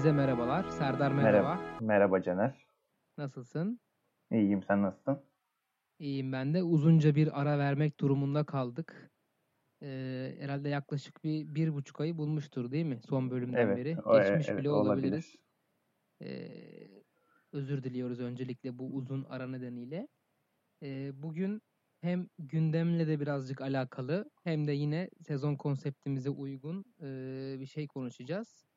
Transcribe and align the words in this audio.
herkese 0.00 0.16
merhabalar. 0.16 0.64
Serdar 0.70 1.12
merhaba. 1.12 1.54
Merhaba. 1.54 1.80
Merhaba 1.80 2.22
Caner. 2.22 2.66
Nasılsın? 3.18 3.80
İyiyim 4.32 4.62
sen 4.62 4.82
nasılsın? 4.82 5.20
İyiyim 5.98 6.32
ben 6.32 6.54
de. 6.54 6.62
Uzunca 6.62 7.14
bir 7.14 7.40
ara 7.40 7.58
vermek 7.58 8.00
durumunda 8.00 8.44
kaldık. 8.44 9.10
Ee, 9.82 10.36
herhalde 10.40 10.68
yaklaşık 10.68 11.24
bir, 11.24 11.54
bir 11.54 11.74
buçuk 11.74 12.00
ayı 12.00 12.18
bulmuştur 12.18 12.70
değil 12.70 12.84
mi? 12.84 13.00
Son 13.08 13.30
bölümden 13.30 13.58
Evet, 13.58 13.76
beri. 13.76 13.98
o- 14.04 14.18
Geçmiş 14.18 14.48
evet, 14.48 14.58
bile 14.58 14.70
olabilir. 14.70 15.06
olabiliriz. 15.08 15.36
Ee, 16.22 17.02
özür 17.52 17.82
diliyoruz 17.82 18.20
öncelikle 18.20 18.78
bu 18.78 18.94
uzun 18.94 19.24
ara 19.24 19.46
nedeniyle. 19.46 20.08
Ee, 20.82 21.10
bugün 21.22 21.62
hem 22.00 22.28
gündemle 22.38 23.06
de 23.06 23.20
birazcık 23.20 23.60
alakalı 23.60 24.30
hem 24.44 24.66
de 24.66 24.72
yine 24.72 25.10
sezon 25.20 25.56
konseptimize 25.56 26.30
uygun 26.30 26.84
e, 27.02 27.06
bir 27.60 27.66
şey 27.66 27.86
konuşacağız. 27.88 28.69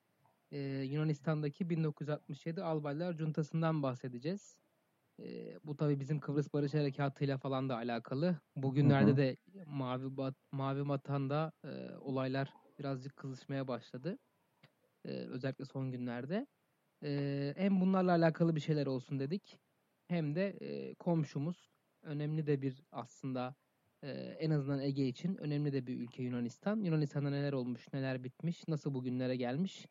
Ee, 0.53 0.59
Yunanistan'daki 0.83 1.69
1967 1.69 2.63
Albaylar 2.63 3.17
Cuntası'ndan 3.17 3.83
bahsedeceğiz. 3.83 4.57
Ee, 5.19 5.59
bu 5.63 5.77
tabii 5.77 5.99
bizim 5.99 6.19
Kıbrıs 6.19 6.53
Barış 6.53 6.73
Harekatı'yla 6.73 7.37
falan 7.37 7.69
da 7.69 7.75
alakalı. 7.75 8.39
Bugünlerde 8.55 9.11
hı. 9.11 9.17
de 9.17 9.37
Mavi 9.65 10.17
Bat 10.17 10.35
Mavi 10.51 10.87
Vatan'da 10.87 11.51
e, 11.65 11.95
olaylar 11.97 12.53
birazcık 12.79 13.15
kızışmaya 13.15 13.67
başladı. 13.67 14.17
Ee, 15.05 15.09
özellikle 15.09 15.65
son 15.65 15.91
günlerde. 15.91 16.47
Ee, 17.03 17.53
hem 17.57 17.81
bunlarla 17.81 18.11
alakalı 18.11 18.55
bir 18.55 18.61
şeyler 18.61 18.85
olsun 18.85 19.19
dedik. 19.19 19.59
Hem 20.07 20.35
de 20.35 20.57
e, 20.61 20.95
komşumuz 20.95 21.71
önemli 22.01 22.47
de 22.47 22.61
bir 22.61 22.83
aslında 22.91 23.55
e, 24.03 24.11
en 24.39 24.49
azından 24.49 24.79
Ege 24.79 25.07
için 25.07 25.37
önemli 25.37 25.73
de 25.73 25.87
bir 25.87 25.99
ülke 25.99 26.23
Yunanistan. 26.23 26.83
Yunanistan'da 26.83 27.29
neler 27.29 27.53
olmuş, 27.53 27.93
neler 27.93 28.23
bitmiş, 28.23 28.67
nasıl 28.67 28.93
bugünlere 28.93 29.35
gelmiş 29.35 29.85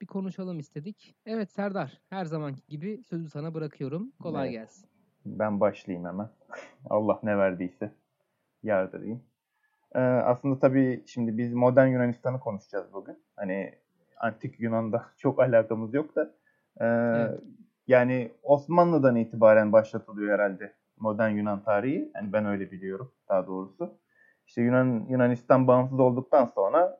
bir 0.00 0.06
konuşalım 0.06 0.58
istedik. 0.58 1.14
Evet 1.26 1.52
Serdar, 1.52 2.00
her 2.10 2.24
zamanki 2.24 2.62
gibi 2.68 3.02
sözü 3.04 3.28
sana 3.30 3.54
bırakıyorum. 3.54 4.12
Kolay 4.22 4.48
Evet. 4.48 4.52
gelsin. 4.60 4.88
Ben 5.26 5.60
başlayayım 5.60 6.08
hemen. 6.08 6.28
Allah 6.90 7.20
ne 7.22 7.38
verdiyse 7.38 7.92
yardırayım. 8.62 9.22
Ee, 9.94 9.98
aslında 10.00 10.58
tabii 10.58 11.02
şimdi 11.06 11.38
biz 11.38 11.52
modern 11.54 11.86
Yunanistan'ı 11.88 12.40
konuşacağız 12.40 12.92
bugün. 12.92 13.18
Hani 13.36 13.74
antik 14.16 14.60
Yunan'da 14.60 15.04
çok 15.16 15.40
alakamız 15.40 15.94
yok 15.94 16.16
da. 16.16 16.34
ee, 16.80 16.84
Evet. 16.86 17.40
Yani 17.86 18.32
Osmanlı'dan 18.42 19.16
itibaren 19.16 19.72
başlatılıyor 19.72 20.34
herhalde 20.38 20.72
modern 20.96 21.30
Yunan 21.30 21.62
tarihi. 21.62 22.12
Yani 22.14 22.32
ben 22.32 22.46
öyle 22.46 22.70
biliyorum 22.70 23.12
daha 23.28 23.46
doğrusu. 23.46 23.98
İşte 24.46 24.62
Yunan 24.62 25.06
Yunanistan 25.08 25.66
bağımsız 25.66 26.00
olduktan 26.00 26.44
sonra 26.44 26.86
e, 26.88 26.99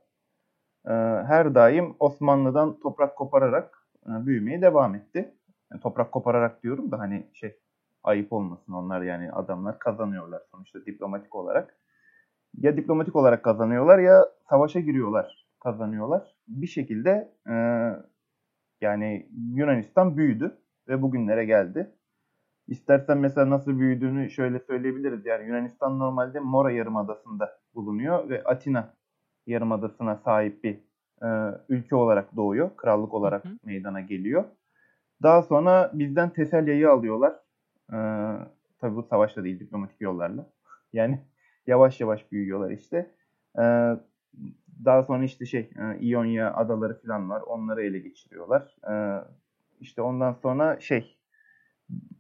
her 1.27 1.55
daim 1.55 1.95
Osmanlı'dan 1.99 2.81
toprak 2.81 3.17
kopararak 3.17 3.87
e, 4.07 4.27
büyümeye 4.27 4.63
devam 4.63 4.95
etti. 4.95 5.35
Yani 5.73 5.81
toprak 5.81 6.13
kopararak 6.13 6.63
diyorum 6.63 6.91
da 6.91 6.99
hani 6.99 7.27
şey 7.33 7.57
ayıp 8.05 8.33
olmasın 8.33 8.73
onlar 8.73 9.03
yani 9.03 9.33
adamlar 9.33 9.79
kazanıyorlar 9.79 10.43
sonuçta 10.51 10.87
diplomatik 10.87 11.35
olarak. 11.35 11.77
Ya 12.59 12.77
diplomatik 12.77 13.17
olarak 13.17 13.43
kazanıyorlar 13.43 13.99
ya 13.99 14.29
savaşa 14.51 14.81
giriyorlar 14.81 15.47
kazanıyorlar. 15.61 16.37
Bir 16.49 16.67
şekilde 16.67 17.33
e, 17.49 17.55
yani 18.81 19.29
Yunanistan 19.55 20.17
büyüdü 20.17 20.59
ve 20.89 21.03
bugünlere 21.03 21.45
geldi. 21.45 21.91
İstersen 22.67 23.19
mesela 23.19 23.51
nasıl 23.51 23.79
büyüdüğünü 23.79 24.31
şöyle 24.31 24.59
söyleyebiliriz. 24.59 25.27
Yani 25.27 25.47
Yunanistan 25.47 25.99
normalde 25.99 26.41
Mora 26.41 26.71
Yarımadası'nda 26.71 27.59
bulunuyor 27.75 28.29
ve 28.29 28.45
Atina 28.45 28.95
Yarımadası'na 29.51 30.17
sahip 30.17 30.65
bir 30.65 30.79
e, 31.23 31.29
ülke 31.69 31.97
olarak 31.97 32.37
doğuyor. 32.37 32.77
Krallık 32.77 33.15
olarak 33.15 33.45
Hı 33.45 33.49
hı. 33.49 33.53
meydana 33.65 34.01
geliyor. 34.01 34.45
Daha 35.23 35.43
sonra 35.43 35.91
bizden 35.95 36.31
Teselya'yı 36.31 36.91
alıyorlar. 36.91 37.33
E, 37.93 37.99
tabii 38.79 38.97
bu 38.97 39.03
savaşla 39.03 39.45
değil 39.45 39.61
diplomatik 39.61 40.01
yollarla. 40.01 40.47
Yani 40.93 41.21
yavaş 41.67 42.01
yavaş 42.01 42.33
büyüyorlar 42.33 42.71
işte. 42.71 43.11
E, 43.59 43.63
daha 44.85 45.03
sonra 45.03 45.25
işte 45.25 45.47
şey 45.47 45.71
e, 45.79 45.99
İonya 46.01 46.55
adaları 46.55 47.03
falan 47.03 47.31
var. 47.31 47.41
Onları 47.41 47.83
ele 47.83 47.99
geçiriyorlar. 47.99 48.77
E, 48.91 49.25
işte 49.81 50.03
ondan 50.03 50.33
sonra 50.33 50.81
şey 50.81 51.17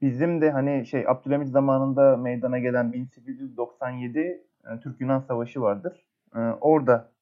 bizim 0.02 0.40
de 0.40 0.50
hani 0.50 0.86
şey 0.86 1.08
Abdülhamit 1.08 1.48
zamanında 1.48 2.16
meydana 2.16 2.58
gelen 2.58 2.92
1897 2.92 4.20
e, 4.20 4.80
Türk-Yunan 4.80 5.20
Savaşı 5.20 5.60
vardır. 5.60 6.06
E, 6.34 6.38
orada 6.38 7.12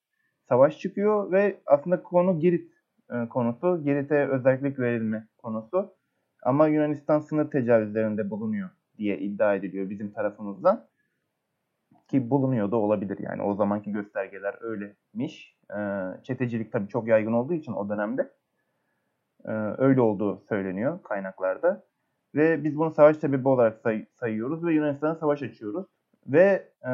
savaş 0.49 0.79
çıkıyor 0.79 1.33
ve 1.33 1.61
aslında 1.67 2.03
konu 2.03 2.41
Girit 2.41 2.73
e, 3.11 3.29
konusu. 3.29 3.85
Girit'e 3.85 4.29
özellik 4.29 4.79
verilme 4.79 5.29
konusu. 5.39 5.95
Ama 6.43 6.69
Yunanistan 6.69 7.21
sınır 7.21 7.51
tecavüzlerinde 7.51 8.31
bulunuyor 8.31 8.69
diye 8.99 9.19
iddia 9.19 9.55
ediliyor 9.55 9.91
bizim 9.91 10.13
tarafımızdan. 10.13 10.87
Ki 12.09 12.31
bulunuyor 12.31 12.71
da 12.71 12.77
olabilir 12.77 13.19
yani 13.21 13.43
o 13.43 13.55
zamanki 13.55 13.93
göstergeler 13.93 14.55
öylemiş. 14.61 15.59
E, 15.71 15.79
çetecilik 16.23 16.73
tabii 16.73 16.89
çok 16.89 17.09
yaygın 17.09 17.33
olduğu 17.33 17.55
için 17.55 17.73
o 17.73 17.89
dönemde 17.89 18.33
e, 19.45 19.53
öyle 19.79 20.01
olduğu 20.01 20.41
söyleniyor 20.49 21.03
kaynaklarda. 21.03 21.85
Ve 22.35 22.65
biz 22.65 22.79
bunu 22.79 22.91
savaş 22.91 23.17
sebebi 23.17 23.49
olarak 23.49 23.79
say- 23.79 24.07
sayıyoruz 24.15 24.65
ve 24.65 24.73
Yunanistan'a 24.73 25.15
savaş 25.15 25.43
açıyoruz. 25.43 25.87
Ve 26.27 26.73
e, 26.85 26.93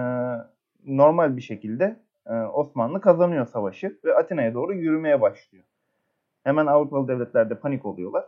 normal 0.84 1.37
bir 1.37 1.43
şekilde 1.43 2.03
Osmanlı 2.31 3.01
kazanıyor 3.01 3.47
savaşı 3.47 3.99
ve 4.05 4.15
Atina'ya 4.15 4.55
doğru 4.55 4.75
yürümeye 4.75 5.21
başlıyor. 5.21 5.65
Hemen 6.45 6.67
Avrupalı 6.67 7.09
devletler 7.09 7.51
de 7.51 7.55
panik 7.55 7.87
oluyorlar 7.87 8.25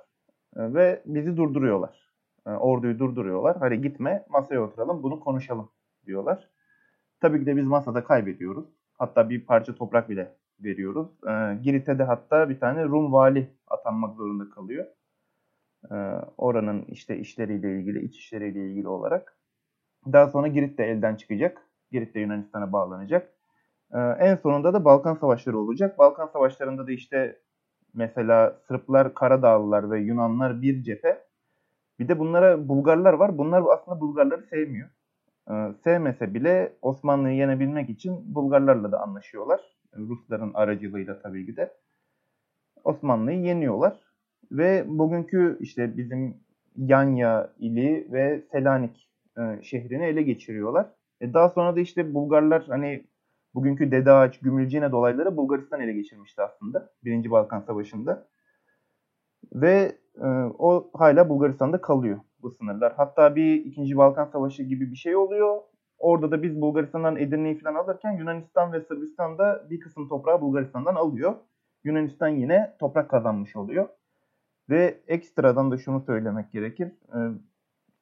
e, 0.56 0.74
ve 0.74 1.02
bizi 1.06 1.36
durduruyorlar. 1.36 2.12
E, 2.46 2.50
orduyu 2.50 2.98
durduruyorlar. 2.98 3.56
Hadi 3.60 3.80
gitme 3.80 4.26
masaya 4.28 4.60
oturalım 4.60 5.02
bunu 5.02 5.20
konuşalım 5.20 5.70
diyorlar. 6.06 6.48
Tabii 7.20 7.40
ki 7.40 7.46
de 7.46 7.56
biz 7.56 7.66
masada 7.66 8.04
kaybediyoruz. 8.04 8.66
Hatta 8.98 9.30
bir 9.30 9.46
parça 9.46 9.74
toprak 9.74 10.08
bile 10.08 10.36
veriyoruz. 10.60 11.08
E, 11.26 11.58
Girit'e 11.62 11.98
de 11.98 12.02
hatta 12.02 12.48
bir 12.48 12.60
tane 12.60 12.84
Rum 12.84 13.12
vali 13.12 13.50
atanmak 13.66 14.16
zorunda 14.16 14.50
kalıyor. 14.50 14.86
E, 15.90 15.94
oranın 16.38 16.82
işte 16.82 17.18
işleriyle 17.18 17.78
ilgili, 17.78 18.04
iç 18.04 18.16
işleriyle 18.18 18.70
ilgili 18.70 18.88
olarak. 18.88 19.38
Daha 20.12 20.28
sonra 20.28 20.48
Girit 20.48 20.78
de 20.78 20.84
elden 20.84 21.16
çıkacak. 21.16 21.62
Girit 21.92 22.14
de 22.14 22.20
Yunanistan'a 22.20 22.72
bağlanacak. 22.72 23.35
E, 23.94 23.98
en 23.98 24.36
sonunda 24.36 24.74
da 24.74 24.84
Balkan 24.84 25.14
Savaşları 25.14 25.58
olacak. 25.58 25.98
Balkan 25.98 26.26
Savaşları'nda 26.26 26.86
da 26.86 26.92
işte 26.92 27.40
mesela 27.94 28.58
Sırplar, 28.68 29.14
Karadağlılar 29.14 29.90
ve 29.90 30.00
Yunanlar 30.00 30.62
bir 30.62 30.82
cephe. 30.82 31.26
Bir 31.98 32.08
de 32.08 32.18
bunlara 32.18 32.68
Bulgarlar 32.68 33.12
var. 33.12 33.38
Bunlar 33.38 33.62
aslında 33.72 34.00
Bulgarları 34.00 34.42
sevmiyor. 34.42 34.88
E, 35.50 35.54
sevmese 35.84 36.34
bile 36.34 36.72
Osmanlı'yı 36.82 37.36
yenebilmek 37.36 37.90
için 37.90 38.34
Bulgarlarla 38.34 38.92
da 38.92 39.02
anlaşıyorlar. 39.02 39.60
Rusların 39.96 40.54
aracılığıyla 40.54 41.22
tabii 41.22 41.46
ki 41.46 41.56
de. 41.56 41.72
Osmanlı'yı 42.84 43.40
yeniyorlar. 43.40 44.00
Ve 44.52 44.84
bugünkü 44.86 45.56
işte 45.60 45.96
bizim 45.96 46.36
Yanya 46.76 47.50
ili 47.58 48.08
ve 48.12 48.42
Selanik 48.52 49.10
e, 49.38 49.62
şehrini 49.62 50.04
ele 50.04 50.22
geçiriyorlar. 50.22 50.86
E, 51.20 51.34
daha 51.34 51.48
sonra 51.48 51.76
da 51.76 51.80
işte 51.80 52.14
Bulgarlar 52.14 52.64
hani 52.68 53.04
bugünkü 53.56 53.90
Dede 53.90 54.12
Ağaç, 54.12 54.40
Gümülcine 54.40 54.92
dolayları 54.92 55.36
Bulgaristan 55.36 55.80
ele 55.80 55.92
geçirmişti 55.92 56.42
aslında. 56.42 56.90
Birinci 57.04 57.30
Balkan 57.30 57.60
Savaşı'nda. 57.60 58.28
Ve 59.52 59.98
e, 60.20 60.26
o 60.58 60.90
hala 60.94 61.28
Bulgaristan'da 61.28 61.80
kalıyor 61.80 62.18
bu 62.42 62.50
sınırlar. 62.50 62.92
Hatta 62.96 63.36
bir 63.36 63.64
ikinci 63.64 63.96
Balkan 63.96 64.24
Savaşı 64.24 64.62
gibi 64.62 64.90
bir 64.90 64.96
şey 64.96 65.16
oluyor. 65.16 65.62
Orada 65.98 66.30
da 66.30 66.42
biz 66.42 66.60
Bulgaristan'dan 66.60 67.16
Edirne'yi 67.16 67.58
falan 67.58 67.74
alırken 67.74 68.12
Yunanistan 68.12 68.72
ve 68.72 68.80
Sırbistan'da 68.80 69.66
bir 69.70 69.80
kısım 69.80 70.08
toprağı 70.08 70.40
Bulgaristan'dan 70.40 70.94
alıyor. 70.94 71.34
Yunanistan 71.84 72.28
yine 72.28 72.76
toprak 72.78 73.10
kazanmış 73.10 73.56
oluyor. 73.56 73.88
Ve 74.70 75.00
ekstradan 75.06 75.70
da 75.70 75.78
şunu 75.78 76.00
söylemek 76.00 76.52
gerekir. 76.52 76.86
E, 76.86 77.18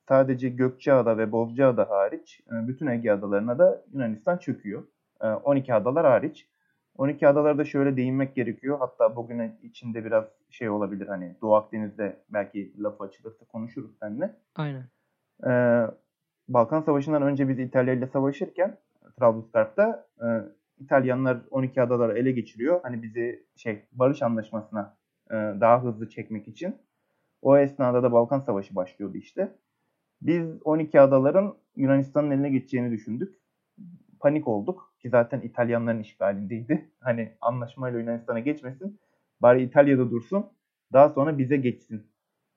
sadece 0.08 0.48
Gökçeada 0.48 1.18
ve 1.18 1.32
Bozcaada 1.32 1.90
hariç 1.90 2.40
e, 2.50 2.68
bütün 2.68 2.86
Ege 2.86 3.10
adalarına 3.10 3.58
da 3.58 3.84
Yunanistan 3.92 4.38
çöküyor. 4.38 4.82
12 5.26 5.72
e, 5.72 5.74
adalar 5.74 6.06
hariç. 6.06 6.48
12 6.96 7.28
adalarda 7.28 7.64
şöyle 7.64 7.96
değinmek 7.96 8.34
gerekiyor. 8.34 8.78
Hatta 8.78 9.16
bugün 9.16 9.52
içinde 9.62 10.04
biraz 10.04 10.24
şey 10.50 10.70
olabilir 10.70 11.06
hani 11.06 11.36
Doğu 11.42 11.54
Akdeniz'de 11.54 12.24
belki 12.28 12.82
laf 12.82 13.00
açılırsa 13.00 13.44
konuşuruz 13.44 13.98
seninle. 14.00 14.36
Aynen. 14.56 14.84
Ee, 15.46 15.86
Balkan 16.48 16.80
Savaşı'ndan 16.80 17.22
önce 17.22 17.48
biz 17.48 17.58
İtalya 17.58 17.94
ile 17.94 18.06
savaşırken 18.06 18.78
Trablusgarp'ta 19.18 20.06
e, 20.20 20.26
İtalyanlar 20.78 21.38
12 21.50 21.82
adaları 21.82 22.18
ele 22.18 22.32
geçiriyor. 22.32 22.80
Hani 22.82 23.02
bizi 23.02 23.46
şey 23.56 23.84
barış 23.92 24.22
anlaşmasına 24.22 24.96
e, 25.30 25.34
daha 25.34 25.82
hızlı 25.82 26.08
çekmek 26.08 26.48
için. 26.48 26.76
O 27.42 27.58
esnada 27.58 28.02
da 28.02 28.12
Balkan 28.12 28.40
Savaşı 28.40 28.74
başlıyordu 28.74 29.16
işte. 29.16 29.56
Biz 30.22 30.62
12 30.64 31.00
adaların 31.00 31.56
Yunanistan'ın 31.76 32.30
eline 32.30 32.50
geçeceğini 32.50 32.90
düşündük. 32.90 33.34
Panik 34.20 34.48
olduk 34.48 34.93
ki 35.04 35.10
zaten 35.10 35.40
İtalyanların 35.40 36.00
işgalindeydi. 36.00 36.90
Hani 37.00 37.32
anlaşmayla 37.40 37.98
Yunanistan'a 37.98 38.38
geçmesin. 38.38 39.00
Bari 39.40 39.62
İtalya'da 39.62 40.10
dursun. 40.10 40.46
Daha 40.92 41.08
sonra 41.08 41.38
bize 41.38 41.56
geçsin 41.56 42.06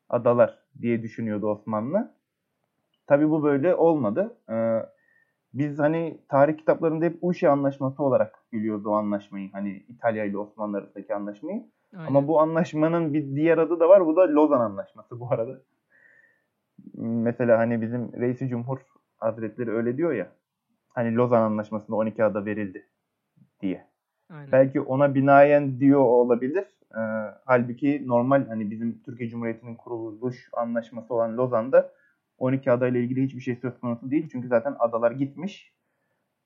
adalar 0.10 0.60
diye 0.82 1.04
düşünüyordu 1.04 1.48
Osmanlı. 1.48 2.14
Tabi 3.08 3.30
bu 3.30 3.44
böyle 3.44 3.76
olmadı. 3.76 4.38
Ee, 4.50 4.80
biz 5.54 5.80
hani 5.80 6.22
tarih 6.30 6.58
kitaplarında 6.58 7.06
hep 7.06 7.18
Uşi 7.22 7.50
Anlaşması 7.50 8.04
olarak 8.04 8.40
biliyoruz 8.54 8.86
o 8.86 8.92
anlaşmayı. 8.92 9.52
Hani 9.52 9.84
İtalya 9.90 10.26
ile 10.26 10.38
Osmanlı 10.38 10.78
arasındaki 10.78 11.16
anlaşmayı. 11.16 11.64
Aynen. 11.94 12.08
Ama 12.08 12.28
bu 12.28 12.40
anlaşmanın 12.40 13.14
bir 13.14 13.36
diğer 13.36 13.58
adı 13.58 13.80
da 13.80 13.90
var. 13.90 14.06
Bu 14.06 14.16
da 14.16 14.22
Lozan 14.22 14.62
Anlaşması 14.62 15.20
bu 15.20 15.32
arada. 15.32 15.62
Mesela 16.98 17.58
hani 17.60 17.82
bizim 17.82 18.22
Reisi 18.22 18.48
Cumhur 18.48 18.78
Hazretleri 19.18 19.72
öyle 19.72 19.98
diyor 19.98 20.12
ya. 20.14 20.32
Hani 20.98 21.16
Lozan 21.16 21.42
Anlaşması'nda 21.42 21.96
12 21.96 22.24
ada 22.24 22.46
verildi 22.46 22.88
diye. 23.62 23.88
Aynen. 24.30 24.52
Belki 24.52 24.82
ona 24.82 25.16
binaen 25.16 25.80
diyor 25.80 26.00
olabilir. 26.00 26.66
Ee, 26.96 27.00
halbuki 27.46 28.04
normal 28.08 28.48
hani 28.48 28.72
bizim 28.72 29.02
Türkiye 29.04 29.30
Cumhuriyeti'nin 29.30 29.76
kuruluş 29.76 30.50
anlaşması 30.54 31.14
olan 31.14 31.38
Lozan'da 31.38 31.94
12 32.38 32.72
adayla 32.72 33.00
ilgili 33.00 33.24
hiçbir 33.24 33.40
şey 33.40 33.56
söz 33.56 33.80
konusu 33.80 34.12
değil. 34.12 34.30
Çünkü 34.32 34.48
zaten 34.48 34.76
adalar 34.80 35.12
gitmiş. 35.12 35.74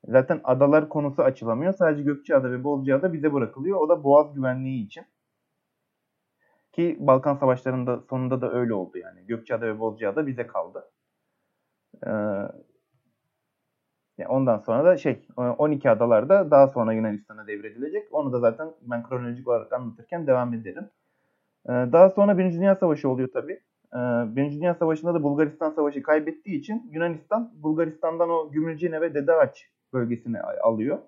Zaten 0.04 0.40
adalar 0.44 0.88
konusu 0.88 1.22
açılamıyor. 1.22 1.72
Sadece 1.72 2.02
Gökçeada 2.02 2.50
ve 2.50 2.64
Bozcaada 2.64 3.12
bize 3.12 3.32
bırakılıyor. 3.32 3.80
O 3.80 3.88
da 3.88 4.04
boğaz 4.04 4.34
güvenliği 4.34 4.86
için. 4.86 5.04
Ki 6.72 6.96
Balkan 7.00 7.34
Savaşları'nda 7.34 8.00
sonunda 8.00 8.40
da 8.40 8.52
öyle 8.52 8.74
oldu 8.74 8.98
yani. 8.98 9.26
Gökçeada 9.26 9.66
ve 9.66 9.80
Bozcaada 9.80 10.26
bize 10.26 10.46
kaldı. 10.46 10.90
Ee, 12.06 12.10
ondan 14.28 14.58
sonra 14.58 14.84
da 14.84 14.96
şey 14.96 15.26
12 15.36 15.90
adalarda 15.90 16.50
daha 16.50 16.68
sonra 16.68 16.92
Yunanistan'a 16.92 17.46
devredilecek. 17.46 18.08
Onu 18.10 18.32
da 18.32 18.40
zaten 18.40 18.68
ben 18.82 19.02
kronolojik 19.02 19.48
olarak 19.48 19.72
anlatırken 19.72 20.26
devam 20.26 20.54
ederim. 20.54 20.90
Ee, 21.68 21.72
daha 21.72 22.10
sonra 22.10 22.38
Birinci 22.38 22.56
Dünya 22.58 22.74
Savaşı 22.74 23.08
oluyor 23.08 23.28
tabii. 23.32 23.60
Ee, 23.94 23.96
Birinci 24.36 24.56
Dünya 24.56 24.74
Savaşı'nda 24.74 25.14
da 25.14 25.22
Bulgaristan 25.22 25.70
Savaşı 25.70 26.02
kaybettiği 26.02 26.58
için 26.58 26.90
Yunanistan 26.92 27.52
Bulgaristan'dan 27.62 28.30
o 28.30 28.50
Gümülcine 28.50 29.00
ve 29.00 29.14
Dedeağaç 29.14 29.70
bölgesini 29.92 30.40
alıyor. 30.40 30.98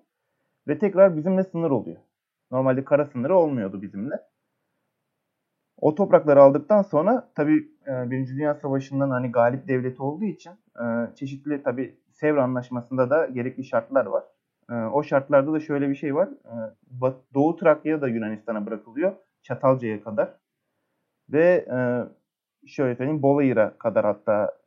Ve 0.67 0.77
tekrar 0.77 1.17
bizimle 1.17 1.43
sınır 1.43 1.71
oluyor. 1.71 1.97
Normalde 2.51 2.83
kara 2.85 3.05
sınırı 3.05 3.37
olmuyordu 3.37 3.81
bizimle. 3.81 4.15
O 5.77 5.95
toprakları 5.95 6.41
aldıktan 6.41 6.81
sonra 6.81 7.31
tabii 7.35 7.69
e, 7.87 8.11
Birinci 8.11 8.35
Dünya 8.35 8.55
Savaşı'ndan 8.55 9.09
hani 9.09 9.31
galip 9.31 9.67
devleti 9.67 10.01
olduğu 10.01 10.25
için 10.25 10.51
e, 10.79 11.15
çeşitli 11.15 11.63
tabii 11.63 11.97
Sevr 12.15 12.37
Anlaşması'nda 12.37 13.09
da 13.09 13.25
gerekli 13.25 13.63
şartlar 13.63 14.05
var. 14.05 14.23
E, 14.69 14.73
o 14.73 15.03
şartlarda 15.03 15.53
da 15.53 15.59
şöyle 15.59 15.89
bir 15.89 15.95
şey 15.95 16.15
var. 16.15 16.29
Doğu 17.33 17.55
Trakya 17.55 18.01
da 18.01 18.07
Yunanistan'a 18.07 18.65
bırakılıyor. 18.65 19.13
Çatalca'ya 19.41 20.03
kadar. 20.03 20.33
Ve 21.29 21.65
şöyle 22.67 22.95
söyleyeyim 22.95 23.21
Bolayır'a 23.21 23.77
kadar 23.77 24.05
hatta 24.05 24.57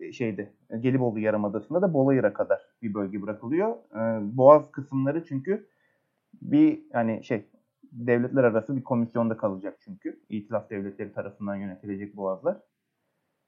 e, 0.00 0.12
şeyde 0.12 0.52
Gelibolu 0.80 1.18
Yarımadası'nda 1.18 1.82
da 1.82 1.92
Bolayır'a 1.92 2.32
kadar 2.32 2.60
bir 2.82 2.94
bölge 2.94 3.22
bırakılıyor. 3.22 3.70
E, 3.70 4.36
Boğaz 4.36 4.70
kısımları 4.72 5.24
çünkü 5.24 5.68
bir 6.42 6.82
hani 6.92 7.24
şey 7.24 7.46
devletler 7.92 8.44
arası 8.44 8.76
bir 8.76 8.84
komisyonda 8.84 9.36
kalacak 9.36 9.76
çünkü. 9.80 10.20
İtilaf 10.28 10.70
devletleri 10.70 11.12
tarafından 11.12 11.56
yönetilecek 11.56 12.16
boğazlar. 12.16 12.56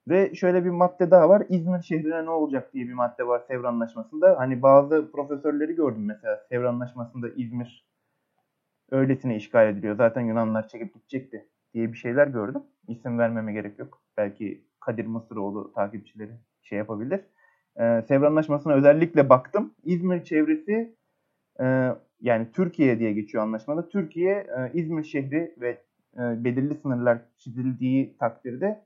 Ve 0.08 0.34
şöyle 0.34 0.64
bir 0.64 0.70
madde 0.70 1.10
daha 1.10 1.28
var. 1.28 1.46
İzmir 1.48 1.82
şehrine 1.82 2.24
ne 2.24 2.30
olacak 2.30 2.72
diye 2.72 2.88
bir 2.88 2.92
madde 2.92 3.26
var 3.26 3.42
Sevr 3.48 3.64
Anlaşması'nda. 3.64 4.38
Hani 4.38 4.62
bazı 4.62 5.12
profesörleri 5.12 5.74
gördüm 5.74 6.04
mesela 6.06 6.40
Sevr 6.48 6.64
Anlaşması'nda 6.64 7.28
İzmir 7.36 7.86
öylesine 8.90 9.36
işgal 9.36 9.68
ediliyor. 9.68 9.96
Zaten 9.96 10.20
Yunanlar 10.20 10.68
çekip 10.68 10.94
gidecekti 10.94 11.46
diye 11.74 11.92
bir 11.92 11.96
şeyler 11.96 12.26
gördüm. 12.26 12.62
İsim 12.88 13.18
vermeme 13.18 13.52
gerek 13.52 13.78
yok. 13.78 14.02
Belki 14.16 14.64
Kadir 14.80 15.06
Mısıroğlu 15.06 15.72
takipçileri 15.72 16.32
şey 16.62 16.78
yapabilir. 16.78 17.20
Ee, 17.80 18.02
Sevr 18.08 18.22
Anlaşması'na 18.22 18.72
özellikle 18.72 19.28
baktım. 19.28 19.74
İzmir 19.84 20.24
çevresi 20.24 20.96
e, 21.60 21.88
yani 22.20 22.46
Türkiye 22.52 22.98
diye 22.98 23.12
geçiyor 23.12 23.44
anlaşmada. 23.44 23.88
Türkiye 23.88 24.32
e, 24.32 24.70
İzmir 24.74 25.04
şehri 25.04 25.54
ve 25.60 25.82
e, 26.14 26.44
belirli 26.44 26.74
sınırlar 26.74 27.18
çizildiği 27.38 28.16
takdirde 28.18 28.82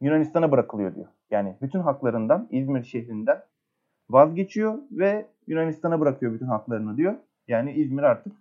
Yunanistan'a 0.00 0.50
bırakılıyor 0.50 0.94
diyor. 0.94 1.06
Yani 1.30 1.56
bütün 1.62 1.80
haklarından 1.80 2.48
İzmir 2.50 2.84
şehrinden 2.84 3.42
vazgeçiyor 4.10 4.78
ve 4.90 5.26
Yunanistan'a 5.46 6.00
bırakıyor 6.00 6.34
bütün 6.34 6.46
haklarını 6.46 6.96
diyor. 6.96 7.14
Yani 7.48 7.72
İzmir 7.72 8.02
artık 8.02 8.32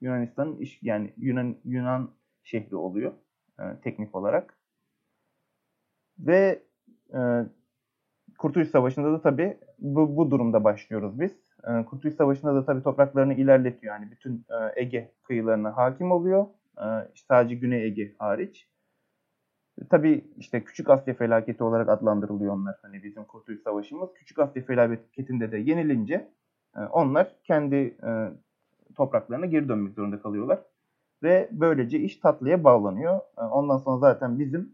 Yunanistan'ın 0.00 0.56
iş 0.56 0.82
yani 0.82 1.12
Yunan 1.16 1.56
Yunan 1.64 2.10
şehri 2.42 2.76
oluyor 2.76 3.12
e, 3.60 3.62
teknik 3.82 4.14
olarak. 4.14 4.58
Ve 6.18 6.62
e, 7.14 7.18
Kurtuluş 8.38 8.68
Savaşı'nda 8.68 9.12
da 9.12 9.22
tabii 9.22 9.58
bu, 9.78 10.16
bu 10.16 10.30
durumda 10.30 10.64
başlıyoruz 10.64 11.20
biz. 11.20 11.32
E, 11.64 11.84
Kurtuluş 11.84 12.14
Savaşı'nda 12.14 12.54
da 12.54 12.64
tabii 12.64 12.82
topraklarını 12.82 13.34
ilerletiyor. 13.34 13.94
Yani 13.94 14.10
bütün 14.10 14.46
e, 14.50 14.80
Ege 14.80 15.12
kıyılarına 15.22 15.76
hakim 15.76 16.12
oluyor. 16.12 16.46
E, 16.78 16.86
sadece 17.14 17.54
Güney 17.54 17.84
Ege 17.84 18.14
hariç. 18.18 18.68
Tabii 19.90 20.24
işte 20.36 20.64
Küçük 20.64 20.90
Asya 20.90 21.14
felaketi 21.14 21.64
olarak 21.64 21.88
adlandırılıyor 21.88 22.54
onlar. 22.54 22.76
Hani 22.82 23.02
bizim 23.02 23.24
Kurtuluş 23.24 23.62
Savaşımız. 23.62 24.14
Küçük 24.14 24.38
Asya 24.38 24.62
felaketinde 24.64 25.52
de 25.52 25.58
yenilince 25.58 26.28
e, 26.76 26.80
onlar 26.80 27.36
kendi 27.44 27.76
e, 27.76 28.28
topraklarına 28.94 29.46
geri 29.46 29.68
dönmek 29.68 29.94
zorunda 29.94 30.22
kalıyorlar. 30.22 30.62
Ve 31.22 31.48
böylece 31.52 31.98
iş 31.98 32.16
tatlıya 32.16 32.64
bağlanıyor. 32.64 33.20
E, 33.38 33.40
ondan 33.40 33.78
sonra 33.78 33.98
zaten 33.98 34.38
bizim 34.38 34.72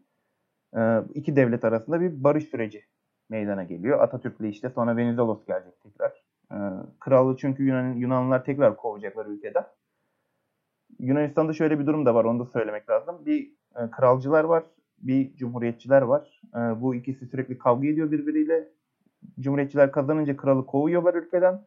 iki 1.15 1.37
devlet 1.37 1.65
arasında 1.65 2.01
bir 2.01 2.25
barış 2.25 2.45
süreci 2.45 2.85
meydana 3.29 3.65
geliyor. 3.65 4.01
Atatürk'le 4.01 4.45
işte 4.45 4.71
sonra 4.71 4.97
Venizelos 4.97 5.45
gelecek 5.47 5.75
tekrar. 5.83 6.25
Kralı 7.01 7.37
çünkü 7.37 7.63
Yunan, 7.65 7.93
Yunanlılar 7.93 8.45
tekrar 8.45 8.77
kovacaklar 8.77 9.27
ülkeden. 9.27 9.65
Yunanistan'da 10.99 11.53
şöyle 11.53 11.79
bir 11.79 11.87
durum 11.87 12.07
da 12.07 12.15
var 12.15 12.25
onu 12.25 12.41
da 12.41 12.45
söylemek 12.45 12.91
lazım. 12.91 13.27
Bir 13.27 13.53
kralcılar 13.91 14.45
var, 14.45 14.65
bir 15.03 15.37
cumhuriyetçiler 15.37 16.03
var. 16.03 16.43
Bu 16.81 16.95
ikisi 16.95 17.27
sürekli 17.27 17.59
kavga 17.59 17.89
ediyor 17.89 18.11
birbiriyle. 18.11 18.69
Cumhuriyetçiler 19.41 19.93
kazanınca 19.93 20.37
kralı 20.37 20.67
kovuyorlar 20.67 21.15
ülkeden. 21.15 21.65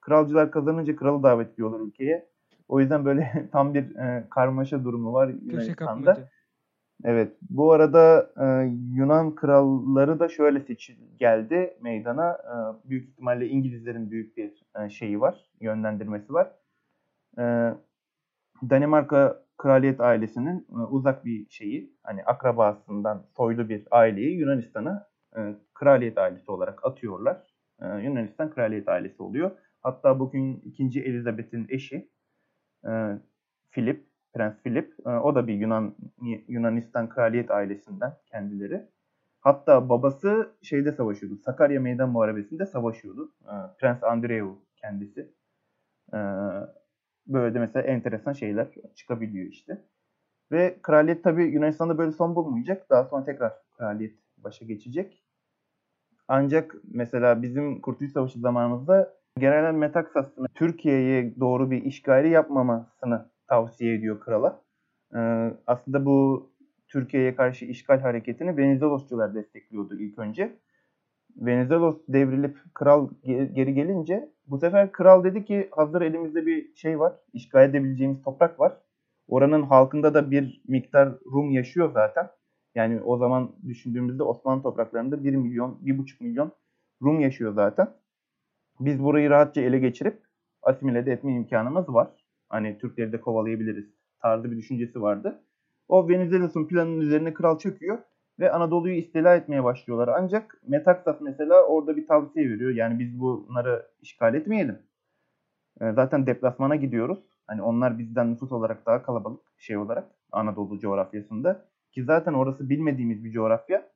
Kralcılar 0.00 0.50
kazanınca 0.50 0.96
kralı 0.96 1.22
davet 1.22 1.52
ediyorlar 1.54 1.80
ülkeye. 1.80 2.28
O 2.68 2.80
yüzden 2.80 3.04
böyle 3.04 3.48
tam 3.52 3.74
bir 3.74 3.96
e, 3.96 4.26
karmaşa 4.30 4.84
durumu 4.84 5.12
var 5.12 5.28
Yunanistan'da. 5.28 6.28
Evet. 7.04 7.32
Bu 7.50 7.72
arada 7.72 8.32
e, 8.36 8.44
Yunan 8.94 9.34
kralları 9.34 10.20
da 10.20 10.28
şöyle 10.28 10.60
seçil 10.60 10.94
geldi 11.18 11.76
meydana. 11.80 12.32
E, 12.32 12.88
büyük 12.90 13.08
ihtimalle 13.08 13.48
İngilizlerin 13.48 14.10
büyük 14.10 14.36
bir 14.36 14.62
e, 14.84 14.90
şeyi 14.90 15.20
var, 15.20 15.50
yönlendirmesi 15.60 16.32
var. 16.32 16.50
E, 17.38 17.74
Danimarka 18.70 19.42
kraliyet 19.58 20.00
ailesinin 20.00 20.66
e, 20.70 20.74
uzak 20.74 21.24
bir 21.24 21.50
şeyi, 21.50 21.92
hani 22.02 22.24
akrabasından 22.24 23.26
soylu 23.36 23.68
bir 23.68 23.88
aileyi 23.90 24.38
Yunanistan'a 24.38 25.08
e, 25.36 25.54
kraliyet 25.74 26.18
ailesi 26.18 26.50
olarak 26.50 26.86
atıyorlar. 26.86 27.46
E, 27.82 27.86
Yunanistan 27.86 28.50
kraliyet 28.50 28.88
ailesi 28.88 29.22
oluyor. 29.22 29.50
Hatta 29.82 30.18
bugün 30.18 30.60
2. 30.64 31.00
Elizabeth'in 31.00 31.66
eşi 31.68 32.10
Philip, 33.70 34.06
Prens 34.34 34.62
Philip. 34.62 34.94
O 35.06 35.34
da 35.34 35.46
bir 35.46 35.54
Yunan 35.54 35.96
Yunanistan 36.48 37.08
kraliyet 37.08 37.50
ailesinden 37.50 38.12
kendileri. 38.26 38.88
Hatta 39.40 39.88
babası 39.88 40.56
şeyde 40.62 40.92
savaşıyordu. 40.92 41.36
Sakarya 41.44 41.80
Meydan 41.80 42.10
Muharebesi'nde 42.10 42.66
savaşıyordu. 42.66 43.32
Prens 43.78 44.02
Andreu 44.04 44.58
kendisi. 44.76 45.34
Böyle 47.28 47.54
de 47.54 47.58
mesela 47.58 47.86
enteresan 47.86 48.32
şeyler 48.32 48.68
çıkabiliyor 48.94 49.46
işte. 49.46 49.84
Ve 50.52 50.78
kraliyet 50.82 51.24
tabii 51.24 51.44
Yunanistan'da 51.44 51.98
böyle 51.98 52.12
son 52.12 52.34
bulmayacak. 52.34 52.90
Daha 52.90 53.04
sonra 53.04 53.24
tekrar 53.24 53.52
kraliyet 53.76 54.14
başa 54.36 54.64
geçecek. 54.64 55.22
Ancak 56.28 56.74
mesela 56.84 57.42
bizim 57.42 57.80
Kurtuluş 57.80 58.12
Savaşı 58.12 58.38
zamanımızda 58.38 59.14
General 59.38 59.74
Metaxas'ın 59.74 60.46
Türkiye'ye 60.54 61.40
doğru 61.40 61.70
bir 61.70 61.84
işgali 61.84 62.28
yapmamasını 62.28 63.30
tavsiye 63.48 63.94
ediyor 63.94 64.20
krala. 64.20 64.62
Ee, 65.14 65.50
aslında 65.66 66.04
bu 66.04 66.50
Türkiye'ye 66.88 67.34
karşı 67.34 67.64
işgal 67.64 68.00
hareketini 68.00 68.56
Venizelosçular 68.56 69.34
destekliyordu 69.34 70.00
ilk 70.00 70.18
önce. 70.18 70.58
Venizelos 71.36 71.96
devrilip 72.08 72.58
kral 72.74 73.10
geri 73.24 73.74
gelince 73.74 74.28
bu 74.50 74.58
sefer 74.58 74.92
kral 74.92 75.24
dedi 75.24 75.44
ki 75.44 75.68
hazır 75.70 76.02
elimizde 76.02 76.46
bir 76.46 76.74
şey 76.74 76.98
var. 76.98 77.12
işgal 77.32 77.70
edebileceğimiz 77.70 78.22
toprak 78.22 78.60
var. 78.60 78.76
Oranın 79.28 79.62
halkında 79.62 80.14
da 80.14 80.30
bir 80.30 80.62
miktar 80.68 81.08
Rum 81.26 81.50
yaşıyor 81.50 81.90
zaten. 81.92 82.30
Yani 82.74 83.00
o 83.00 83.16
zaman 83.16 83.52
düşündüğümüzde 83.66 84.22
Osmanlı 84.22 84.62
topraklarında 84.62 85.24
1 85.24 85.34
milyon, 85.34 85.80
1,5 85.84 86.24
milyon 86.24 86.52
Rum 87.02 87.20
yaşıyor 87.20 87.54
zaten. 87.54 87.88
Biz 88.80 89.02
burayı 89.02 89.30
rahatça 89.30 89.60
ele 89.60 89.78
geçirip 89.78 90.22
asimile 90.62 91.12
etme 91.12 91.32
imkanımız 91.32 91.88
var. 91.88 92.08
Hani 92.48 92.78
Türkleri 92.78 93.12
de 93.12 93.20
kovalayabiliriz 93.20 93.86
tarzı 94.22 94.50
bir 94.50 94.56
düşüncesi 94.56 95.02
vardı. 95.02 95.42
O 95.88 96.08
Venizelos'un 96.08 96.66
planının 96.68 97.00
üzerine 97.00 97.34
kral 97.34 97.58
çöküyor 97.58 97.98
ve 98.40 98.52
Anadolu'yu 98.52 98.94
istila 98.94 99.36
etmeye 99.36 99.64
başlıyorlar. 99.64 100.08
Ancak 100.08 100.60
Metaxas 100.68 101.20
mesela 101.20 101.62
orada 101.62 101.96
bir 101.96 102.06
tavsiye 102.06 102.50
veriyor. 102.50 102.70
Yani 102.70 102.98
biz 102.98 103.20
bunları 103.20 103.86
işgal 104.02 104.34
etmeyelim. 104.34 104.78
Ee, 105.80 105.92
zaten 105.92 106.26
deplasmana 106.26 106.76
gidiyoruz. 106.76 107.18
Hani 107.46 107.62
onlar 107.62 107.98
bizden 107.98 108.32
nüfus 108.32 108.52
olarak 108.52 108.86
daha 108.86 109.02
kalabalık 109.02 109.40
şey 109.58 109.76
olarak 109.76 110.04
Anadolu 110.32 110.78
coğrafyasında. 110.78 111.64
Ki 111.92 112.04
zaten 112.04 112.32
orası 112.32 112.70
bilmediğimiz 112.70 113.24
bir 113.24 113.32
coğrafya. 113.32 113.88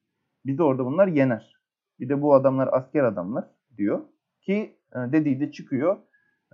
Bizi 0.47 0.63
orada 0.63 0.85
bunlar 0.85 1.07
yener. 1.07 1.57
Bir 2.01 2.09
de 2.09 2.23
bu 2.23 2.35
adamlar 2.35 2.69
asker 2.73 3.05
adamlar 3.05 3.45
diyor. 3.77 4.01
Ki 4.41 4.77
e, 4.93 4.99
dediği 5.13 5.41
de 5.41 5.53
çıkıyor. 5.53 5.97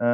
E, 0.00 0.06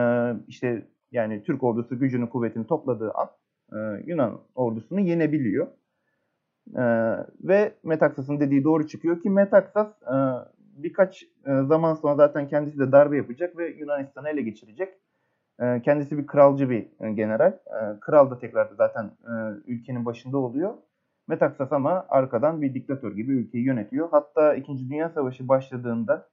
işte 0.49 0.87
yani 1.13 1.43
Türk 1.43 1.63
ordusu 1.63 1.99
gücünü 1.99 2.29
kuvvetini 2.29 2.67
topladığı 2.67 3.13
an 3.13 3.29
e, 3.73 4.03
Yunan 4.07 4.41
ordusunu 4.55 5.01
yenebiliyor. 5.01 5.67
Ve 7.45 7.75
Metaxas'ın 7.85 8.41
dediği 8.41 8.65
doğru 8.65 8.87
çıkıyor 8.87 9.21
ki 9.21 9.31
Metaxas 9.31 9.93
birkaç 10.77 11.25
zaman 11.47 11.95
sonra 11.95 12.15
zaten 12.15 12.49
kendisi 12.49 12.79
de 12.79 12.93
darbe 12.93 13.17
yapacak 13.17 13.59
ve 13.59 13.69
Yunanistan'ı 13.69 14.29
ele 14.29 14.43
geçirecek. 14.43 14.95
Kendisi 15.85 16.19
bir 16.19 16.27
kralcı 16.27 16.71
bir 16.71 16.89
general. 17.15 17.59
Kral 18.01 18.31
da 18.31 18.39
tekrar 18.39 18.69
zaten 18.77 19.11
ülkenin 19.67 20.05
başında 20.05 20.39
oluyor. 20.39 20.75
Metaxas 21.29 21.73
ama 21.73 22.07
arkadan 22.09 22.63
bir 22.63 22.75
diktatör 22.75 23.17
gibi 23.17 23.33
ülkeyi 23.33 23.65
yönetiyor. 23.65 24.09
Hatta 24.11 24.55
2. 24.55 24.91
Dünya 24.91 25.11
Savaşı 25.11 25.49
başladığında 25.49 26.29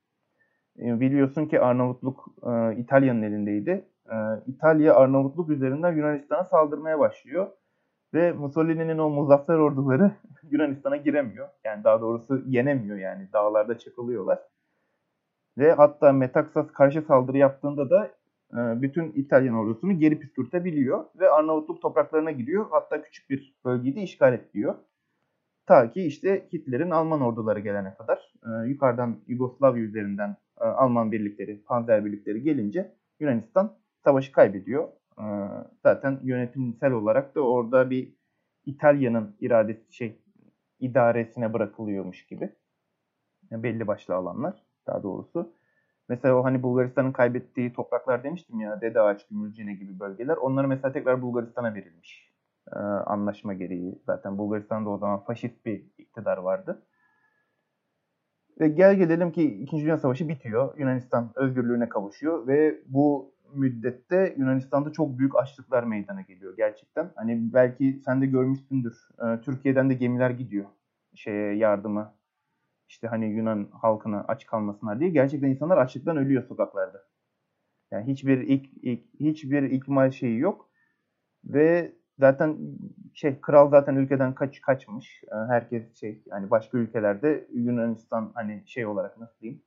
e, 0.79 0.99
biliyorsun 0.99 1.45
ki 1.45 1.61
Arnavutluk 1.61 2.27
e, 2.43 2.75
İtalya'nın 2.75 3.21
elindeydi. 3.21 3.85
E, 4.11 4.15
İtalya 4.47 4.95
Arnavutluk 4.95 5.49
üzerinden 5.49 5.95
Yunanistan'a 5.95 6.43
saldırmaya 6.43 6.99
başlıyor. 6.99 7.47
Ve 8.13 8.31
Mussolini'nin 8.31 8.97
o 8.97 9.09
muzaffer 9.09 9.55
orduları 9.55 10.11
Yunanistan'a 10.51 10.97
giremiyor. 10.97 11.49
Yani 11.63 11.83
daha 11.83 12.01
doğrusu 12.01 12.41
yenemiyor 12.47 12.97
yani. 12.97 13.27
Dağlarda 13.33 13.77
çakılıyorlar. 13.77 14.39
Ve 15.57 15.73
hatta 15.73 16.11
Metaxas 16.11 16.71
karşı 16.71 17.01
saldırı 17.01 17.37
yaptığında 17.37 17.89
da 17.89 18.11
e, 18.53 18.81
bütün 18.81 19.11
İtalyan 19.11 19.55
ordusunu 19.55 19.99
geri 19.99 20.19
püskürtebiliyor. 20.19 21.05
Ve 21.19 21.29
Arnavutluk 21.29 21.81
topraklarına 21.81 22.31
giriyor. 22.31 22.65
Hatta 22.71 23.01
küçük 23.01 23.29
bir 23.29 23.55
bölgeyi 23.65 23.95
de 23.95 24.01
işgal 24.01 24.33
ediyor. 24.33 24.75
Ta 25.65 25.91
ki 25.91 26.03
işte 26.03 26.47
Hitler'in 26.53 26.89
Alman 26.89 27.21
orduları 27.21 27.59
gelene 27.59 27.93
kadar. 27.93 28.33
E, 28.45 28.69
yukarıdan 28.69 29.17
Yugoslavya 29.27 29.83
üzerinden 29.83 30.35
e, 30.61 30.63
Alman 30.63 31.11
birlikleri, 31.11 31.63
panzer 31.63 32.05
birlikleri 32.05 32.43
gelince 32.43 32.91
Yunanistan 33.19 33.73
savaşı 34.03 34.31
kaybediyor. 34.31 34.87
E, 35.17 35.25
zaten 35.83 36.19
yönetimsel 36.23 36.91
olarak 36.91 37.35
da 37.35 37.41
orada 37.41 37.89
bir 37.89 38.13
İtalya'nın 38.65 39.35
iradesi 39.39 39.93
şey 39.95 40.21
idaresine 40.79 41.53
bırakılıyormuş 41.53 42.25
gibi. 42.25 42.49
Yani 43.51 43.63
belli 43.63 43.87
başlı 43.87 44.15
alanlar 44.15 44.63
daha 44.87 45.03
doğrusu. 45.03 45.53
Mesela 46.09 46.35
o 46.35 46.43
hani 46.43 46.63
Bulgaristan'ın 46.63 47.11
kaybettiği 47.11 47.73
topraklar 47.73 48.23
demiştim 48.23 48.59
ya 48.59 48.81
Dede 48.81 49.01
Ağaç, 49.01 49.27
Gümülcine 49.27 49.73
gibi 49.73 49.99
bölgeler. 49.99 50.37
Onları 50.37 50.67
mesela 50.67 50.91
tekrar 50.91 51.21
Bulgaristan'a 51.21 51.73
verilmiş. 51.73 52.31
Ee, 52.73 52.79
anlaşma 52.79 53.53
gereği. 53.53 54.01
Zaten 54.05 54.37
Bulgaristan'da 54.37 54.89
o 54.89 54.97
zaman 54.97 55.19
faşist 55.19 55.65
bir 55.65 55.83
iktidar 55.97 56.37
vardı. 56.37 56.81
Ve 58.59 58.67
gel 58.67 58.95
gelelim 58.95 59.31
ki 59.31 59.43
2. 59.43 59.77
Dünya 59.77 59.97
Savaşı 59.97 60.27
bitiyor. 60.27 60.77
Yunanistan 60.77 61.31
özgürlüğüne 61.35 61.89
kavuşuyor 61.89 62.47
ve 62.47 62.81
bu 62.85 63.33
müddette 63.53 64.35
Yunanistan'da 64.37 64.91
çok 64.91 65.17
büyük 65.17 65.35
açlıklar 65.35 65.83
meydana 65.83 66.21
geliyor 66.21 66.57
gerçekten. 66.57 67.11
Hani 67.15 67.53
belki 67.53 68.01
sen 68.05 68.21
de 68.21 68.25
görmüşsündür. 68.25 69.07
E, 69.19 69.41
Türkiye'den 69.41 69.89
de 69.89 69.93
gemiler 69.93 70.29
gidiyor 70.29 70.65
şeye 71.15 71.55
yardıma. 71.55 72.15
İşte 72.87 73.07
hani 73.07 73.25
Yunan 73.25 73.69
halkına 73.71 74.25
aç 74.27 74.45
kalmasınlar 74.45 74.99
diye. 74.99 75.09
Gerçekten 75.09 75.49
insanlar 75.49 75.77
açlıktan 75.77 76.17
ölüyor 76.17 76.43
sokaklarda. 76.43 77.03
Yani 77.91 78.07
hiçbir 78.11 78.37
ilk, 78.37 78.69
ilk 78.83 79.19
hiçbir 79.19 79.63
ikmal 79.63 80.11
şeyi 80.11 80.39
yok. 80.39 80.69
Ve 81.45 81.95
zaten 82.19 82.57
şey 83.13 83.41
kral 83.41 83.69
zaten 83.69 83.95
ülkeden 83.95 84.35
kaç 84.35 84.61
kaçmış. 84.61 85.23
Ee, 85.23 85.35
herkes 85.47 85.95
şey 85.95 86.23
yani 86.25 86.49
başka 86.49 86.77
ülkelerde 86.77 87.47
Yunanistan 87.53 88.31
hani 88.33 88.63
şey 88.65 88.85
olarak 88.85 89.17
nasıl 89.17 89.39
diyeyim? 89.39 89.61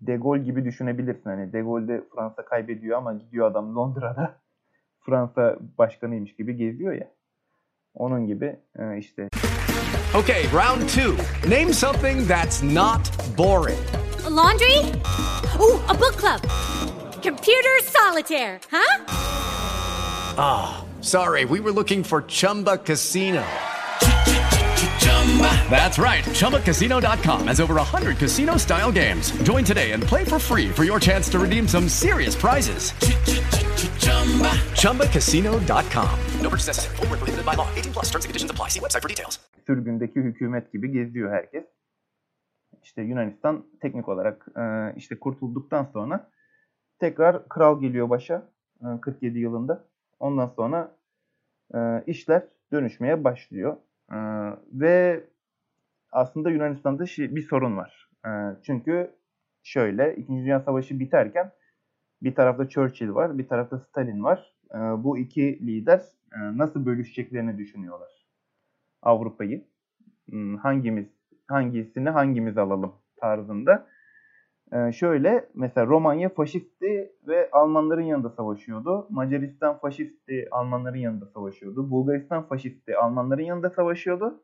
De 0.00 0.16
Gaulle 0.16 0.42
gibi 0.42 0.64
düşünebilirsin. 0.64 1.30
Hani 1.30 1.52
De 1.52 1.60
Gaulle'de 1.60 2.02
Fransa 2.14 2.44
kaybediyor 2.44 2.98
ama 2.98 3.12
gidiyor 3.12 3.50
adam 3.50 3.76
Londra'da 3.76 4.34
Fransa 5.00 5.56
başkanıymış 5.78 6.36
gibi 6.36 6.56
geziyor 6.56 6.92
ya. 6.92 7.08
Onun 7.94 8.26
gibi 8.26 8.56
e, 8.78 8.98
işte. 8.98 9.28
Okay, 10.18 10.42
round 10.52 10.88
two. 10.88 11.12
Name 11.50 11.72
something 11.72 12.28
that's 12.28 12.62
not 12.62 13.00
boring. 13.38 13.78
A 14.26 14.36
laundry? 14.36 14.78
Ooh, 15.60 15.80
a 15.88 15.94
book 15.94 16.14
club. 16.20 16.50
Computer 17.22 17.78
solitaire, 17.82 18.60
huh? 18.70 19.04
Ah. 20.38 20.88
Sorry, 21.00 21.44
we 21.44 21.60
were 21.60 21.70
looking 21.70 22.02
for 22.02 22.22
Chumba 22.26 22.76
Casino. 22.76 23.44
That's 25.70 25.98
right. 25.98 26.24
ChumbaCasino.com 26.24 27.46
has 27.46 27.60
over 27.60 27.74
100 27.74 28.18
casino 28.18 28.56
style 28.56 28.90
games. 28.90 29.30
Join 29.42 29.64
today 29.64 29.92
and 29.92 30.02
play 30.02 30.24
for 30.24 30.38
free 30.40 30.68
for 30.68 30.84
your 30.84 30.98
chance 30.98 31.28
to 31.30 31.38
redeem 31.38 31.68
some 31.68 31.88
serious 31.88 32.34
prizes. 32.34 32.92
ChumbaCasino.com. 34.74 36.18
No 36.42 36.50
purchase 36.50 36.66
necessary. 36.66 36.96
Prohibited 36.96 37.46
by 37.46 37.54
law. 37.54 37.68
18 37.76 37.92
plus 37.92 38.06
terms 38.10 38.24
and 38.24 38.30
conditions 38.30 38.50
apply. 38.50 38.68
See 38.68 38.80
website 38.80 39.02
for 39.02 39.08
details. 39.08 39.38
Sürgündeki 39.66 40.20
hükümet 40.20 40.72
gibi 40.72 40.92
geziyor 40.92 41.32
herkes. 41.32 41.64
İşte 42.82 43.02
Yunanistan 43.02 43.64
teknik 43.80 44.08
olarak 44.08 44.46
e, 44.56 44.94
işte 44.96 45.18
kurtulduktan 45.18 45.84
sonra 45.84 46.30
tekrar 46.98 47.48
kral 47.48 47.80
geliyor 47.80 48.10
başa 48.10 48.50
47 49.00 49.38
e, 49.38 49.40
yılında. 49.40 49.84
Ondan 50.18 50.46
sonra 50.46 50.96
e, 51.74 52.02
işler 52.06 52.42
dönüşmeye 52.72 53.24
başlıyor. 53.24 53.76
E, 54.12 54.16
ve 54.72 55.24
aslında 56.18 56.50
Yunanistan'da 56.50 57.04
bir 57.04 57.42
sorun 57.42 57.76
var. 57.76 58.10
E, 58.26 58.30
çünkü 58.62 59.10
şöyle, 59.62 60.16
İkinci 60.16 60.42
Dünya 60.42 60.60
Savaşı 60.60 61.00
biterken 61.00 61.52
bir 62.22 62.34
tarafta 62.34 62.68
Churchill 62.68 63.14
var, 63.14 63.38
bir 63.38 63.48
tarafta 63.48 63.78
Stalin 63.78 64.24
var. 64.24 64.54
E, 64.74 64.78
bu 64.78 65.18
iki 65.18 65.66
lider 65.66 66.02
e, 66.32 66.58
nasıl 66.58 66.86
bölüşeceklerini 66.86 67.58
düşünüyorlar. 67.58 68.26
Avrupa'yı. 69.02 69.64
Hmm, 70.28 70.56
hangimiz 70.56 71.06
hangisini 71.46 72.10
hangimiz 72.10 72.58
alalım 72.58 72.92
tarzında. 73.16 73.86
Ee, 74.72 74.92
şöyle 74.92 75.48
mesela 75.54 75.86
Romanya 75.86 76.28
faşistti 76.28 77.12
ve 77.26 77.48
Almanların 77.52 78.02
yanında 78.02 78.30
savaşıyordu. 78.30 79.06
Macaristan 79.10 79.78
faşistti, 79.78 80.48
Almanların 80.50 80.96
yanında 80.96 81.26
savaşıyordu. 81.26 81.90
Bulgaristan 81.90 82.42
faşistti, 82.42 82.96
Almanların 82.96 83.42
yanında 83.42 83.70
savaşıyordu. 83.70 84.42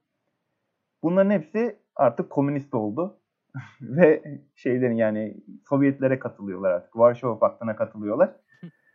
Bunların 1.04 1.30
hepsi 1.30 1.76
artık 1.96 2.30
komünist 2.30 2.74
oldu. 2.74 3.20
ve 3.80 4.22
şeylerin 4.54 4.94
yani 4.94 5.36
Sovyetlere 5.68 6.18
katılıyorlar 6.18 6.70
artık. 6.70 6.96
Varşova 6.96 7.38
Paktı'na 7.38 7.76
katılıyorlar. 7.76 8.36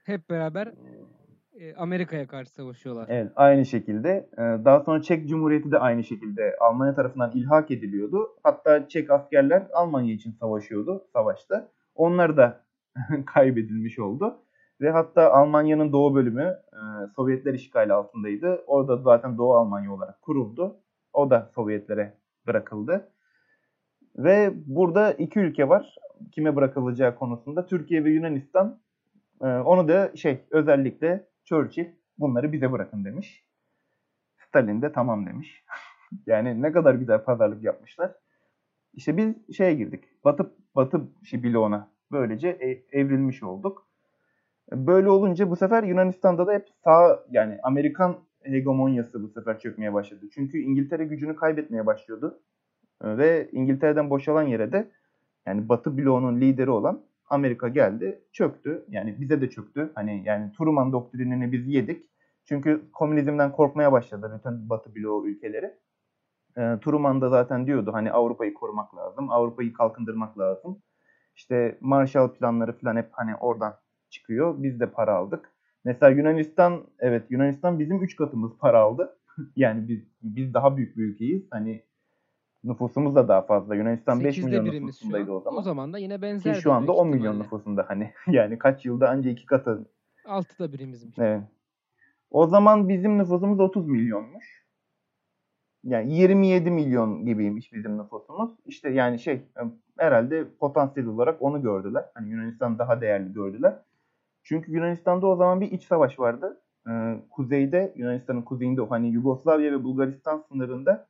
Hep 0.06 0.30
beraber 0.30 0.74
e, 1.60 1.76
Amerika'ya 1.76 2.28
karşı 2.28 2.52
savaşıyorlar. 2.52 3.06
Evet 3.10 3.32
aynı 3.36 3.66
şekilde. 3.66 4.30
E, 4.34 4.42
daha 4.42 4.80
sonra 4.80 5.02
Çek 5.02 5.30
Cumhuriyeti 5.30 5.72
de 5.72 5.80
aynı 5.80 6.04
şekilde 6.04 6.56
Almanya 6.60 6.96
tarafından 6.96 7.32
ilhak 7.32 7.72
ediliyordu. 7.72 8.30
Hatta 8.44 8.88
Çek 8.88 9.12
askerler 9.12 9.68
Almanya 9.74 10.14
için 10.14 10.32
savaşıyordu 10.32 11.08
savaşta. 11.14 11.72
Onlar 11.96 12.38
da 12.38 12.66
kaybedilmiş 13.26 14.00
oldu. 14.00 14.40
Ve 14.82 14.90
hatta 14.90 15.32
Almanya'nın 15.32 15.92
doğu 15.92 16.16
bölümü 16.16 16.56
e, 16.74 16.80
Sovyetler 17.16 17.54
işgali 17.54 17.94
altındaydı. 17.94 18.64
Orada 18.68 18.98
zaten 18.98 19.38
Doğu 19.38 19.54
Almanya 19.54 19.94
olarak 19.94 20.22
kuruldu. 20.22 20.80
O 21.14 21.30
da 21.30 21.52
Sovyetlere 21.56 22.14
bırakıldı. 22.48 23.12
Ve 24.18 24.52
burada 24.66 25.14
iki 25.14 25.40
ülke 25.40 25.70
var. 25.70 25.96
Kime 26.32 26.56
bırakılacağı 26.56 27.16
konusunda. 27.16 27.66
Türkiye 27.66 28.04
ve 28.04 28.10
Yunanistan. 28.10 28.80
E, 29.42 29.46
onu 29.46 29.88
da 29.88 30.16
şey 30.16 30.40
özellikle 30.52 31.28
Churchill 31.46 31.88
bunları 32.18 32.52
bize 32.52 32.72
bırakın 32.72 33.06
demiş. 33.06 33.46
Stalin 34.38 34.82
de 34.82 34.92
tamam 34.92 35.26
demiş. 35.26 35.64
yani 36.26 36.62
ne 36.62 36.72
kadar 36.72 36.96
güzel 36.96 37.24
pazarlık 37.24 37.64
yapmışlar. 37.64 38.12
İşte 38.94 39.18
biz 39.18 39.56
şeye 39.56 39.74
girdik. 39.74 40.04
Batı 40.24 40.54
Batı 40.76 41.02
bloğuna 41.34 41.92
böylece 42.12 42.50
e, 42.50 43.00
evrilmiş 43.00 43.44
olduk. 43.44 43.88
Böyle 44.72 45.10
olunca 45.10 45.50
bu 45.50 45.56
sefer 45.56 45.84
Yunanistan'da 45.84 46.48
da 46.48 46.54
hep 46.54 46.68
sağ 46.84 47.24
yani 47.32 47.60
Amerikan 47.64 48.20
hegemonyası 48.44 49.24
bu 49.24 49.28
sefer 49.28 49.60
çökmeye 49.60 49.94
başladı. 49.94 50.26
Çünkü 50.34 50.58
İngiltere 50.58 51.06
gücünü 51.06 51.36
kaybetmeye 51.36 51.86
başlıyordu. 51.86 52.40
Ve 53.04 53.50
İngiltere'den 53.52 54.10
boşalan 54.10 54.44
yere 54.44 54.72
de 54.72 54.92
yani 55.46 55.70
Batı 55.70 55.98
bloğunun 55.98 56.42
lideri 56.42 56.70
olan 56.70 57.02
Amerika 57.30 57.68
geldi, 57.68 58.22
çöktü. 58.32 58.86
Yani 58.90 59.22
bize 59.22 59.42
de 59.42 59.50
çöktü. 59.50 59.92
Hani 59.96 60.24
yani 60.26 60.52
Truman 60.58 60.92
doktrinini 60.92 61.52
biz 61.52 61.68
yedik. 61.68 62.06
Çünkü 62.46 62.82
komünizmden 62.94 63.52
korkmaya 63.52 63.92
başladı 63.92 64.40
bütün 64.40 64.70
Batı 64.70 64.96
bloğu 64.96 65.28
ülkeleri. 65.28 65.66
E, 66.58 66.62
Truman 66.84 67.22
da 67.22 67.30
zaten 67.30 67.68
diyordu 67.68 67.94
hani 67.94 68.12
Avrupa'yı 68.12 68.54
korumak 68.54 68.96
lazım, 68.96 69.32
Avrupa'yı 69.32 69.74
kalkındırmak 69.74 70.40
lazım. 70.40 70.82
İşte 71.36 71.78
Marshall 71.82 72.34
planları 72.34 72.74
falan 72.74 72.96
hep 72.96 73.10
hani 73.12 73.36
oradan 73.36 73.76
çıkıyor. 74.10 74.56
Biz 74.64 74.80
de 74.80 74.86
para 74.92 75.14
aldık. 75.16 75.52
Mesela 75.86 76.10
Yunanistan, 76.10 76.84
evet 77.00 77.24
Yunanistan 77.30 77.80
bizim 77.80 78.04
3 78.04 78.16
katımız 78.16 78.52
para 78.58 78.80
aldı. 78.80 79.18
yani 79.56 79.88
biz 79.88 80.00
biz 80.22 80.54
daha 80.54 80.78
büyük 80.78 80.98
bir 80.98 81.04
ülkeyiz. 81.04 81.48
Hani 81.52 81.84
nüfusumuz 82.64 83.16
da 83.16 83.28
daha 83.28 83.42
fazla. 83.42 83.76
Yunanistan 83.76 84.24
5 84.24 84.38
milyon 84.38 84.66
nüfusundaydı 84.66 85.32
o 85.32 85.40
zaman. 85.40 85.60
O 85.60 85.62
zaman 85.62 85.94
da 85.94 85.98
yine 85.98 86.22
benzer. 86.22 86.56
Ki 86.56 86.62
şu 86.62 86.72
anda 86.72 86.92
10 86.92 87.08
milyon 87.08 87.40
nüfusunda 87.40 87.86
hani. 87.88 88.12
yani 88.28 88.58
kaç 88.58 88.86
yılda 88.86 89.10
anca 89.10 89.30
iki 89.30 89.46
katı. 89.46 89.86
6'da 90.26 90.74
birimizmiş. 90.74 91.20
Evet. 91.20 91.42
O 92.32 92.48
zaman 92.48 92.90
bizim 92.90 93.18
nüfusumuz 93.18 93.60
30 93.60 93.88
milyonmuş. 93.88 94.60
Yani 95.84 96.14
27 96.14 96.72
milyon 96.72 97.26
gibiymiş 97.26 97.74
bizim 97.74 97.98
nüfusumuz. 97.98 98.52
İşte 98.66 98.90
yani 98.90 99.20
şey 99.20 99.42
herhalde 99.98 100.48
potansiyel 100.60 101.10
olarak 101.10 101.42
onu 101.42 101.62
gördüler. 101.62 102.06
Hani 102.14 102.30
Yunanistan 102.30 102.80
daha 102.80 103.02
değerli 103.02 103.34
gördüler. 103.34 103.80
Çünkü 104.44 104.72
Yunanistan'da 104.72 105.28
o 105.28 105.36
zaman 105.36 105.62
bir 105.62 105.72
iç 105.72 105.84
savaş 105.84 106.20
vardı. 106.20 106.62
Ee, 106.90 107.16
kuzeyde, 107.30 107.94
Yunanistan'ın 107.96 108.42
kuzeyinde 108.42 108.82
hani 108.82 109.10
Yugoslavya 109.10 109.72
ve 109.72 109.84
Bulgaristan 109.84 110.44
sınırında 110.52 111.08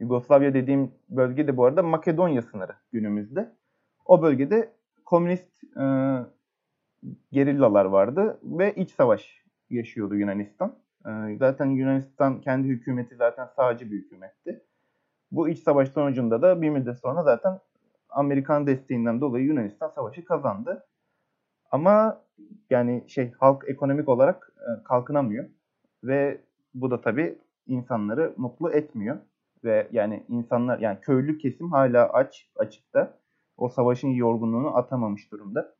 Yugoslavya 0.00 0.54
dediğim 0.54 0.92
bölge 1.08 1.46
de 1.46 1.56
bu 1.56 1.64
arada 1.64 1.82
Makedonya 1.82 2.42
sınırı 2.42 2.72
günümüzde. 2.92 3.56
O 4.04 4.22
bölgede 4.22 4.72
komünist 5.04 5.64
e, 5.76 5.84
gerillalar 7.32 7.84
vardı 7.84 8.40
ve 8.42 8.74
iç 8.74 8.90
savaş 8.90 9.44
yaşıyordu 9.70 10.14
Yunanistan. 10.16 10.78
E, 11.06 11.36
zaten 11.38 11.66
Yunanistan 11.66 12.40
kendi 12.40 12.68
hükümeti 12.68 13.16
zaten 13.16 13.46
sağcı 13.46 13.90
bir 13.90 13.96
hükümetti. 13.96 14.64
Bu 15.30 15.48
iç 15.48 15.58
savaş 15.58 15.88
sonucunda 15.88 16.42
da 16.42 16.62
bir 16.62 16.70
müddet 16.70 16.98
sonra 16.98 17.22
zaten 17.22 17.58
Amerikan 18.08 18.66
desteğinden 18.66 19.20
dolayı 19.20 19.44
Yunanistan 19.44 19.88
savaşı 19.88 20.24
kazandı. 20.24 20.86
Ama 21.70 22.22
yani 22.70 23.04
şey 23.08 23.32
halk 23.32 23.64
ekonomik 23.68 24.08
olarak 24.08 24.52
e, 24.58 24.84
kalkınamıyor 24.84 25.48
ve 26.04 26.40
bu 26.74 26.90
da 26.90 27.00
tabii 27.00 27.38
insanları 27.66 28.34
mutlu 28.36 28.72
etmiyor 28.72 29.18
ve 29.64 29.88
yani 29.92 30.24
insanlar 30.28 30.78
yani 30.78 31.00
köylü 31.00 31.38
kesim 31.38 31.70
hala 31.72 32.12
aç 32.12 32.48
açıkta 32.56 33.18
o 33.56 33.68
savaşın 33.68 34.08
yorgunluğunu 34.08 34.76
atamamış 34.76 35.32
durumda. 35.32 35.74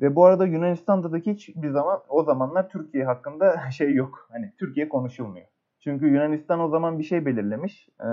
Ve 0.00 0.16
bu 0.16 0.24
arada 0.24 0.46
Yunanistan'da 0.46 1.12
da 1.12 1.16
hiçbir 1.16 1.70
zaman 1.70 2.00
o 2.08 2.24
zamanlar 2.24 2.68
Türkiye 2.68 3.04
hakkında 3.04 3.70
şey 3.70 3.94
yok. 3.94 4.28
Hani 4.32 4.52
Türkiye 4.58 4.88
konuşulmuyor. 4.88 5.46
Çünkü 5.80 6.06
Yunanistan 6.06 6.60
o 6.60 6.68
zaman 6.68 6.98
bir 6.98 7.04
şey 7.04 7.26
belirlemiş. 7.26 7.88
Ee, 8.00 8.04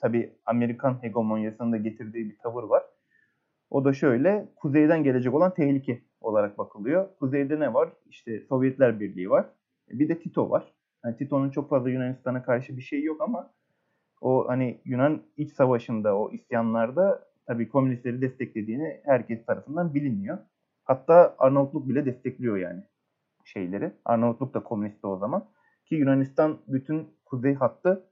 tabii 0.00 0.34
Amerikan 0.46 1.02
hegemonyasının 1.02 1.72
da 1.72 1.76
getirdiği 1.76 2.30
bir 2.30 2.38
tavır 2.38 2.62
var. 2.62 2.82
O 3.70 3.84
da 3.84 3.92
şöyle, 3.92 4.48
kuzeyden 4.56 5.04
gelecek 5.04 5.34
olan 5.34 5.54
tehlike 5.54 6.02
olarak 6.20 6.58
bakılıyor. 6.58 7.08
Kuzeyde 7.20 7.60
ne 7.60 7.74
var? 7.74 7.92
İşte 8.06 8.40
Sovyetler 8.40 9.00
Birliği 9.00 9.30
var. 9.30 9.46
Bir 9.90 10.08
de 10.08 10.18
Tito 10.18 10.50
var. 10.50 10.72
Yani 11.04 11.16
Tito'nun 11.16 11.50
çok 11.50 11.70
fazla 11.70 11.90
Yunanistan'a 11.90 12.42
karşı 12.42 12.76
bir 12.76 12.82
şey 12.82 13.02
yok 13.02 13.20
ama 13.20 13.50
o 14.20 14.48
hani 14.48 14.80
Yunan 14.84 15.22
iç 15.36 15.52
savaşında, 15.52 16.16
o 16.16 16.30
isyanlarda 16.30 17.30
tabii 17.46 17.68
komünistleri 17.68 18.20
desteklediğini 18.22 19.00
herkes 19.04 19.46
tarafından 19.46 19.94
biliniyor. 19.94 20.38
Hatta 20.84 21.34
Arnavutluk 21.38 21.88
bile 21.88 22.06
destekliyor 22.06 22.56
yani 22.56 22.82
şeyleri. 23.44 23.92
Arnavutluk 24.04 24.54
da 24.54 24.62
komünistti 24.62 25.06
o 25.06 25.16
zaman. 25.16 25.48
Ki 25.84 25.94
Yunanistan 25.94 26.58
bütün 26.68 27.08
kuzey 27.24 27.54
hattı 27.54 28.06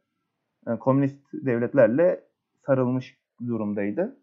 e, 0.67 0.77
komünist 0.77 1.33
devletlerle 1.33 2.25
sarılmış 2.67 3.19
durumdaydı. 3.47 4.17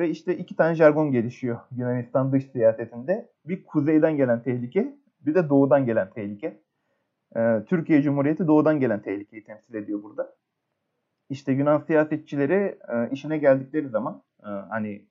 Ve 0.00 0.10
işte 0.10 0.36
iki 0.36 0.56
tane 0.56 0.74
jargon 0.74 1.12
gelişiyor 1.12 1.58
Yunanistan 1.76 2.32
dış 2.32 2.50
siyasetinde. 2.50 3.28
Bir 3.44 3.64
kuzeyden 3.64 4.16
gelen 4.16 4.42
tehlike, 4.42 4.96
bir 5.20 5.34
de 5.34 5.48
doğudan 5.48 5.86
gelen 5.86 6.10
tehlike. 6.10 6.60
Ee, 7.36 7.64
Türkiye 7.66 8.02
Cumhuriyeti 8.02 8.46
doğudan 8.46 8.80
gelen 8.80 9.02
tehlikeyi 9.02 9.44
temsil 9.44 9.74
ediyor 9.74 10.02
burada. 10.02 10.34
İşte 11.30 11.52
Yunan 11.52 11.78
siyasetçileri 11.78 12.78
e, 12.88 13.10
işine 13.12 13.38
geldikleri 13.38 13.88
zaman 13.88 14.22
e, 14.42 14.48
hani 14.48 15.06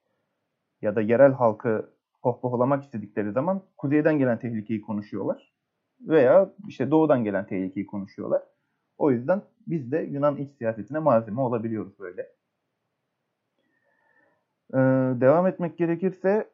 ya 0.82 0.95
da 0.95 1.02
yerel 1.02 1.32
halkı 1.32 1.89
pohpohlamak 2.21 2.84
istedikleri 2.84 3.32
zaman 3.32 3.62
kuzeyden 3.78 4.17
gelen 4.17 4.39
tehlikeyi 4.39 4.82
konuşuyorlar. 4.82 5.54
Veya 6.02 6.54
işte 6.67 6.91
doğudan 6.91 7.23
gelen 7.23 7.47
tehlikeyi 7.47 7.86
konuşuyorlar. 7.86 8.41
O 8.97 9.12
yüzden 9.12 9.41
biz 9.67 9.91
de 9.91 9.97
Yunan 9.97 10.38
iç 10.38 10.52
siyasetine 10.58 10.99
malzeme 10.99 11.41
olabiliyoruz 11.41 11.99
böyle. 11.99 12.38
Ee, 14.73 14.77
devam 15.21 15.47
etmek 15.47 15.77
gerekirse 15.77 16.49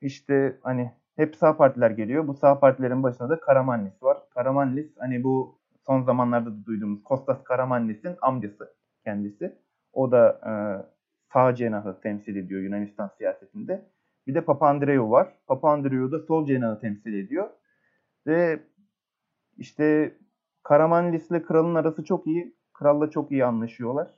işte 0.00 0.58
hani 0.62 0.92
hep 1.16 1.36
sağ 1.36 1.56
partiler 1.56 1.90
geliyor. 1.90 2.28
Bu 2.28 2.34
sağ 2.34 2.60
partilerin 2.60 3.02
başında 3.02 3.28
da 3.28 3.40
Karamanlis 3.40 4.02
var. 4.02 4.18
Karamanlis 4.34 4.86
hani 4.98 5.24
bu 5.24 5.58
son 5.86 6.02
zamanlarda 6.02 6.50
da 6.50 6.64
duyduğumuz 6.66 7.02
Kostas 7.04 7.44
Karamanlis'in 7.44 8.16
amcası 8.22 8.74
kendisi. 9.04 9.58
O 9.92 10.12
da 10.12 10.40
e, 10.46 10.52
sağ 11.32 11.54
cenahı 11.54 12.00
temsil 12.00 12.36
ediyor 12.36 12.62
Yunanistan 12.62 13.10
siyasetinde. 13.18 13.84
Bir 14.26 14.34
de 14.34 14.40
Papandreou 14.40 15.10
var. 15.10 15.28
Papandreou 15.46 16.12
da 16.12 16.18
sol 16.18 16.46
cenahı 16.46 16.80
temsil 16.80 17.14
ediyor. 17.14 17.50
Ve 18.26 18.60
işte 19.56 20.14
Karamanlis 20.62 21.30
ile 21.30 21.42
kralın 21.42 21.74
arası 21.74 22.04
çok 22.04 22.26
iyi. 22.26 22.56
Kralla 22.72 23.10
çok 23.10 23.32
iyi 23.32 23.44
anlaşıyorlar. 23.44 24.10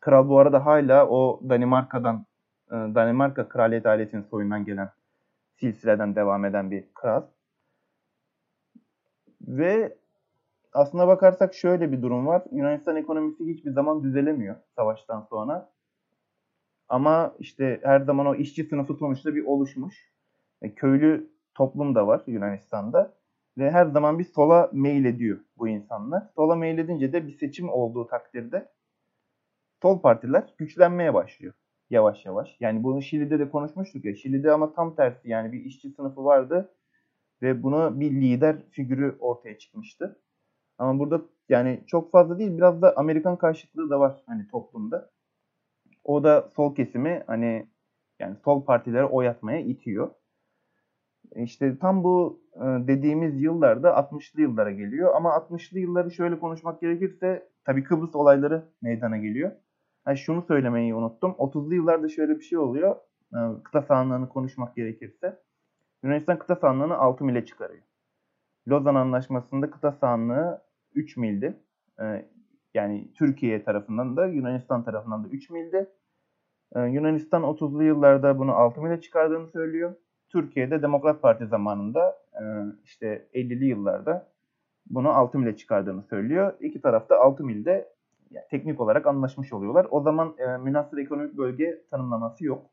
Kral 0.00 0.28
bu 0.28 0.38
arada 0.38 0.66
hala 0.66 1.08
o 1.08 1.40
Danimarka'dan 1.48 2.26
Danimarka 2.70 3.48
kraliyet 3.48 3.86
ailesinin 3.86 4.22
soyundan 4.22 4.64
gelen 4.64 4.90
silsileden 5.60 6.16
devam 6.16 6.44
eden 6.44 6.70
bir 6.70 6.84
kral. 6.94 7.22
Ve 9.40 9.96
aslına 10.72 11.08
bakarsak 11.08 11.54
şöyle 11.54 11.92
bir 11.92 12.02
durum 12.02 12.26
var. 12.26 12.42
Yunanistan 12.52 12.96
ekonomisi 12.96 13.46
hiçbir 13.46 13.70
zaman 13.70 14.02
düzelemiyor 14.02 14.56
savaştan 14.76 15.20
sonra. 15.30 15.70
Ama 16.88 17.34
işte 17.38 17.80
her 17.82 18.00
zaman 18.00 18.26
o 18.26 18.34
işçi 18.34 18.64
sınıfı 18.64 18.94
sonuçta 18.94 19.34
bir 19.34 19.44
oluşmuş. 19.44 20.12
E, 20.62 20.74
köylü 20.74 21.30
toplum 21.54 21.94
da 21.94 22.06
var 22.06 22.22
Yunanistan'da. 22.26 23.14
Ve 23.58 23.70
her 23.70 23.86
zaman 23.86 24.18
bir 24.18 24.24
sola 24.24 24.70
meyil 24.72 25.04
ediyor 25.04 25.38
bu 25.58 25.68
insanlar. 25.68 26.22
Sola 26.34 26.56
meyil 26.56 26.78
edince 26.78 27.12
de 27.12 27.26
bir 27.26 27.38
seçim 27.38 27.68
olduğu 27.68 28.06
takdirde 28.06 28.68
sol 29.82 30.00
partiler 30.00 30.54
güçlenmeye 30.58 31.14
başlıyor 31.14 31.54
yavaş 31.90 32.26
yavaş. 32.26 32.56
Yani 32.60 32.82
bunu 32.82 33.02
Şili'de 33.02 33.38
de 33.38 33.50
konuşmuştuk 33.50 34.04
ya. 34.04 34.14
Şili'de 34.14 34.52
ama 34.52 34.72
tam 34.72 34.96
tersi 34.96 35.28
yani 35.30 35.52
bir 35.52 35.64
işçi 35.64 35.90
sınıfı 35.90 36.24
vardı 36.24 36.74
ve 37.42 37.62
buna 37.62 38.00
bir 38.00 38.10
lider 38.10 38.56
figürü 38.70 39.16
ortaya 39.20 39.58
çıkmıştı. 39.58 40.20
Ama 40.78 40.98
burada 40.98 41.22
yani 41.48 41.84
çok 41.86 42.12
fazla 42.12 42.38
değil 42.38 42.56
biraz 42.56 42.82
da 42.82 42.96
Amerikan 42.96 43.36
karşıtlığı 43.36 43.90
da 43.90 44.00
var 44.00 44.22
hani 44.26 44.48
toplumda. 44.48 45.10
O 46.04 46.24
da 46.24 46.50
sol 46.56 46.74
kesimi 46.74 47.22
hani 47.26 47.68
yani 48.18 48.36
sol 48.44 48.64
partilere 48.64 49.04
oy 49.04 49.28
atmaya 49.28 49.60
itiyor. 49.60 50.10
İşte 51.36 51.78
tam 51.78 52.04
bu 52.04 52.42
e, 52.54 52.60
dediğimiz 52.60 53.42
yıllarda 53.42 53.88
60'lı 53.90 54.40
yıllara 54.40 54.70
geliyor. 54.70 55.14
Ama 55.14 55.30
60'lı 55.30 55.78
yılları 55.78 56.10
şöyle 56.10 56.38
konuşmak 56.38 56.80
gerekirse 56.80 57.48
tabii 57.64 57.84
Kıbrıs 57.84 58.14
olayları 58.14 58.64
meydana 58.82 59.16
geliyor. 59.16 59.52
Yani 60.08 60.18
şunu 60.18 60.42
söylemeyi 60.42 60.94
unuttum. 60.94 61.30
30'lu 61.30 61.74
yıllarda 61.74 62.08
şöyle 62.08 62.36
bir 62.36 62.44
şey 62.44 62.58
oluyor. 62.58 62.96
Kıta 63.64 63.82
sahanlığını 63.82 64.28
konuşmak 64.28 64.76
gerekirse. 64.76 65.42
Yunanistan 66.02 66.38
kıta 66.38 66.56
sahanlığını 66.56 66.96
6 66.96 67.24
mile 67.24 67.44
çıkarıyor. 67.44 67.82
Lozan 68.68 68.94
Anlaşması'nda 68.94 69.70
kıta 69.70 69.92
sahanlığı 69.92 70.62
3 70.94 71.16
mildi. 71.16 71.62
Ee, 72.00 72.28
yani 72.74 73.12
Türkiye 73.14 73.64
tarafından 73.64 74.16
da 74.16 74.26
Yunanistan 74.26 74.84
tarafından 74.84 75.24
da 75.24 75.28
3 75.28 75.50
mildi. 75.50 75.90
Ee, 76.76 76.80
Yunanistan 76.80 77.42
30'lu 77.42 77.82
yıllarda 77.82 78.38
bunu 78.38 78.52
6 78.52 78.82
mile 78.82 79.00
çıkardığını 79.00 79.48
söylüyor. 79.48 79.94
Türkiye'de 80.28 80.82
Demokrat 80.82 81.22
Parti 81.22 81.46
zamanında 81.46 82.16
e, 82.32 82.42
işte 82.84 83.28
50'li 83.34 83.64
yıllarda 83.64 84.32
bunu 84.86 85.08
6 85.08 85.38
mile 85.38 85.56
çıkardığını 85.56 86.02
söylüyor. 86.02 86.52
İki 86.60 86.80
tarafta 86.80 87.16
6 87.16 87.44
milde 87.44 87.97
teknik 88.50 88.80
olarak 88.80 89.06
anlaşmış 89.06 89.52
oluyorlar. 89.52 89.86
O 89.90 90.00
zaman 90.00 90.34
e, 90.38 90.56
münasır 90.56 90.98
ekonomik 90.98 91.36
bölge 91.38 91.82
tanımlaması 91.90 92.44
yok. 92.44 92.70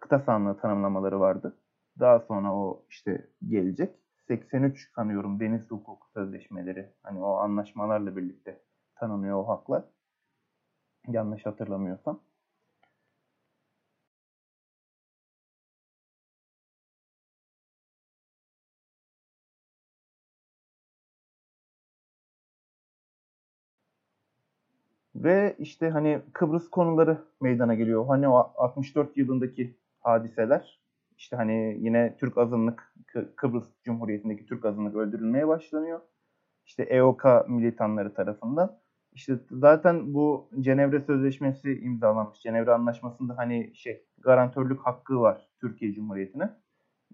Kıta 0.00 0.18
sahanlığı 0.18 0.58
tanımlamaları 0.60 1.20
vardı. 1.20 1.56
Daha 2.00 2.20
sonra 2.20 2.54
o 2.54 2.84
işte 2.90 3.28
gelecek. 3.48 3.94
83 4.28 4.92
sanıyorum 4.94 5.40
deniz 5.40 5.70
hukuk 5.70 6.06
sözleşmeleri. 6.14 6.92
Hani 7.02 7.20
o 7.20 7.36
anlaşmalarla 7.36 8.16
birlikte 8.16 8.62
tanınıyor 8.94 9.36
o 9.36 9.48
haklar. 9.48 9.84
Yanlış 11.08 11.46
hatırlamıyorsam. 11.46 12.20
Ve 25.26 25.56
işte 25.58 25.90
hani 25.90 26.20
Kıbrıs 26.32 26.70
konuları 26.70 27.18
meydana 27.40 27.74
geliyor. 27.74 28.06
Hani 28.06 28.28
o 28.28 28.52
64 28.56 29.16
yılındaki 29.16 29.76
hadiseler 30.00 30.80
işte 31.16 31.36
hani 31.36 31.76
yine 31.80 32.16
Türk 32.20 32.38
azınlık 32.38 32.94
Kıbrıs 33.36 33.64
Cumhuriyeti'ndeki 33.84 34.46
Türk 34.46 34.64
azınlık 34.64 34.96
öldürülmeye 34.96 35.48
başlanıyor. 35.48 36.00
İşte 36.66 36.82
EOK 36.82 37.24
militanları 37.48 38.14
tarafından. 38.14 38.78
İşte 39.12 39.38
zaten 39.50 40.14
bu 40.14 40.50
Cenevre 40.60 41.00
Sözleşmesi 41.00 41.80
imzalanmış. 41.80 42.40
Cenevre 42.40 42.72
Anlaşması'nda 42.72 43.36
hani 43.36 43.72
şey 43.74 44.04
garantörlük 44.18 44.80
hakkı 44.80 45.20
var 45.20 45.48
Türkiye 45.60 45.92
Cumhuriyeti'ne. 45.92 46.50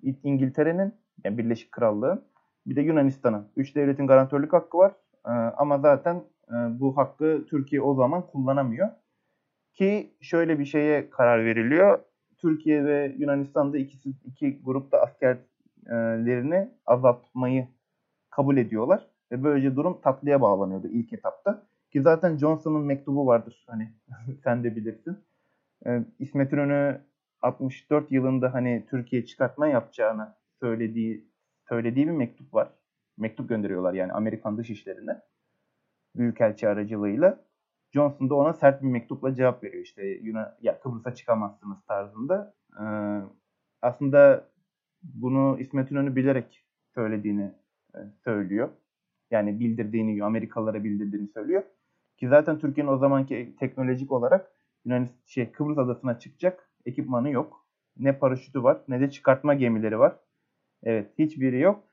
İngiltere'nin 0.02 0.94
yani 1.24 1.38
Birleşik 1.38 1.72
Krallığın 1.72 2.24
bir 2.66 2.76
de 2.76 2.80
Yunanistan'ın. 2.80 3.48
Üç 3.56 3.76
devletin 3.76 4.06
garantörlük 4.06 4.52
hakkı 4.52 4.78
var. 4.78 4.92
Ee, 5.26 5.30
ama 5.30 5.78
zaten 5.78 6.24
bu 6.50 6.96
hakkı 6.96 7.44
Türkiye 7.48 7.80
o 7.82 7.94
zaman 7.94 8.26
kullanamıyor. 8.26 8.88
Ki 9.72 10.14
şöyle 10.20 10.58
bir 10.58 10.64
şeye 10.64 11.10
karar 11.10 11.44
veriliyor. 11.44 11.98
Türkiye 12.38 12.84
ve 12.84 13.14
Yunanistan'da 13.18 13.78
ikisi 13.78 14.10
iki 14.24 14.62
grupta 14.62 14.98
askerlerini 14.98 16.68
azaltmayı 16.86 17.68
kabul 18.30 18.56
ediyorlar 18.56 19.06
ve 19.32 19.44
böylece 19.44 19.76
durum 19.76 20.00
tatlıya 20.00 20.40
bağlanıyordu 20.40 20.88
ilk 20.88 21.12
etapta. 21.12 21.62
Ki 21.92 22.02
zaten 22.02 22.36
Johnson'ın 22.36 22.82
mektubu 22.82 23.26
vardır 23.26 23.64
hani 23.66 23.88
sen 24.44 24.64
de 24.64 24.76
bilirsin. 24.76 25.18
Ee, 25.86 26.02
İsmet 26.18 26.52
İnönü 26.52 27.00
64 27.42 28.12
yılında 28.12 28.54
hani 28.54 28.86
Türkiye 28.90 29.24
çıkartma 29.24 29.66
yapacağını 29.66 30.34
söylediği 30.60 31.28
söylediği 31.68 32.06
bir 32.06 32.12
mektup 32.12 32.54
var. 32.54 32.68
Mektup 33.16 33.48
gönderiyorlar 33.48 33.94
yani 33.94 34.12
Amerikan 34.12 34.58
dışişlerine. 34.58 35.20
Büyükelçi 36.16 36.68
aracılığıyla. 36.68 37.44
Johnson 37.92 38.30
da 38.30 38.34
ona 38.34 38.52
sert 38.52 38.82
bir 38.82 38.88
mektupla 38.88 39.34
cevap 39.34 39.64
veriyor. 39.64 39.82
İşte 39.82 40.06
Yunan, 40.06 40.54
ya 40.62 40.80
Kıbrıs'a 40.80 41.14
çıkamazsınız 41.14 41.84
tarzında. 41.84 42.54
Ee, 42.80 42.84
aslında 43.82 44.48
bunu 45.02 45.60
İsmet 45.60 45.90
İnönü 45.90 46.16
bilerek 46.16 46.64
söylediğini 46.94 47.54
e, 47.94 47.98
söylüyor. 48.24 48.68
Yani 49.30 49.60
bildirdiğini, 49.60 50.24
Amerikalılara 50.24 50.84
bildirdiğini 50.84 51.28
söylüyor. 51.28 51.62
Ki 52.16 52.28
zaten 52.28 52.58
Türkiye'nin 52.58 52.90
o 52.90 52.96
zamanki 52.96 53.56
teknolojik 53.60 54.12
olarak 54.12 54.52
Yunanistan 54.84 55.16
şey 55.26 55.52
Kıbrıs 55.52 55.78
adasına 55.78 56.18
çıkacak 56.18 56.70
ekipmanı 56.86 57.30
yok. 57.30 57.66
Ne 57.98 58.18
paraşütü 58.18 58.62
var 58.62 58.80
ne 58.88 59.00
de 59.00 59.10
çıkartma 59.10 59.54
gemileri 59.54 59.98
var. 59.98 60.16
Evet 60.82 61.18
hiçbiri 61.18 61.60
yok. 61.60 61.84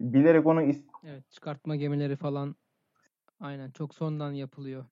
Bilerek 0.00 0.46
onu 0.46 0.62
Evet 1.04 1.30
çıkartma 1.30 1.76
gemileri 1.76 2.16
falan 2.16 2.54
aynen 3.40 3.70
çok 3.70 3.94
sondan 3.94 4.32
yapılıyor. 4.32 4.84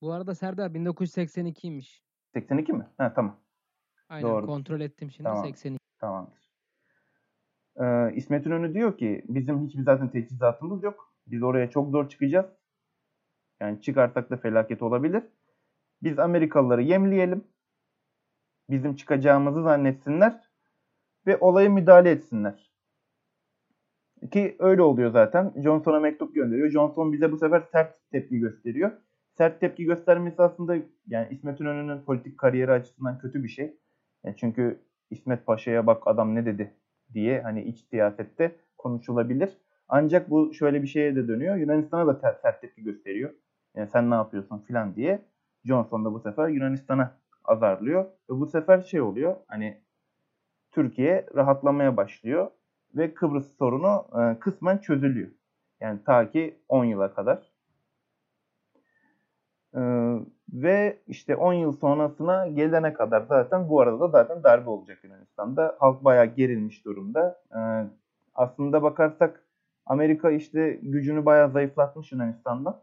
Bu 0.00 0.12
arada 0.12 0.34
Serdar 0.34 0.70
1982'ymiş. 0.70 2.02
82 2.32 2.72
mi? 2.72 2.88
Ha 2.98 3.14
tamam. 3.14 3.40
Aynen 4.08 4.28
Doğru. 4.28 4.46
kontrol 4.46 4.80
ettim 4.80 5.10
şimdi 5.10 5.28
tamam. 5.28 5.44
82. 5.44 5.78
Tamamdır. 5.98 6.50
Ee, 7.80 8.12
İsmet 8.14 8.46
İnönü 8.46 8.74
diyor 8.74 8.98
ki 8.98 9.24
bizim 9.28 9.66
hiçbir 9.66 9.82
zaten 9.82 10.08
teçhizatımız 10.08 10.82
yok. 10.82 11.14
Biz 11.26 11.42
oraya 11.42 11.70
çok 11.70 11.90
zor 11.90 12.08
çıkacağız. 12.08 12.46
Yani 13.60 13.80
çıkarsak 13.80 14.30
da 14.30 14.36
felaket 14.36 14.82
olabilir. 14.82 15.22
Biz 16.02 16.18
Amerikalıları 16.18 16.82
yemleyelim. 16.82 17.44
Bizim 18.70 18.96
çıkacağımızı 18.96 19.62
zannetsinler 19.62 20.50
ve 21.26 21.36
olaya 21.36 21.68
müdahale 21.68 22.10
etsinler. 22.10 22.73
Ki 24.30 24.56
öyle 24.58 24.82
oluyor 24.82 25.10
zaten. 25.10 25.52
Johnson'a 25.62 26.00
mektup 26.00 26.34
gönderiyor. 26.34 26.70
Johnson 26.70 27.12
bize 27.12 27.32
bu 27.32 27.38
sefer 27.38 27.60
sert 27.72 28.10
tepki 28.10 28.38
gösteriyor. 28.38 28.90
Sert 29.38 29.60
tepki 29.60 29.84
göstermesi 29.84 30.42
aslında 30.42 30.76
yani 31.06 31.28
İsmet 31.30 31.60
İnönü'nün 31.60 32.02
politik 32.02 32.38
kariyeri 32.38 32.72
açısından 32.72 33.18
kötü 33.18 33.42
bir 33.42 33.48
şey. 33.48 33.76
Yani 34.24 34.36
çünkü 34.38 34.80
İsmet 35.10 35.46
Paşa'ya 35.46 35.86
bak 35.86 36.02
adam 36.06 36.34
ne 36.34 36.46
dedi 36.46 36.74
diye 37.14 37.42
hani 37.42 37.62
iç 37.62 37.84
siyasette 37.90 38.56
konuşulabilir. 38.78 39.58
Ancak 39.88 40.30
bu 40.30 40.54
şöyle 40.54 40.82
bir 40.82 40.86
şeye 40.86 41.16
de 41.16 41.28
dönüyor. 41.28 41.56
Yunanistan'a 41.56 42.06
da 42.06 42.14
sert 42.42 42.60
tepki 42.60 42.82
gösteriyor. 42.82 43.30
Yani 43.76 43.88
sen 43.88 44.10
ne 44.10 44.14
yapıyorsun 44.14 44.58
filan 44.58 44.96
diye. 44.96 45.22
Johnson 45.64 46.04
da 46.04 46.12
bu 46.12 46.20
sefer 46.20 46.48
Yunanistan'a 46.48 47.16
azarlıyor. 47.44 48.04
Ve 48.04 48.40
bu 48.40 48.46
sefer 48.46 48.80
şey 48.80 49.00
oluyor. 49.00 49.36
Hani 49.48 49.80
Türkiye 50.72 51.26
rahatlamaya 51.34 51.96
başlıyor 51.96 52.50
ve 52.96 53.14
Kıbrıs 53.14 53.56
sorunu 53.58 54.04
e, 54.20 54.38
kısmen 54.38 54.78
çözülüyor. 54.78 55.30
Yani 55.80 55.98
ta 56.06 56.30
ki 56.30 56.58
10 56.68 56.84
yıla 56.84 57.14
kadar. 57.14 57.52
E, 59.74 59.80
ve 60.52 60.98
işte 61.06 61.36
10 61.36 61.52
yıl 61.52 61.72
sonrasına 61.72 62.46
gelene 62.46 62.94
kadar 62.94 63.22
zaten 63.22 63.68
bu 63.68 63.80
arada 63.80 64.00
da 64.00 64.08
zaten 64.08 64.42
darbe 64.42 64.70
olacak 64.70 65.04
Yunanistan'da. 65.04 65.76
Halk 65.78 66.04
bayağı 66.04 66.26
gerilmiş 66.26 66.84
durumda. 66.84 67.42
E, 67.50 67.60
aslında 68.34 68.82
bakarsak 68.82 69.44
Amerika 69.86 70.30
işte 70.30 70.78
gücünü 70.82 71.24
bayağı 71.24 71.50
zayıflatmış 71.50 72.12
Yunanistan'da. 72.12 72.82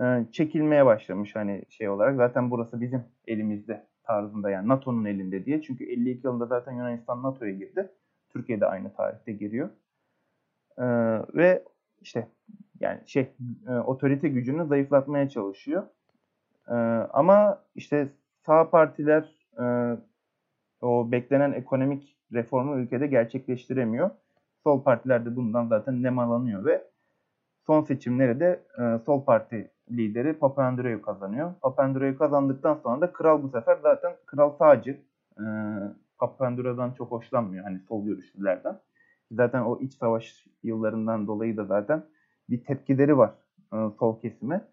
E, 0.00 0.26
çekilmeye 0.32 0.86
başlamış 0.86 1.36
hani 1.36 1.62
şey 1.68 1.88
olarak. 1.88 2.16
Zaten 2.16 2.50
burası 2.50 2.80
bizim 2.80 3.04
elimizde 3.26 3.86
tarzında 4.04 4.50
yani 4.50 4.68
NATO'nun 4.68 5.04
elinde 5.04 5.44
diye. 5.44 5.62
Çünkü 5.62 5.84
52 5.84 6.26
yılında 6.26 6.46
zaten 6.46 6.72
Yunanistan 6.72 7.22
NATO'ya 7.22 7.52
girdi. 7.52 7.90
Türkiye 8.34 8.60
de 8.60 8.66
aynı 8.66 8.94
tarihte 8.94 9.32
giriyor. 9.32 9.70
Ee, 10.78 10.84
ve 11.34 11.64
işte 12.00 12.28
yani 12.80 13.00
şey 13.06 13.30
e, 13.68 13.72
otorite 13.72 14.28
gücünü 14.28 14.66
zayıflatmaya 14.66 15.28
çalışıyor. 15.28 15.82
Ee, 16.68 16.74
ama 17.12 17.62
işte 17.74 18.08
sağ 18.46 18.70
partiler 18.70 19.46
e, 19.60 19.64
o 20.80 21.12
beklenen 21.12 21.52
ekonomik 21.52 22.16
reformu 22.32 22.76
ülkede 22.76 23.06
gerçekleştiremiyor. 23.06 24.10
Sol 24.64 24.82
partiler 24.82 25.26
de 25.26 25.36
bundan 25.36 25.66
zaten 25.66 26.02
nemalanıyor 26.02 26.64
ve 26.64 26.84
son 27.66 27.82
seçimleri 27.82 28.40
de 28.40 28.62
e, 28.78 28.98
sol 29.06 29.24
parti 29.24 29.70
lideri 29.90 30.32
Papandreou 30.32 31.02
kazanıyor. 31.02 31.54
Papandreou 31.62 32.18
kazandıktan 32.18 32.74
sonra 32.74 33.00
da 33.00 33.12
kral 33.12 33.42
bu 33.42 33.48
sefer 33.48 33.78
zaten 33.82 34.12
kral 34.26 34.50
sağcı. 34.50 35.00
E, 35.38 35.44
Papandreou'dan 36.18 36.92
çok 36.92 37.10
hoşlanmıyor 37.10 37.64
hani 37.64 37.80
sol 37.80 38.06
görüşlülerden. 38.06 38.80
Zaten 39.30 39.62
o 39.62 39.80
iç 39.80 39.94
savaş 39.94 40.46
yıllarından 40.62 41.26
dolayı 41.26 41.56
da 41.56 41.64
zaten 41.64 42.04
bir 42.50 42.64
tepkileri 42.64 43.18
var 43.18 43.34
e, 43.72 43.76
sol 43.98 44.20
kesime. 44.20 44.68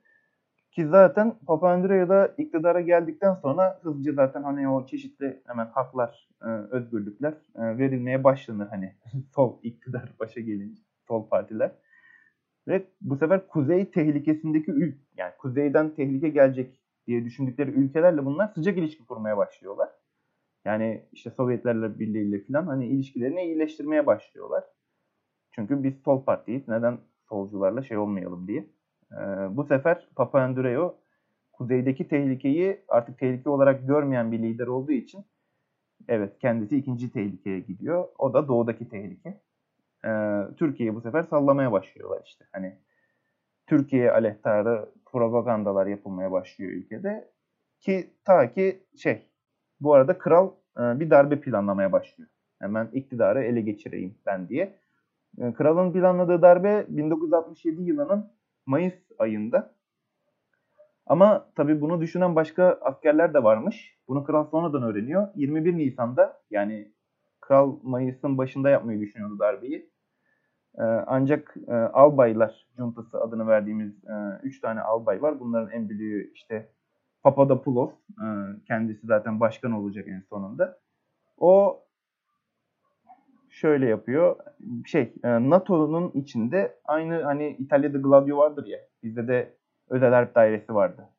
Ki 0.72 0.88
zaten 0.88 1.36
Papandreou 1.48 2.10
da 2.10 2.34
iktidara 2.38 2.82
geldikten 2.82 3.34
sonra 3.34 3.80
hızlıca 3.82 4.14
zaten 4.14 4.44
hani 4.44 4.70
o 4.70 4.86
çeşitli 4.86 5.42
hemen 5.48 5.66
haklar, 5.66 6.30
e, 6.42 6.48
özgürlükler 6.48 7.34
e, 7.56 7.78
verilmeye 7.78 8.24
başlanır 8.24 8.68
hani 8.68 8.96
sol 9.36 9.60
iktidar 9.64 10.14
başa 10.20 10.40
gelince 10.40 10.82
sol 11.08 11.30
partiler. 11.30 11.72
Ve 12.68 12.88
bu 13.02 13.18
sefer 13.18 13.48
kuzey 13.48 13.92
tehlikesindeki 13.92 14.72
ül 14.72 14.96
yani 15.18 15.32
kuzeyden 15.38 15.96
tehlike 15.96 16.30
gelecek 16.30 16.80
diye 17.08 17.26
düşündükleri 17.26 17.72
ülkelerle 17.72 18.26
bunlar 18.26 18.48
sıcak 18.48 18.78
ilişki 18.78 19.06
kurmaya 19.06 19.38
başlıyorlar. 19.38 19.90
Yani 20.66 21.06
işte 21.12 21.30
Sovyetlerle 21.30 22.00
birliğiyle 22.00 22.46
falan 22.46 22.68
hani 22.68 22.88
ilişkilerini 22.88 23.44
iyileştirmeye 23.44 24.06
başlıyorlar. 24.06 24.64
Çünkü 25.52 25.84
biz 25.84 25.94
sol 26.04 26.24
partiyiz. 26.26 26.68
Neden 26.68 26.98
solcularla 27.30 27.84
şey 27.84 27.98
olmayalım 27.98 28.48
diye. 28.48 28.66
Ee, 29.12 29.18
bu 29.58 29.64
sefer 29.64 30.10
Papandreou 30.16 30.96
kuzeydeki 31.52 32.08
tehlikeyi 32.08 32.82
artık 32.88 33.20
tehlike 33.20 33.50
olarak 33.50 33.88
görmeyen 33.88 34.32
bir 34.32 34.40
lider 34.40 34.68
olduğu 34.68 34.92
için 34.92 35.26
Evet 36.08 36.40
kendisi 36.40 36.78
ikinci 36.78 37.12
tehlikeye 37.12 37.60
gidiyor. 37.60 38.08
O 38.20 38.34
da 38.34 38.48
doğudaki 38.48 38.90
tehlike. 38.90 39.42
Ee, 40.06 40.42
Türkiye'yi 40.58 40.96
bu 40.96 41.02
sefer 41.02 41.24
sallamaya 41.24 41.72
başlıyorlar 41.72 42.22
işte. 42.26 42.46
Hani 42.52 42.80
Türkiye 43.68 44.12
aleyhtarı 44.12 44.90
propagandalar 45.06 45.88
yapılmaya 45.88 46.32
başlıyor 46.32 46.72
ülkede. 46.72 47.32
Ki 47.80 48.14
ta 48.26 48.54
ki 48.54 48.84
şey 48.98 49.31
bu 49.82 49.94
arada 49.94 50.18
kral 50.18 50.52
e, 50.78 51.00
bir 51.00 51.10
darbe 51.10 51.42
planlamaya 51.42 51.92
başlıyor. 51.92 52.30
Hemen 52.60 52.90
iktidarı 52.94 53.44
ele 53.44 53.62
geçireyim 53.62 54.16
ben 54.26 54.50
diye. 54.50 54.80
E, 55.38 55.54
kralın 55.54 55.94
planladığı 55.94 56.42
darbe 56.42 56.86
1967 56.90 57.82
yılının 57.82 58.32
Mayıs 58.66 58.94
ayında. 59.20 59.76
Ama 61.06 61.50
tabii 61.56 61.82
bunu 61.82 62.02
düşünen 62.02 62.36
başka 62.36 62.78
askerler 62.82 63.34
de 63.34 63.44
varmış. 63.44 63.98
Bunu 64.08 64.24
kral 64.24 64.46
sonradan 64.46 64.84
öğreniyor. 64.84 65.28
21 65.36 65.78
Nisan'da 65.78 66.42
yani 66.52 66.92
kral 67.42 67.80
Mayıs'ın 67.84 68.38
başında 68.38 68.70
yapmayı 68.70 69.00
düşünüyordu 69.00 69.40
darbeyi. 69.40 69.92
Ee, 70.78 70.84
ancak 70.84 71.56
e, 71.68 71.74
albaylar 71.74 72.68
cuntası 72.78 73.22
adını 73.22 73.48
verdiğimiz 73.48 73.94
3 74.44 74.58
e, 74.58 74.62
tane 74.62 74.82
albay 74.82 75.22
var. 75.22 75.40
Bunların 75.40 75.72
en 75.72 75.90
büyüğü 75.90 76.32
işte 76.34 76.70
Papadopoulos. 77.24 77.92
E, 78.10 78.26
kendisi 78.68 79.08
zaten 79.08 79.40
başkan 79.40 79.72
olacak 79.72 80.08
en 80.08 80.22
sonunda. 80.30 80.80
O 81.38 81.84
şöyle 83.50 83.86
yapıyor. 83.86 84.36
Şey 84.86 85.14
e, 85.24 85.50
NATO'nun 85.50 86.12
içinde 86.12 86.78
aynı 86.86 87.24
hani 87.24 87.50
İtalya'da 87.60 87.98
Gladio 87.98 88.38
vardır 88.38 88.66
ya. 88.66 88.80
Bizde 89.04 89.28
de 89.28 89.58
özel 89.90 90.14
harp 90.14 90.36
dairesi 90.36 90.76
vardı. 90.76 91.10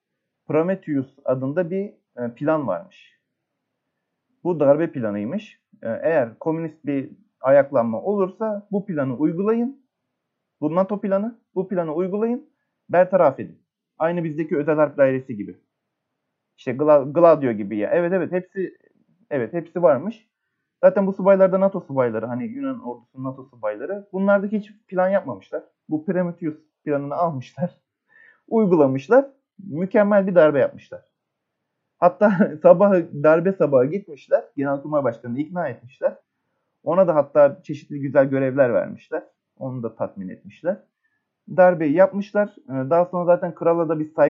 Prometheus 0.46 1.18
adında 1.24 1.70
bir 1.70 1.92
e, 2.16 2.34
plan 2.34 2.66
varmış. 2.66 3.18
Bu 4.44 4.60
darbe 4.60 4.92
planıymış. 4.92 5.62
Eğer 5.82 6.38
komünist 6.38 6.86
bir 6.86 7.10
ayaklanma 7.40 8.02
olursa 8.02 8.68
bu 8.70 8.86
planı 8.86 9.16
uygulayın. 9.16 9.86
Bu 10.60 10.74
NATO 10.74 11.00
planı. 11.00 11.38
Bu 11.54 11.68
planı 11.68 11.94
uygulayın. 11.94 12.50
Bertaraf 12.88 13.40
edin. 13.40 13.58
Aynı 13.98 14.24
bizdeki 14.24 14.56
özel 14.56 14.76
harp 14.76 14.96
dairesi 14.96 15.36
gibi. 15.36 15.56
İşte 16.62 16.72
Gladio 16.72 17.52
gibi 17.52 17.76
ya. 17.76 17.90
Evet 17.92 18.12
evet 18.12 18.32
hepsi 18.32 18.76
evet 19.30 19.52
hepsi 19.52 19.82
varmış. 19.82 20.28
Zaten 20.84 21.06
bu 21.06 21.12
subaylar 21.12 21.52
da 21.52 21.60
NATO 21.60 21.80
subayları. 21.80 22.26
Hani 22.26 22.44
Yunan 22.44 22.86
ordusunun 22.86 23.24
NATO 23.24 23.44
subayları. 23.44 24.08
Bunlardaki 24.12 24.58
hiç 24.58 24.72
plan 24.88 25.08
yapmamışlar. 25.08 25.62
Bu 25.88 26.04
Prometheus 26.04 26.54
planını 26.84 27.14
almışlar. 27.14 27.70
Uygulamışlar. 28.48 29.26
Mükemmel 29.58 30.26
bir 30.26 30.34
darbe 30.34 30.58
yapmışlar. 30.58 31.02
Hatta 31.98 32.56
sabah 32.62 32.92
darbe 33.22 33.52
sabahı 33.52 33.86
gitmişler. 33.86 34.44
Genelkurmay 34.56 35.04
Başkanı'nı 35.04 35.38
ikna 35.38 35.68
etmişler. 35.68 36.16
Ona 36.82 37.08
da 37.08 37.14
hatta 37.14 37.62
çeşitli 37.62 38.00
güzel 38.00 38.26
görevler 38.26 38.74
vermişler. 38.74 39.22
Onu 39.56 39.82
da 39.82 39.94
tatmin 39.94 40.28
etmişler. 40.28 40.76
Darbeyi 41.48 41.92
yapmışlar. 41.94 42.56
Ee, 42.68 42.90
daha 42.90 43.04
sonra 43.04 43.24
zaten 43.24 43.54
krala 43.54 43.88
da 43.88 43.98
bir 43.98 44.14
saygı... 44.14 44.31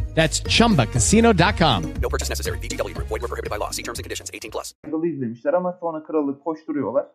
That's 0.15 0.43
chumbacasino.com. 0.43 1.93
No 2.01 2.09
purchase 2.09 2.29
necessary. 2.29 2.57
BGW. 2.59 2.97
Void 2.97 3.21
were 3.21 3.27
prohibited 3.27 3.49
by 3.49 3.57
law. 3.57 3.71
See 3.71 3.83
terms 3.83 3.99
and 3.99 4.03
conditions. 4.03 4.29
18 4.33 4.51
plus. 4.51 4.73
izlemişler 5.03 5.53
ama 5.53 5.73
sonra 5.73 6.03
kralı 6.03 6.39
koşturuyorlar. 6.39 7.07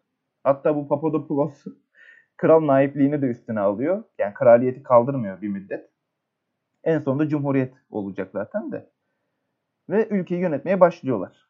Hatta 0.44 0.76
bu 0.76 0.88
Papadopoulos 0.88 1.64
kral 2.36 2.66
naipliğini 2.66 3.22
de 3.22 3.26
üstüne 3.26 3.60
alıyor. 3.60 4.04
Yani 4.18 4.34
kraliyeti 4.34 4.82
kaldırmıyor 4.82 5.42
bir 5.42 5.48
müddet. 5.48 5.90
En 6.84 6.98
sonunda 6.98 7.28
cumhuriyet 7.28 7.74
olacak 7.90 8.30
zaten 8.32 8.72
de. 8.72 8.90
Ve 9.88 10.08
ülkeyi 10.08 10.40
yönetmeye 10.40 10.80
başlıyorlar. 10.80 11.48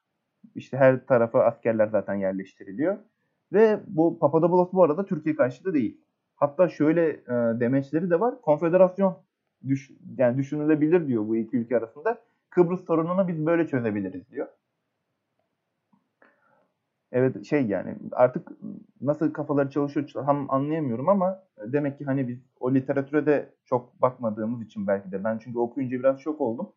İşte 0.54 0.76
her 0.76 1.06
tarafa 1.06 1.44
askerler 1.44 1.86
zaten 1.86 2.14
yerleştiriliyor. 2.14 2.98
Ve 3.52 3.80
bu 3.86 4.18
Papadopoulos 4.18 4.72
bu 4.72 4.84
arada 4.84 5.06
Türkiye 5.06 5.36
karşıtı 5.36 5.74
değil. 5.74 6.00
Hatta 6.36 6.68
şöyle 6.68 7.08
e, 7.08 7.60
demeçleri 7.60 8.10
de 8.10 8.20
var. 8.20 8.40
Konfederasyon 8.42 9.16
düş, 9.68 9.90
yani 10.18 10.38
düşünülebilir 10.38 11.08
diyor 11.08 11.28
bu 11.28 11.36
iki 11.36 11.56
ülke 11.56 11.76
arasında. 11.78 12.18
Kıbrıs 12.50 12.84
sorununu 12.84 13.28
biz 13.28 13.46
böyle 13.46 13.66
çözebiliriz 13.66 14.30
diyor. 14.30 14.46
Evet 17.12 17.44
şey 17.44 17.66
yani 17.66 17.96
artık 18.12 18.48
nasıl 19.00 19.32
kafaları 19.32 19.70
çalışıyor 19.70 20.08
tam 20.14 20.50
anlayamıyorum 20.50 21.08
ama 21.08 21.42
demek 21.66 21.98
ki 21.98 22.04
hani 22.04 22.28
biz 22.28 22.38
o 22.60 22.74
literatüre 22.74 23.26
de 23.26 23.54
çok 23.64 24.02
bakmadığımız 24.02 24.62
için 24.62 24.86
belki 24.86 25.12
de 25.12 25.24
ben 25.24 25.38
çünkü 25.38 25.58
okuyunca 25.58 25.98
biraz 25.98 26.20
şok 26.20 26.40
oldum. 26.40 26.72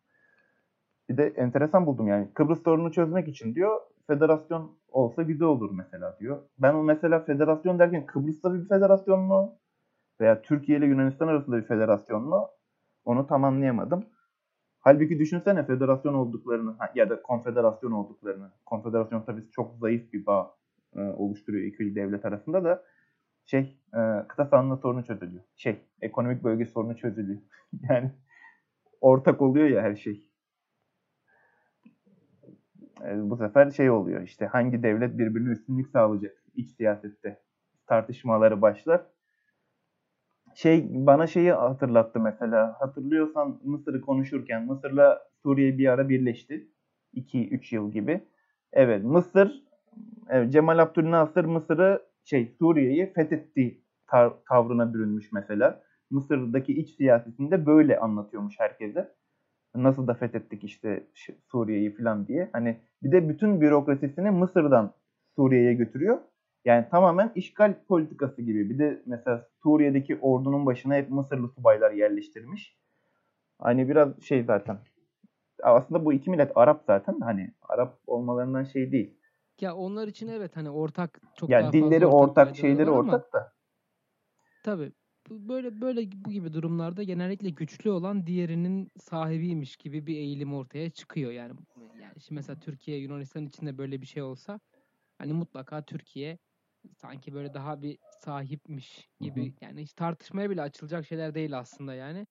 Bir 1.08 1.16
de 1.16 1.26
enteresan 1.26 1.86
buldum 1.86 2.08
yani 2.08 2.28
Kıbrıs 2.34 2.62
sorununu 2.62 2.92
çözmek 2.92 3.28
için 3.28 3.54
diyor 3.54 3.80
federasyon 4.06 4.76
olsa 4.88 5.22
güzel 5.22 5.48
olur 5.48 5.70
mesela 5.72 6.16
diyor. 6.20 6.42
Ben 6.58 6.74
o 6.74 6.82
mesela 6.82 7.20
federasyon 7.20 7.78
derken 7.78 8.06
Kıbrıs'ta 8.06 8.54
bir 8.54 8.68
federasyon 8.68 9.20
mu 9.20 9.58
veya 10.20 10.42
Türkiye 10.42 10.78
ile 10.78 10.86
Yunanistan 10.86 11.28
arasında 11.28 11.56
bir 11.56 11.62
federasyon 11.62 12.22
mu 12.22 12.48
onu 13.10 13.26
tam 13.26 13.44
anlayamadım. 13.44 14.04
Halbuki 14.80 15.18
düşünsene 15.18 15.66
federasyon 15.66 16.14
olduklarını 16.14 16.76
ya 16.94 17.10
da 17.10 17.22
konfederasyon 17.22 17.92
olduklarını. 17.92 18.50
Konfederasyon 18.66 19.22
tabii 19.22 19.50
çok 19.50 19.78
zayıf 19.78 20.12
bir 20.12 20.26
bağ 20.26 20.54
e, 20.96 21.00
oluşturuyor 21.00 21.66
iki 21.66 21.94
devlet 21.94 22.24
arasında 22.24 22.64
da 22.64 22.84
şey 23.46 23.80
e, 23.94 24.00
kıta 24.28 24.44
sahanlığı 24.44 24.76
sorunu 24.76 25.04
çözülüyor. 25.04 25.42
Şey 25.56 25.80
ekonomik 26.00 26.44
bölge 26.44 26.66
sorunu 26.66 26.96
çözülüyor. 26.96 27.40
yani 27.90 28.10
ortak 29.00 29.42
oluyor 29.42 29.68
ya 29.68 29.82
her 29.82 29.96
şey. 29.96 30.30
E, 33.04 33.30
bu 33.30 33.36
sefer 33.36 33.70
şey 33.70 33.90
oluyor 33.90 34.22
işte 34.22 34.46
hangi 34.46 34.82
devlet 34.82 35.18
birbirine 35.18 35.50
üstünlük 35.50 35.88
sağlayacak 35.88 36.44
iç 36.54 36.70
siyasette 36.70 37.42
tartışmaları 37.86 38.62
başlar 38.62 39.06
şey 40.54 40.86
bana 40.90 41.26
şeyi 41.26 41.52
hatırlattı 41.52 42.20
mesela. 42.20 42.76
Hatırlıyorsan 42.78 43.60
Mısır'ı 43.64 44.00
konuşurken 44.00 44.66
Mısır'la 44.66 45.18
Suriye 45.42 45.78
bir 45.78 45.86
ara 45.86 46.08
birleşti. 46.08 46.68
2-3 47.14 47.74
yıl 47.74 47.92
gibi. 47.92 48.20
Evet 48.72 49.04
Mısır 49.04 49.62
evet, 50.28 50.52
Cemal 50.52 50.78
Abdülnasır 50.78 51.44
Mısır'ı 51.44 52.02
şey 52.24 52.54
Suriye'yi 52.58 53.12
fethetti 53.12 53.80
tavrına 54.48 54.94
bürünmüş 54.94 55.32
mesela. 55.32 55.82
Mısır'daki 56.10 56.72
iç 56.72 56.96
siyasetinde 56.96 57.66
böyle 57.66 57.98
anlatıyormuş 57.98 58.54
herkese. 58.58 59.14
Nasıl 59.74 60.06
da 60.06 60.14
fethettik 60.14 60.64
işte 60.64 61.06
Suriye'yi 61.50 61.96
falan 61.96 62.26
diye. 62.26 62.50
Hani 62.52 62.76
bir 63.02 63.12
de 63.12 63.28
bütün 63.28 63.60
bürokrasisini 63.60 64.30
Mısır'dan 64.30 64.92
Suriye'ye 65.36 65.74
götürüyor. 65.74 66.18
Yani 66.64 66.88
tamamen 66.90 67.32
işgal 67.34 67.74
politikası 67.88 68.42
gibi. 68.42 68.70
Bir 68.70 68.78
de 68.78 69.02
mesela 69.06 69.48
Suriye'deki 69.62 70.18
ordunun 70.20 70.66
başına 70.66 70.94
hep 70.94 71.10
Mısırlı 71.10 71.48
subaylar 71.48 71.90
yerleştirmiş. 71.90 72.76
Hani 73.58 73.88
biraz 73.88 74.22
şey 74.22 74.42
zaten. 74.42 74.78
Aslında 75.62 76.04
bu 76.04 76.12
iki 76.12 76.30
millet 76.30 76.52
Arap 76.54 76.84
zaten. 76.86 77.20
Hani 77.20 77.54
Arap 77.62 77.98
olmalarından 78.06 78.64
şey 78.64 78.92
değil. 78.92 79.14
Ya 79.60 79.74
onlar 79.74 80.08
için 80.08 80.28
evet 80.28 80.56
hani 80.56 80.70
ortak 80.70 81.20
çok 81.36 81.50
yani 81.50 81.62
daha 81.62 81.72
dilleri 81.72 82.04
fazla 82.04 82.16
ortak, 82.16 82.46
ortak 82.46 82.56
şeyleri 82.56 82.90
ortak 82.90 83.32
da. 83.32 83.52
Tabii. 84.64 84.92
Böyle 85.30 85.80
böyle 85.80 86.00
bu 86.12 86.30
gibi 86.30 86.52
durumlarda 86.52 87.02
genellikle 87.02 87.50
güçlü 87.50 87.90
olan 87.90 88.26
diğerinin 88.26 88.90
sahibiymiş 88.98 89.76
gibi 89.76 90.06
bir 90.06 90.16
eğilim 90.16 90.54
ortaya 90.54 90.90
çıkıyor. 90.90 91.32
Yani 91.32 91.54
yani 92.00 92.20
şimdi 92.20 92.38
mesela 92.38 92.60
Türkiye 92.60 92.98
Yunanistan 92.98 93.46
içinde 93.46 93.78
böyle 93.78 94.00
bir 94.00 94.06
şey 94.06 94.22
olsa 94.22 94.60
hani 95.18 95.32
mutlaka 95.32 95.82
Türkiye 95.82 96.38
sanki 96.96 97.34
böyle 97.34 97.54
daha 97.54 97.82
bir 97.82 97.98
sahipmiş 98.18 99.08
gibi. 99.20 99.54
Yani 99.60 99.82
hiç 99.82 99.92
tartışmaya 99.92 100.50
bile 100.50 100.62
açılacak 100.62 101.06
şeyler 101.06 101.34
değil 101.34 101.58
aslında 101.58 101.94
yani. 101.94 102.26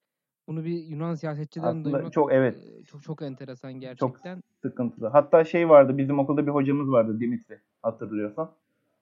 Bunu 0.47 0.65
bir 0.65 0.83
Yunan 0.83 1.15
siyasetçiden 1.15 1.67
Aslında 1.67 1.85
duymak 1.93 2.13
çok 2.13 2.33
evet 2.33 2.85
çok 2.87 3.03
çok 3.03 3.21
enteresan 3.21 3.71
çok 3.71 3.81
gerçekten. 3.81 4.43
sıkıntılı. 4.61 5.07
Hatta 5.07 5.43
şey 5.43 5.69
vardı 5.69 5.97
bizim 5.97 6.19
okulda 6.19 6.45
bir 6.47 6.51
hocamız 6.51 6.91
vardı 6.91 7.19
Dimitri 7.19 7.59
hatırlıyorsan. 7.81 8.51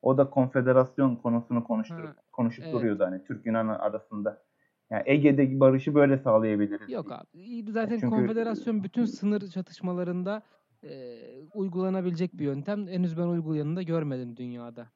O 0.02 0.18
da 0.18 0.30
konfederasyon 0.30 1.16
konusunu 1.16 1.64
konuşturup 1.64 2.18
Ha, 2.18 2.22
konuşup 2.32 2.64
evet. 2.66 2.74
duruyordu 2.74 3.04
hani 3.04 3.24
Türk 3.24 3.46
Yunan 3.46 3.68
arasında. 3.68 4.44
Yani 4.90 5.04
Ege'de 5.06 5.60
barışı 5.60 5.96
böyle 5.96 6.18
sağlayabiliriz. 6.18 6.90
Yok 6.90 7.12
abi. 7.12 7.64
Zaten 7.72 8.00
Çünkü- 8.00 8.10
konfederasyon 8.16 8.84
bütün 8.84 9.06
sınır 9.06 9.48
çatışmalarında 9.48 10.42
e, 10.84 11.18
uygulanabilecek 11.54 12.34
bir 12.38 12.46
yöntem. 12.46 12.88
Henüz 12.88 13.18
ben 13.18 13.28
uygulayanını 13.28 13.76
da 13.76 13.82
görmedim 13.82 14.38
dünyada. 14.38 14.88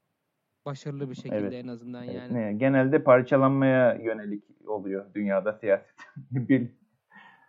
Başarılı 0.65 1.09
bir 1.09 1.15
şekilde 1.15 1.37
Evet. 1.37 1.53
en 1.53 1.67
azından 1.67 2.03
Evet, 2.03 2.15
yani. 2.15 2.33
ne? 2.33 2.53
Genelde 2.53 3.03
parçalanmaya 3.03 3.93
yönelik 3.95 4.43
oluyor 4.67 5.13
dünyada 5.13 5.53
siyaset. 5.53 5.95
bir 6.31 6.69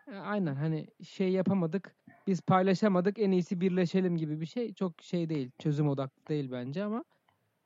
E, 0.08 0.16
Aynen 0.16 0.54
hani 0.54 0.86
şey 1.04 1.32
yapamadık. 1.32 1.96
Biz 2.26 2.40
paylaşamadık. 2.40 3.18
En 3.18 3.30
iyisi 3.30 3.60
birleşelim 3.60 4.16
gibi 4.16 4.40
bir 4.40 4.46
şey. 4.46 4.74
Çok 4.74 5.02
şey 5.02 5.28
değil. 5.28 5.50
Çözüm 5.58 5.88
odaklı 5.88 6.26
değil 6.28 6.50
bence 6.52 6.84
ama 6.84 7.04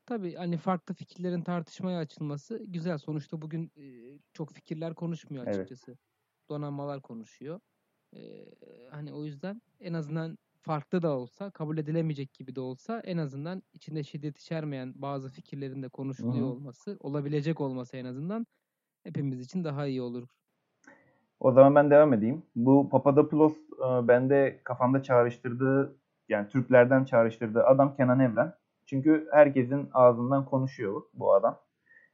tabii 0.06 0.34
hani 0.34 0.56
farklı 0.56 0.94
fikirlerin 0.94 1.42
tartışmaya 1.42 1.98
açılması 1.98 2.64
güzel. 2.66 2.98
Sonuçta 2.98 3.42
bugün 3.42 3.72
e, 3.76 3.84
çok 4.32 4.52
fikirler 4.52 4.94
konuşmuyor 4.94 5.44
Evet. 5.46 5.56
açıkçası. 5.56 5.98
Donanmalar 6.48 7.02
konuşuyor. 7.02 7.60
E, 8.16 8.20
hani 8.90 9.12
o 9.12 9.24
yüzden 9.24 9.62
en 9.80 9.92
azından 9.94 10.38
farklı 10.66 11.02
da 11.02 11.16
olsa, 11.16 11.50
kabul 11.50 11.78
edilemeyecek 11.78 12.34
gibi 12.34 12.56
de 12.56 12.60
olsa 12.60 13.00
en 13.00 13.18
azından 13.18 13.62
içinde 13.72 14.02
şiddet 14.02 14.38
içermeyen 14.38 14.92
bazı 14.96 15.30
fikirlerin 15.30 15.82
de 15.82 15.88
konuşuluyor 15.88 16.46
Hı 16.46 16.50
olması, 16.50 16.96
olabilecek 17.00 17.60
olması 17.60 17.96
en 17.96 18.04
azından 18.04 18.46
hepimiz 19.04 19.40
için 19.40 19.64
daha 19.64 19.86
iyi 19.86 20.02
olur. 20.02 20.28
O 21.40 21.52
zaman 21.52 21.74
ben 21.74 21.90
devam 21.90 22.12
edeyim. 22.12 22.42
Bu 22.56 22.88
Papadopoulos 22.88 23.56
e, 23.56 24.08
bende 24.08 24.60
kafamda 24.64 25.02
çağrıştırdığı 25.02 25.96
yani 26.28 26.48
Türklerden 26.48 27.04
çağrıştırdığı 27.04 27.64
adam 27.64 27.96
Kenan 27.96 28.20
Evren. 28.20 28.54
Çünkü 28.86 29.28
herkesin 29.32 29.88
ağzından 29.92 30.44
konuşuyor 30.44 31.02
bu 31.14 31.34
adam. 31.34 31.60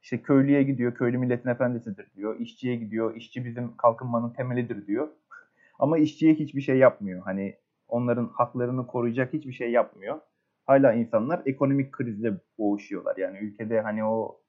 İşte 0.03 0.23
köylüye 0.23 0.63
gidiyor, 0.63 0.95
köylü 0.95 1.19
milletin 1.19 1.49
efendisidir 1.49 2.07
diyor. 2.17 2.41
İşçiye 2.41 2.77
gidiyor, 2.77 3.17
işçi 3.17 3.45
bizim 3.45 3.77
kalkınmanın 3.77 4.31
temelidir 4.31 4.87
diyor. 4.87 5.09
Ama 5.79 5.99
işçiye 5.99 6.35
hiçbir 6.35 6.61
şey 6.61 6.79
yapmıyor. 6.79 7.23
Hani 7.25 7.62
onların 7.93 8.27
haklarını 8.27 8.87
koruyacak 8.87 9.33
hiçbir 9.33 9.53
şey 9.53 9.71
yapmıyor. 9.71 10.21
Hala 10.67 10.93
insanlar 10.93 11.43
ekonomik 11.47 11.93
krizle 11.93 12.33
boğuşuyorlar. 12.59 13.17
Yani 13.17 13.39
ülkede 13.39 13.81
hani 13.81 14.05
o 14.05 14.41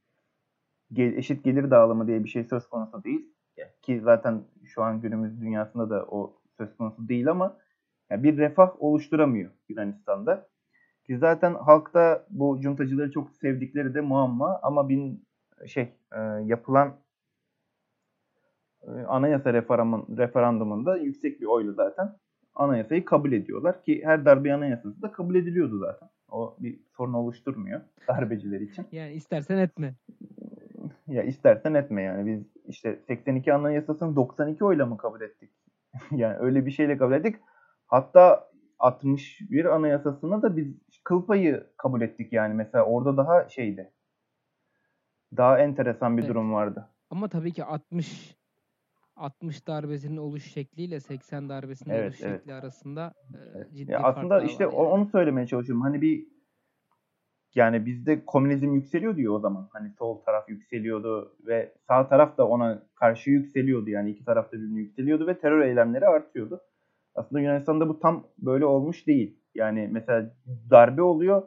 eşit 0.98 1.44
gelir 1.44 1.72
dağılımı 1.72 2.08
diye 2.08 2.24
bir 2.24 2.30
şey 2.30 2.44
söz 2.44 2.70
konusu 2.70 3.04
değil. 3.04 3.34
Ki 3.82 4.02
zaten 4.04 4.44
şu 4.66 4.84
an 4.84 5.02
günümüz 5.02 5.42
dünyasında 5.42 5.90
da 5.90 6.06
o 6.06 6.40
söz 6.58 6.78
konusu 6.78 7.08
değil 7.08 7.32
ama 7.32 7.58
ya 8.10 8.24
bir 8.24 8.38
refah 8.38 8.82
oluşturamıyor 8.84 9.52
Yunanistan'da. 9.70 10.50
Ki 11.04 11.18
zaten 11.18 11.54
halkta 11.54 12.26
bu 12.30 12.60
cuntacıları 12.62 13.12
çok 13.12 13.32
sevdikleri 13.32 13.94
de 13.94 14.02
muamma 14.02 14.60
ama 14.64 14.90
bin 14.90 15.26
şey 15.68 15.84
e, 16.16 16.20
yapılan 16.46 16.96
e, 18.82 18.92
anayasa 18.92 19.54
referandum, 19.54 20.18
referandumunda 20.18 20.98
yüksek 20.98 21.42
bir 21.42 21.46
oyla 21.46 21.74
zaten 21.74 22.16
anayasayı 22.56 23.06
kabul 23.06 23.32
ediyorlar 23.32 23.84
ki 23.84 24.02
her 24.06 24.26
darbe 24.26 24.54
anayasası 24.54 25.02
da 25.02 25.12
kabul 25.12 25.36
ediliyordu 25.36 25.80
zaten. 25.80 26.10
O 26.32 26.56
bir 26.60 26.80
sorun 26.98 27.14
oluşturmuyor 27.14 27.82
darbeciler 28.08 28.62
için. 28.62 28.86
Yani 28.92 29.14
istersen 29.14 29.58
etme. 29.58 29.96
Ya 31.08 31.24
istersen 31.24 31.74
etme 31.74 32.02
yani. 32.02 32.26
Biz 32.28 32.44
işte 32.68 33.00
82 33.08 33.54
Anayasası'nı 33.54 34.16
92 34.16 34.66
oyla 34.66 34.86
mı 34.86 34.98
kabul 34.98 35.22
ettik? 35.22 35.50
yani 36.12 36.38
öyle 36.38 36.66
bir 36.66 36.72
şeyle 36.72 36.98
kabul 36.98 37.14
ettik. 37.14 37.36
Hatta 37.88 38.50
61 38.80 39.66
Anayasası'na 39.66 40.42
da 40.42 40.58
biz 40.58 40.68
kıl 41.04 41.26
payı 41.26 41.68
kabul 41.78 42.02
ettik 42.02 42.34
yani. 42.34 42.54
Mesela 42.54 42.86
orada 42.86 43.18
daha 43.18 43.50
şeydi. 43.50 43.92
Daha 45.38 45.60
enteresan 45.60 46.18
bir 46.18 46.22
Evet. 46.22 46.30
durum 46.30 46.54
vardı. 46.54 46.90
Ama 47.10 47.28
tabii 47.28 47.54
ki 47.54 47.64
60 47.64 48.36
60 49.16 49.68
darbesinin 49.68 50.18
oluş 50.18 50.44
şekliyle 50.52 51.00
80 51.00 51.50
darbesinin 51.50 51.94
Evet, 51.94 52.10
oluş 52.12 52.22
evet. 52.22 52.40
şekli 52.40 52.54
arasında 52.54 53.14
e, 53.34 53.76
ciddi 53.76 53.92
Ya 53.92 54.00
aslında 54.00 54.42
işte 54.44 54.68
var 54.68 54.72
yani. 54.72 54.82
onu 54.82 55.06
söylemeye 55.06 55.48
çalışıyorum. 55.48 55.82
Hani 55.82 56.02
bir 56.02 56.28
yani 57.56 57.86
bizde 57.86 58.26
komünizm 58.26 58.74
yükseliyor 58.74 59.16
diyor 59.18 59.34
o 59.36 59.40
zaman. 59.40 59.70
Hani 59.74 59.92
sol 59.92 60.22
taraf 60.22 60.50
yükseliyordu 60.50 61.36
ve 61.48 61.74
sağ 61.88 62.08
taraf 62.08 62.38
da 62.38 62.48
ona 62.48 62.84
karşı 62.96 63.30
yükseliyordu. 63.32 63.90
Yani 63.90 64.12
iki 64.12 64.26
taraf 64.26 64.48
da 64.52 64.58
birbirine 64.58 64.80
yükseliyordu 64.80 65.28
ve 65.28 65.40
terör 65.40 65.62
eylemleri 65.66 66.06
artıyordu. 66.08 66.62
Aslında 67.16 67.42
Yunanistan'da 67.42 67.90
bu 67.90 68.00
tam 68.00 68.28
böyle 68.38 68.66
olmuş 68.66 69.08
değil. 69.08 69.40
Yani 69.56 69.90
mesela 69.92 70.36
darbe 70.70 71.02
oluyor 71.02 71.44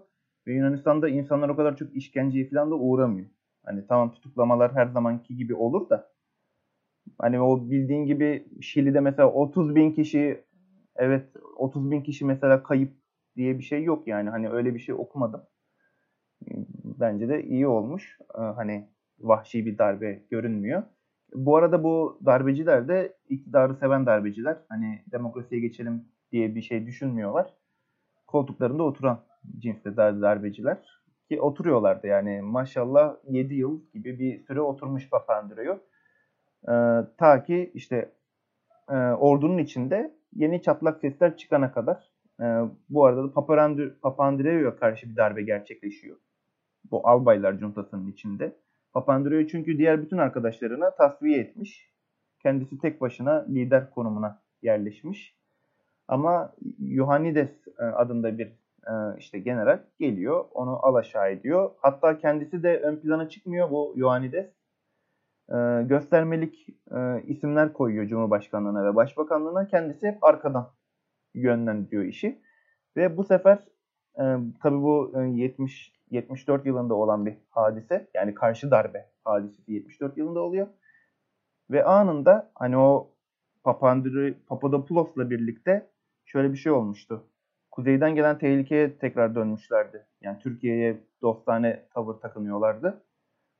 ve 0.46 0.52
Yunanistan'da 0.54 1.08
insanlar 1.08 1.48
o 1.48 1.56
kadar 1.56 1.76
çok 1.76 1.96
işkenceye 1.96 2.48
falan 2.48 2.70
da 2.70 2.74
uğramıyor. 2.74 3.28
Hani 3.64 3.86
tamam 3.86 4.12
tutuklamalar 4.12 4.74
her 4.74 4.86
zamanki 4.86 5.36
gibi 5.36 5.54
olur 5.54 5.90
da 5.90 6.15
hani 7.18 7.40
o 7.40 7.70
bildiğin 7.70 8.06
gibi 8.06 8.48
Şili'de 8.62 9.00
mesela 9.00 9.32
30 9.32 9.74
bin 9.74 9.92
kişi 9.92 10.44
evet 10.96 11.26
30 11.56 11.90
bin 11.90 12.02
kişi 12.02 12.24
mesela 12.24 12.62
kayıp 12.62 12.92
diye 13.36 13.58
bir 13.58 13.64
şey 13.64 13.82
yok 13.84 14.08
yani. 14.08 14.30
Hani 14.30 14.48
öyle 14.50 14.74
bir 14.74 14.78
şey 14.80 14.94
okumadım. 14.94 15.42
Bence 16.84 17.28
de 17.28 17.42
iyi 17.44 17.66
olmuş. 17.66 18.18
Ee, 18.38 18.40
Hani 18.40 18.88
vahşi 19.20 19.66
bir 19.66 19.78
darbe 19.78 20.22
görünmüyor. 20.30 20.82
Bu 21.34 21.56
arada 21.56 21.84
bu 21.84 22.20
darbeciler 22.26 22.88
de 22.88 23.16
iktidarı 23.28 23.74
seven 23.74 24.06
darbeciler. 24.06 24.56
Hani 24.68 25.02
demokrasiye 25.12 25.60
geçelim 25.60 26.04
diye 26.32 26.54
bir 26.54 26.62
şey 26.62 26.86
düşünmüyorlar. 26.86 27.54
Koltuklarında 28.26 28.82
oturan 28.82 29.20
dar- 29.96 30.22
darbeciler. 30.22 30.78
Ki 31.30 31.40
oturuyorlardı 31.40 32.06
yani 32.06 32.42
maşallah 32.42 33.16
7 33.30 33.54
yıl 33.54 33.80
gibi 33.94 34.18
bir 34.18 34.40
süre 34.46 34.60
oturmuş 34.60 35.10
Papandreou. 35.10 35.78
Ee, 36.68 36.72
ta 37.18 37.44
ki 37.44 37.70
işte 37.74 38.12
e, 38.90 38.94
ordunun 38.96 39.58
içinde 39.58 40.14
yeni 40.34 40.62
çatlak 40.62 41.00
sesler 41.00 41.36
çıkana 41.36 41.72
kadar. 41.72 42.10
E, 42.40 42.44
bu 42.88 43.04
arada 43.04 43.24
da 43.24 43.28
Papandre- 43.28 44.00
Papandreou'ya 44.00 44.76
karşı 44.76 45.10
bir 45.10 45.16
darbe 45.16 45.42
gerçekleşiyor. 45.42 46.16
Bu 46.90 47.08
albaylar 47.08 47.58
cuntasının 47.58 48.12
içinde. 48.12 48.56
Papandreou 48.92 49.46
çünkü 49.46 49.78
diğer 49.78 50.02
bütün 50.02 50.18
arkadaşlarına 50.18 50.94
tasfiye 50.94 51.38
etmiş. 51.40 51.90
Kendisi 52.42 52.78
tek 52.78 53.00
başına 53.00 53.46
lider 53.48 53.90
konumuna 53.90 54.42
yerleşmiş. 54.62 55.36
Ama 56.08 56.54
Iohannides 56.80 57.50
e, 57.78 57.82
adında 57.82 58.38
bir 58.38 58.46
e, 58.86 59.18
işte 59.18 59.38
general 59.38 59.80
geliyor, 59.98 60.44
onu 60.54 60.86
alaşağı 60.86 61.30
ediyor. 61.30 61.70
Hatta 61.80 62.18
kendisi 62.18 62.62
de 62.62 62.80
ön 62.80 62.96
plana 62.96 63.28
çıkmıyor 63.28 63.70
bu 63.70 63.94
Iohannides. 63.96 64.46
E, 65.52 65.82
göstermelik 65.82 66.68
e, 66.90 67.22
isimler 67.26 67.72
koyuyor 67.72 68.06
Cumhurbaşkanlığına 68.06 68.84
ve 68.84 68.96
Başbakanlığına. 68.96 69.66
Kendisi 69.66 70.06
hep 70.06 70.24
arkadan 70.24 70.72
yönlendiriyor 71.34 72.04
işi. 72.04 72.42
Ve 72.96 73.16
bu 73.16 73.24
sefer 73.24 73.58
e, 74.18 74.24
tabii 74.62 74.82
bu 74.82 75.12
e, 75.16 75.28
70 75.28 75.92
74 76.10 76.66
yılında 76.66 76.94
olan 76.94 77.26
bir 77.26 77.34
hadise. 77.50 78.08
Yani 78.14 78.34
karşı 78.34 78.70
darbe 78.70 79.10
hadisesi 79.24 79.72
74 79.72 80.16
yılında 80.16 80.40
oluyor. 80.40 80.66
Ve 81.70 81.84
anında 81.84 82.50
hani 82.54 82.76
o 82.78 83.10
Papandreou, 83.64 84.34
Papadopoulos'la 84.46 85.30
birlikte 85.30 85.90
şöyle 86.24 86.52
bir 86.52 86.56
şey 86.56 86.72
olmuştu. 86.72 87.24
Kuzeyden 87.70 88.14
gelen 88.14 88.38
tehlikeye 88.38 88.98
tekrar 88.98 89.34
dönmüşlerdi. 89.34 90.06
Yani 90.20 90.38
Türkiye'ye 90.38 91.00
dostane 91.22 91.86
tavır 91.94 92.14
takınıyorlardı. 92.14 93.02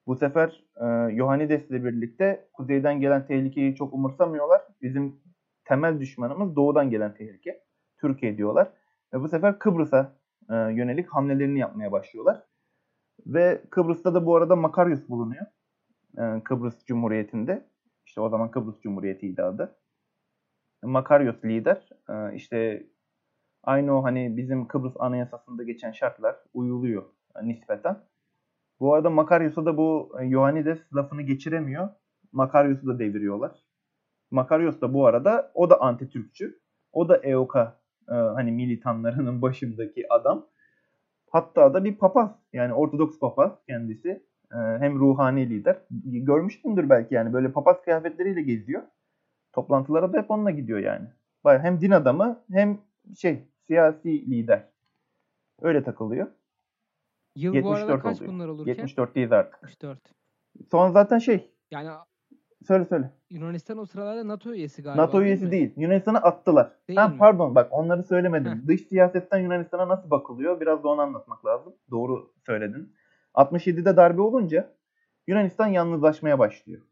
Bu 0.06 0.16
sefer 0.16 0.64
e, 0.76 1.16
Iohannides 1.16 1.70
ile 1.70 1.84
birlikte 1.84 2.48
kuzeyden 2.52 3.00
gelen 3.00 3.26
tehlikeyi 3.26 3.74
çok 3.74 3.94
umursamıyorlar. 3.94 4.62
Bizim 4.82 5.20
temel 5.64 6.00
düşmanımız 6.00 6.56
doğudan 6.56 6.90
gelen 6.90 7.14
tehlike. 7.14 7.62
Türkiye 8.00 8.36
diyorlar. 8.36 8.72
Ve 9.14 9.20
bu 9.20 9.28
sefer 9.28 9.58
Kıbrıs'a 9.58 10.16
e, 10.50 10.54
yönelik 10.54 11.08
hamlelerini 11.08 11.58
yapmaya 11.58 11.92
başlıyorlar. 11.92 12.42
Ve 13.26 13.62
Kıbrıs'ta 13.70 14.14
da 14.14 14.26
bu 14.26 14.36
arada 14.36 14.56
Makarios 14.56 15.08
bulunuyor. 15.08 15.46
E, 16.18 16.42
Kıbrıs 16.44 16.84
Cumhuriyeti'nde. 16.84 17.68
İşte 18.06 18.20
o 18.20 18.28
zaman 18.28 18.50
Kıbrıs 18.50 18.80
Cumhuriyeti'ydi 18.80 19.42
adı. 19.42 19.78
Makarios 20.82 21.44
lider. 21.44 21.88
E, 22.08 22.34
işte 22.34 22.86
aynı 23.62 23.98
o 23.98 24.04
hani 24.04 24.36
bizim 24.36 24.68
Kıbrıs 24.68 24.94
Anayasası'nda 24.98 25.62
geçen 25.62 25.92
şartlar 25.92 26.36
uyuluyor 26.54 27.04
e, 27.36 27.48
nispeten. 27.48 27.96
Bu 28.80 28.94
arada 28.94 29.10
Makarios'a 29.10 29.66
da 29.66 29.76
bu 29.76 30.16
e, 30.20 30.26
Iohannides 30.26 30.78
lafını 30.94 31.22
geçiremiyor. 31.22 31.88
Makarios'u 32.32 32.86
da 32.86 32.98
deviriyorlar. 32.98 33.64
Makarios 34.30 34.80
da 34.80 34.94
bu 34.94 35.06
arada 35.06 35.50
o 35.54 35.70
da 35.70 35.80
anti-Türkçü. 35.80 36.60
O 36.92 37.08
da 37.08 37.16
EOKA 37.16 37.80
e, 38.08 38.14
hani 38.14 38.52
militanlarının 38.52 39.42
başındaki 39.42 40.12
adam. 40.12 40.46
Hatta 41.30 41.74
da 41.74 41.84
bir 41.84 41.96
papaz 41.96 42.30
yani 42.52 42.74
Ortodoks 42.74 43.18
papaz 43.18 43.52
kendisi. 43.66 44.26
Ee, 44.52 44.56
hem 44.56 44.98
ruhani 44.98 45.50
lider. 45.50 45.76
Görmüştündür 46.04 46.90
belki 46.90 47.14
yani 47.14 47.32
böyle 47.32 47.52
papaz 47.52 47.82
kıyafetleriyle 47.82 48.42
geziyor. 48.42 48.82
Toplantılara 49.52 50.12
da 50.12 50.18
hep 50.18 50.30
onunla 50.30 50.50
gidiyor 50.50 50.78
yani. 50.78 51.08
Baya 51.44 51.62
hem 51.62 51.80
din 51.80 51.90
adamı 51.90 52.44
hem 52.52 52.78
şey 53.16 53.48
siyasi 53.66 54.30
lider. 54.30 54.68
Öyle 55.62 55.84
takılıyor. 55.84 56.26
Yıl 57.36 57.52
bu 57.52 57.56
74 57.56 57.90
arada 57.90 58.02
kaç 58.02 58.16
oluyor. 58.16 58.32
bunlar 58.32 58.48
olurken? 58.48 58.74
74'teyiz 58.74 59.34
artık. 59.34 59.62
74. 59.62 59.98
Son 60.70 60.90
zaten 60.90 61.18
şey 61.18 61.50
Yani 61.70 61.90
söyle 62.66 62.84
söyle. 62.84 63.10
Yunanistan 63.30 63.78
o 63.78 63.86
sıralarda 63.86 64.28
NATO 64.28 64.52
üyesi 64.52 64.82
galiba. 64.82 65.02
NATO 65.02 65.12
değil 65.12 65.24
üyesi 65.24 65.44
mi? 65.44 65.50
değil. 65.50 65.72
Yunanistan'ı 65.76 66.18
attılar. 66.18 66.72
Değil 66.88 66.98
ha, 66.98 67.08
mi? 67.08 67.18
pardon 67.18 67.54
bak 67.54 67.68
onları 67.70 68.02
söylemedim. 68.02 68.52
Heh. 68.52 68.66
Dış 68.66 68.80
siyasetten 68.80 69.38
Yunanistan'a 69.38 69.88
nasıl 69.88 70.10
bakılıyor? 70.10 70.60
Biraz 70.60 70.84
da 70.84 70.88
onu 70.88 71.00
anlatmak 71.00 71.46
lazım. 71.46 71.74
Doğru 71.90 72.32
söyledin. 72.46 72.94
67'de 73.34 73.96
darbe 73.96 74.22
olunca 74.22 74.74
Yunanistan 75.26 75.66
yalnızlaşmaya 75.66 76.38
başlıyor. 76.38 76.82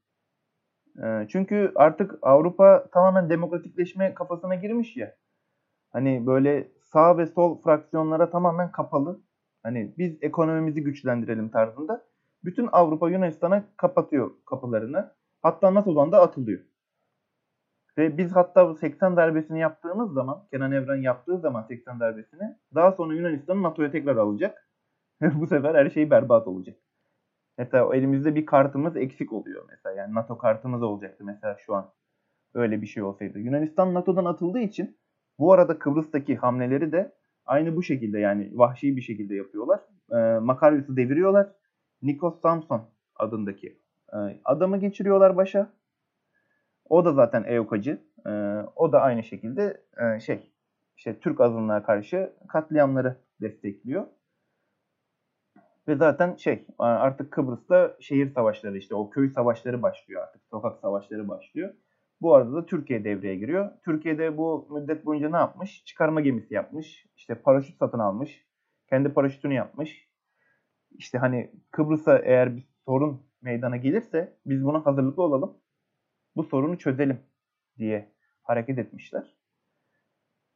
Ee, 1.02 1.26
çünkü 1.28 1.72
artık 1.74 2.18
Avrupa 2.22 2.88
tamamen 2.92 3.30
demokratikleşme 3.30 4.14
kafasına 4.14 4.54
girmiş 4.54 4.96
ya. 4.96 5.16
Hani 5.90 6.26
böyle 6.26 6.72
sağ 6.82 7.18
ve 7.18 7.26
sol 7.26 7.62
fraksiyonlara 7.62 8.30
tamamen 8.30 8.72
kapalı. 8.72 9.20
Hani 9.64 9.94
biz 9.98 10.18
ekonomimizi 10.22 10.82
güçlendirelim 10.82 11.48
tarzında. 11.48 12.04
Bütün 12.44 12.68
Avrupa 12.72 13.10
Yunanistan'a 13.10 13.64
kapatıyor 13.76 14.30
kapılarını. 14.46 15.14
Hatta 15.42 15.74
NATO'dan 15.74 16.12
da 16.12 16.20
atılıyor. 16.20 16.60
Ve 17.98 18.18
biz 18.18 18.32
hatta 18.36 18.68
bu 18.68 18.74
80 18.74 19.16
darbesini 19.16 19.60
yaptığımız 19.60 20.12
zaman, 20.12 20.46
Kenan 20.50 20.72
Evren 20.72 21.02
yaptığı 21.02 21.38
zaman 21.38 21.62
80 21.62 22.00
darbesini, 22.00 22.56
daha 22.74 22.92
sonra 22.92 23.14
Yunanistan'ı 23.14 23.62
NATO'ya 23.62 23.90
tekrar 23.90 24.16
alacak. 24.16 24.68
bu 25.20 25.46
sefer 25.46 25.74
her 25.74 25.90
şey 25.90 26.10
berbat 26.10 26.46
olacak. 26.46 26.76
Mesela 27.58 27.96
elimizde 27.96 28.34
bir 28.34 28.46
kartımız 28.46 28.96
eksik 28.96 29.32
oluyor 29.32 29.64
mesela. 29.68 29.94
Yani 29.94 30.14
NATO 30.14 30.38
kartımız 30.38 30.82
olacaktı 30.82 31.24
mesela 31.24 31.56
şu 31.58 31.74
an. 31.74 31.90
Öyle 32.54 32.82
bir 32.82 32.86
şey 32.86 33.02
olsaydı. 33.02 33.38
Yunanistan 33.38 33.94
NATO'dan 33.94 34.24
atıldığı 34.24 34.58
için 34.58 34.98
bu 35.38 35.52
arada 35.52 35.78
Kıbrıs'taki 35.78 36.36
hamleleri 36.36 36.92
de 36.92 37.12
aynı 37.46 37.76
bu 37.76 37.82
şekilde 37.82 38.18
yani 38.18 38.50
vahşi 38.54 38.96
bir 38.96 39.02
şekilde 39.02 39.34
yapıyorlar. 39.34 39.80
Ee, 40.12 40.38
Makarios'u 40.38 40.96
deviriyorlar. 40.96 41.52
Nikos 42.02 42.40
Samson 42.40 42.90
adındaki 43.16 43.78
e, 44.12 44.16
adamı 44.44 44.78
geçiriyorlar 44.78 45.36
başa. 45.36 45.72
O 46.88 47.04
da 47.04 47.12
zaten 47.12 47.44
EOKacı. 47.46 48.00
Ee, 48.26 48.30
o 48.76 48.92
da 48.92 49.00
aynı 49.00 49.24
şekilde 49.24 49.84
e, 49.96 50.20
şey 50.20 50.52
işte 50.96 51.18
Türk 51.20 51.40
azınlığa 51.40 51.82
karşı 51.82 52.32
katliamları 52.48 53.16
destekliyor. 53.40 54.06
Ve 55.88 55.96
zaten 55.96 56.36
şey 56.36 56.66
artık 56.78 57.32
Kıbrıs'ta 57.32 57.96
şehir 58.00 58.30
savaşları 58.30 58.78
işte 58.78 58.94
o 58.94 59.10
köy 59.10 59.30
savaşları 59.30 59.82
başlıyor 59.82 60.22
artık. 60.22 60.42
Sokak 60.50 60.78
savaşları 60.78 61.28
başlıyor. 61.28 61.74
Bu 62.24 62.34
arada 62.34 62.52
da 62.52 62.66
Türkiye 62.66 63.04
devreye 63.04 63.36
giriyor. 63.36 63.70
Türkiye'de 63.84 64.36
bu 64.36 64.68
müddet 64.70 65.06
boyunca 65.06 65.30
ne 65.30 65.36
yapmış? 65.36 65.84
Çıkarma 65.84 66.20
gemisi 66.20 66.54
yapmış. 66.54 67.06
İşte 67.16 67.34
paraşüt 67.34 67.76
satın 67.78 67.98
almış. 67.98 68.46
Kendi 68.90 69.08
paraşütünü 69.08 69.54
yapmış. 69.54 70.08
İşte 70.90 71.18
hani 71.18 71.50
Kıbrıs'a 71.70 72.18
eğer 72.18 72.56
bir 72.56 72.68
sorun 72.84 73.22
meydana 73.42 73.76
gelirse 73.76 74.36
biz 74.46 74.64
buna 74.64 74.86
hazırlıklı 74.86 75.22
olalım. 75.22 75.58
Bu 76.36 76.42
sorunu 76.42 76.78
çözelim 76.78 77.20
diye 77.78 78.12
hareket 78.42 78.78
etmişler. 78.78 79.36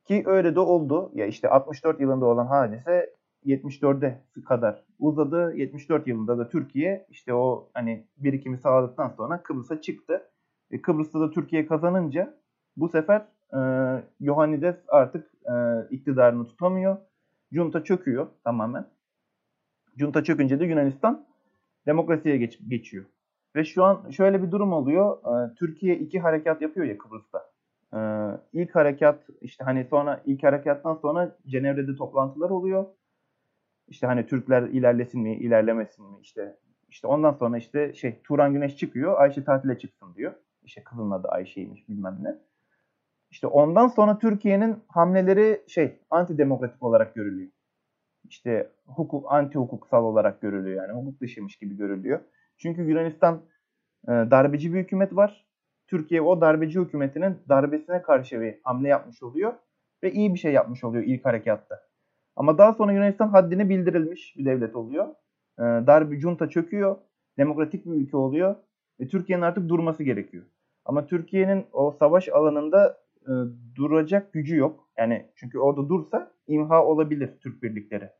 Ki 0.05 0.23
öyle 0.27 0.55
de 0.55 0.61
oldu. 0.61 1.11
Ya 1.15 1.27
işte 1.27 1.49
64 1.49 2.01
yılında 2.01 2.27
olan 2.27 2.47
hadise 2.47 3.15
74'e 3.45 4.23
kadar 4.45 4.85
uzadı. 4.99 5.53
74 5.57 6.07
yılında 6.07 6.39
da 6.39 6.49
Türkiye 6.49 7.07
işte 7.11 7.35
o 7.35 7.71
hani 7.75 8.07
birikimi 8.17 8.59
sağladıktan 8.59 9.09
sonra 9.09 9.43
Kıbrıs'a 9.43 9.81
çıktı. 9.81 10.31
E, 10.71 10.83
Kıbrıs'ta 10.83 11.21
da 11.21 11.31
Türkiye 11.31 11.67
kazanınca 11.67 12.35
bu 12.77 12.89
sefer 12.89 13.27
e, 13.55 13.61
Yohannides 14.21 14.77
artık 14.89 15.31
e, 15.45 15.55
iktidarını 15.91 16.45
tutamıyor. 16.45 16.97
Junta 17.53 17.85
çöküyor 17.85 18.27
tamamen. 18.45 18.87
Junta 19.97 20.25
çökünce 20.25 20.61
de 20.61 20.65
Yunanistan 20.65 21.27
demokrasiye 21.87 22.37
geç, 22.37 22.59
geçiyor. 22.69 23.05
Ve 23.57 23.65
şu 23.65 23.85
an 23.85 24.11
şöyle 24.11 24.43
bir 24.43 24.51
durum 24.51 24.73
oluyor. 24.73 25.19
E, 25.19 25.55
Türkiye 25.55 25.99
iki 25.99 26.21
harekat 26.21 26.63
yapıyor 26.63 26.87
ya 26.87 26.99
Kıbrıs'ta. 26.99 27.51
E, 27.95 27.99
ilk 28.53 28.75
harekat 28.75 29.27
işte 29.41 29.65
hani 29.65 29.85
sonra 29.85 30.23
ilk 30.27 30.43
harekattan 30.43 30.95
sonra 30.95 31.37
Cenevre'de 31.47 31.97
toplantılar 31.97 32.51
oluyor. 32.51 32.87
İşte 33.89 34.07
hani 34.07 34.27
Türkler 34.27 34.63
ilerlesin 34.63 35.21
mi, 35.21 35.37
ilerlemesin 35.37 36.05
mi 36.05 36.17
işte 36.23 36.57
işte 36.89 37.07
ondan 37.07 37.33
sonra 37.33 37.59
işte 37.59 37.95
şey 37.95 38.21
Turan 38.25 38.53
Güneş 38.53 38.77
çıkıyor, 38.77 39.21
Ayşe 39.21 39.45
tatile 39.45 39.79
çıksın 39.79 40.15
diyor. 40.15 40.35
İşte 40.69 40.85
kızın 40.85 41.11
adı 41.11 41.29
Ayşe'ymiş 41.29 41.89
bilmem 41.89 42.19
ne. 42.23 42.39
İşte 43.31 43.47
ondan 43.47 43.89
sonra 43.89 44.19
Türkiye'nin 44.19 44.77
hamleleri 44.89 45.63
şey 45.69 46.01
antidemokratik 46.11 46.83
olarak 46.83 47.15
görülüyor. 47.15 47.51
İşte 48.25 48.73
hukuk 48.87 49.33
anti 49.33 49.59
hukuksal 49.59 50.05
olarak 50.05 50.41
görülüyor 50.41 50.83
yani 50.83 51.01
hukuk 51.01 51.21
dışıymış 51.21 51.57
gibi 51.57 51.77
görülüyor. 51.77 52.21
Çünkü 52.59 52.83
Yunanistan 52.83 53.43
e, 54.09 54.11
darbeci 54.11 54.75
bir 54.75 54.79
hükümet 54.79 55.17
var. 55.17 55.47
Türkiye 55.87 56.21
o 56.23 56.41
darbeci 56.41 56.81
hükümetinin 56.81 57.39
darbesine 57.49 58.03
karşı 58.03 58.41
bir 58.41 58.55
hamle 58.65 58.89
yapmış 58.89 59.23
oluyor 59.23 59.55
ve 60.03 60.13
iyi 60.13 60.35
bir 60.35 60.39
şey 60.39 60.53
yapmış 60.53 60.85
oluyor 60.85 61.05
ilk 61.05 61.25
harekatta. 61.25 61.81
Ama 62.37 62.59
daha 62.59 62.73
sonra 62.73 62.93
Yunanistan 62.93 63.29
haddini 63.29 63.69
bildirilmiş 63.69 64.35
bir 64.39 64.45
devlet 64.45 64.77
oluyor. 64.77 65.09
E, 65.59 65.63
darbe 65.63 66.21
junta 66.21 66.49
çöküyor. 66.49 66.97
Demokratik 67.39 67.87
bir 67.87 67.91
ülke 67.91 68.17
oluyor. 68.17 68.57
Ve 69.01 69.09
Türkiye'nin 69.09 69.43
artık 69.43 69.69
durması 69.69 70.03
gerekiyor. 70.03 70.45
Ama 70.89 71.07
Türkiye'nin 71.07 71.67
o 71.73 71.91
savaş 71.91 72.29
alanında 72.29 72.99
e, 73.23 73.33
duracak 73.77 74.33
gücü 74.33 74.57
yok. 74.57 74.89
Yani 74.99 75.31
çünkü 75.35 75.59
orada 75.59 75.89
dursa 75.89 76.33
imha 76.47 76.85
olabilir 76.85 77.31
Türk 77.41 77.63
birlikleri. 77.63 78.11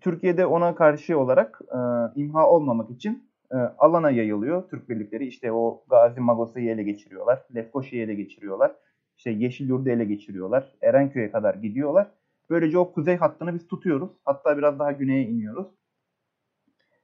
Türkiye'de 0.00 0.46
ona 0.46 0.74
karşı 0.74 1.18
olarak 1.18 1.60
e, 1.68 1.78
imha 2.20 2.50
olmamak 2.50 2.90
için 2.90 3.30
e, 3.52 3.56
alana 3.56 4.10
yayılıyor 4.10 4.68
Türk 4.68 4.88
birlikleri. 4.88 5.26
İşte 5.26 5.52
o 5.52 5.84
Gazi 5.90 6.20
Magosa'yı 6.20 6.70
ele 6.70 6.82
geçiriyorlar. 6.82 7.46
Lefkoşa'yı 7.54 8.02
ele 8.02 8.14
geçiriyorlar. 8.14 8.76
İşte 9.16 9.30
Yeşilyurt'u 9.30 9.90
ele 9.90 10.04
geçiriyorlar. 10.04 10.76
Erenköy'e 10.82 11.30
kadar 11.30 11.54
gidiyorlar. 11.54 12.10
Böylece 12.50 12.78
o 12.78 12.92
kuzey 12.92 13.16
hattını 13.16 13.54
biz 13.54 13.66
tutuyoruz. 13.66 14.10
Hatta 14.24 14.58
biraz 14.58 14.78
daha 14.78 14.92
güneye 14.92 15.22
iniyoruz. 15.22 15.68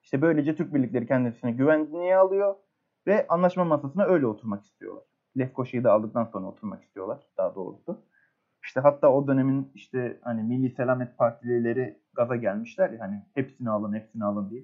İşte 0.03 0.23
böylece 0.23 0.57
Türk 0.57 0.75
birlikleri 0.75 1.07
kendisine 1.07 1.53
güvenliğe 1.53 2.17
alıyor 2.17 2.55
ve 3.07 3.27
anlaşma 3.29 3.65
masasına 3.65 4.05
öyle 4.05 4.27
oturmak 4.27 4.65
istiyorlar. 4.65 5.05
Lefkoşa'yı 5.39 5.85
da 5.85 5.93
aldıktan 5.93 6.25
sonra 6.25 6.47
oturmak 6.47 6.83
istiyorlar 6.83 7.19
daha 7.39 7.55
doğrusu. 7.55 8.01
İşte 8.63 8.81
hatta 8.81 9.13
o 9.13 9.27
dönemin 9.27 9.71
işte 9.75 10.21
hani 10.23 10.43
Milli 10.43 10.71
Selamet 10.71 11.19
Partilileri 11.19 11.99
gaza 12.15 12.37
gelmişler 12.37 12.91
ya 12.91 13.01
hani 13.01 13.23
hepsini 13.35 13.71
alın 13.71 13.95
hepsini 13.95 14.25
alın 14.25 14.51
diye. 14.51 14.63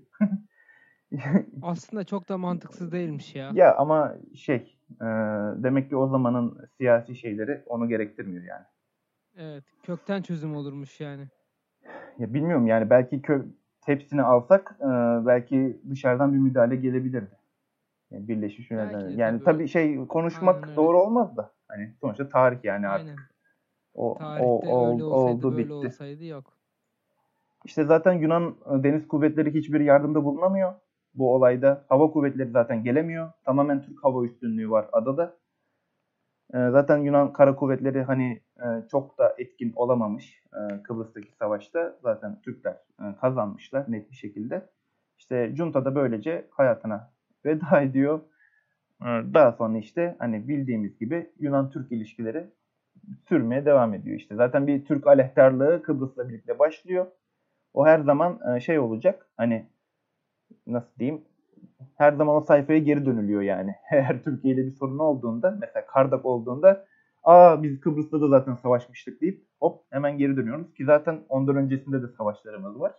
Aslında 1.63 2.05
çok 2.05 2.29
da 2.29 2.39
mantıksız 2.39 2.93
değilmiş 2.93 3.35
ya. 3.35 3.51
ya 3.55 3.77
ama 3.77 4.15
şey 4.35 4.79
e, 5.01 5.07
demek 5.57 5.89
ki 5.89 5.97
o 5.97 6.09
zamanın 6.09 6.69
siyasi 6.77 7.17
şeyleri 7.17 7.63
onu 7.67 7.89
gerektirmiyor 7.89 8.45
yani. 8.45 8.65
Evet. 9.37 9.65
Kökten 9.83 10.23
çözüm 10.23 10.57
olurmuş 10.57 11.01
yani. 11.01 11.29
Ya 12.19 12.35
bilmiyorum 12.35 12.67
yani 12.67 12.91
belki 12.91 13.21
kö- 13.21 13.49
hepsini 13.85 14.23
alsak 14.23 14.77
e, 14.81 14.87
belki 15.27 15.81
dışarıdan 15.91 16.33
bir 16.33 16.39
müdahale 16.39 16.77
gelebilirdi. 16.77 17.42
Yani 18.13 18.29
Birleşmiş 18.29 18.71
Milletler. 18.71 19.01
de 19.09 19.13
Yani 19.21 19.39
tabii. 19.39 19.45
tabii 19.45 19.69
şey 19.69 20.07
konuşmak 20.07 20.55
Aynen 20.55 20.69
öyle. 20.69 20.77
doğru 20.77 21.01
olmaz 21.03 21.37
da. 21.37 21.53
Hani 21.69 21.95
sonuçta 22.01 22.29
tarih 22.29 22.59
yani 22.65 22.89
artık. 22.89 23.09
Aynen. 23.09 23.23
O, 23.95 24.15
Tarihte 24.19 24.45
o, 24.45 24.57
ol- 24.77 24.93
öyle 24.93 25.05
olsaydı 25.05 25.37
oldu 25.47 25.53
böyle 25.53 25.65
bitti. 25.65 25.73
olsaydı 25.75 26.25
yok. 26.25 26.53
İşte 27.65 27.85
zaten 27.85 28.13
Yunan 28.13 28.57
e, 28.67 28.83
deniz 28.83 29.09
kuvvetleri 29.09 29.55
hiçbir 29.55 29.81
yardımda 29.81 30.25
bulunamıyor 30.25 30.73
bu 31.15 31.35
olayda. 31.35 31.85
Hava 31.89 32.11
kuvvetleri 32.11 32.51
zaten 32.51 32.85
gelemiyor. 32.85 33.31
Tamamen 33.45 33.83
Türk 33.83 34.05
hava 34.05 34.25
üstünlüğü 34.25 34.71
var 34.71 34.87
adada. 34.93 35.37
E, 36.55 36.59
Zaten 36.71 36.99
Yunan 36.99 37.33
kara 37.33 37.57
kuvvetleri 37.57 38.03
hani 38.03 38.41
e, 38.59 38.89
çok 38.91 39.19
da 39.19 39.35
etkin 39.39 39.73
olamamış 39.77 40.43
e, 40.55 40.83
Kıbrıs'taki 40.83 41.33
savaşta. 41.33 41.97
Zaten 42.03 42.41
Türkler 42.43 42.77
kazanmışlar 43.21 43.85
net 43.93 44.11
bir 44.11 44.17
şekilde. 44.17 44.69
İşte 45.19 45.53
Junta 45.57 45.85
da 45.85 45.95
böylece 45.95 46.47
hayatına 46.51 47.11
veda 47.47 47.81
ediyor. 47.81 48.21
E, 49.03 49.07
Daha 49.07 49.53
sonra 49.53 49.79
işte 49.79 50.17
hani 50.19 50.49
bildiğimiz 50.49 50.99
gibi 50.99 51.31
Yunan-Türk 51.41 51.93
ilişkileri 51.93 52.47
sürmeye 53.29 53.65
devam 53.67 53.95
ediyor 53.95 54.17
işte. 54.17 54.35
Zaten 54.37 54.67
bir 54.67 54.85
Türk 54.85 55.07
aleyhtarlığı 55.07 55.83
Kıbrıs'la 55.83 56.29
birlikte 56.29 56.59
başlıyor. 56.59 57.07
O 57.75 57.87
her 57.87 58.01
zaman 58.01 58.41
e, 58.57 58.61
şey 58.61 58.79
olacak 58.79 59.27
hani 59.37 59.67
nasıl 60.67 60.99
diyeyim 60.99 61.23
her 61.99 62.13
zaman 62.13 62.37
o 62.37 62.41
sayfaya 62.41 62.79
geri 62.79 63.07
dönülüyor 63.07 63.43
yani. 63.43 63.75
Eğer 63.93 64.23
Türkiye 64.25 64.55
ile 64.55 64.67
bir 64.67 64.73
sorun 64.73 64.99
olduğunda 64.99 65.59
mesela 65.61 65.87
Kardak 65.87 66.27
olduğunda 66.27 66.87
aa 67.25 67.63
biz 67.63 67.81
Kıbrıs'ta 67.81 68.21
da 68.21 68.29
zaten 68.29 68.55
savaşmıştık 68.55 69.21
deyip 69.21 69.47
hop 69.61 69.85
hemen 69.91 70.19
geri 70.19 70.37
dönüyoruz. 70.37 70.75
Ki 70.75 70.85
zaten 70.85 71.21
ondan 71.29 71.57
öncesinde 71.57 72.03
de 72.03 72.09
savaşlarımız 72.09 72.81
var. 72.81 72.93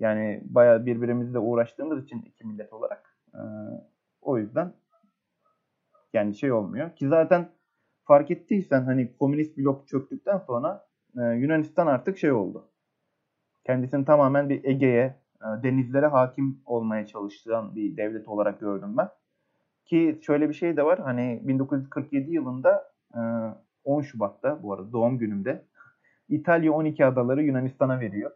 Yani 0.00 0.42
bayağı 0.44 0.86
birbirimizle 0.86 1.38
uğraştığımız 1.38 2.04
için 2.04 2.22
iki 2.22 2.46
millet 2.46 2.72
olarak. 2.72 3.11
Ee, 3.34 3.38
o 4.20 4.38
yüzden 4.38 4.72
yani 6.12 6.34
şey 6.34 6.52
olmuyor. 6.52 6.96
Ki 6.96 7.08
zaten 7.08 7.48
fark 8.04 8.30
ettiysen 8.30 8.82
hani 8.82 9.16
komünist 9.16 9.58
blok 9.58 9.88
çöktükten 9.88 10.38
sonra 10.38 10.86
e, 11.18 11.20
Yunanistan 11.22 11.86
artık 11.86 12.18
şey 12.18 12.32
oldu. 12.32 12.68
Kendisini 13.64 14.04
tamamen 14.04 14.48
bir 14.48 14.64
Ege'ye, 14.64 15.22
e, 15.40 15.62
denizlere 15.62 16.06
hakim 16.06 16.62
olmaya 16.66 17.06
çalıştıran 17.06 17.76
bir 17.76 17.96
devlet 17.96 18.28
olarak 18.28 18.60
gördüm 18.60 18.96
ben. 18.96 19.08
Ki 19.84 20.20
şöyle 20.22 20.48
bir 20.48 20.54
şey 20.54 20.76
de 20.76 20.84
var. 20.84 20.98
Hani 20.98 21.40
1947 21.44 22.30
yılında 22.30 22.92
e, 23.14 23.20
10 23.84 24.02
Şubat'ta 24.02 24.62
bu 24.62 24.72
arada 24.72 24.92
doğum 24.92 25.18
günümde 25.18 25.64
İtalya 26.28 26.72
12 26.72 27.06
adaları 27.06 27.42
Yunanistan'a 27.42 28.00
veriyor. 28.00 28.30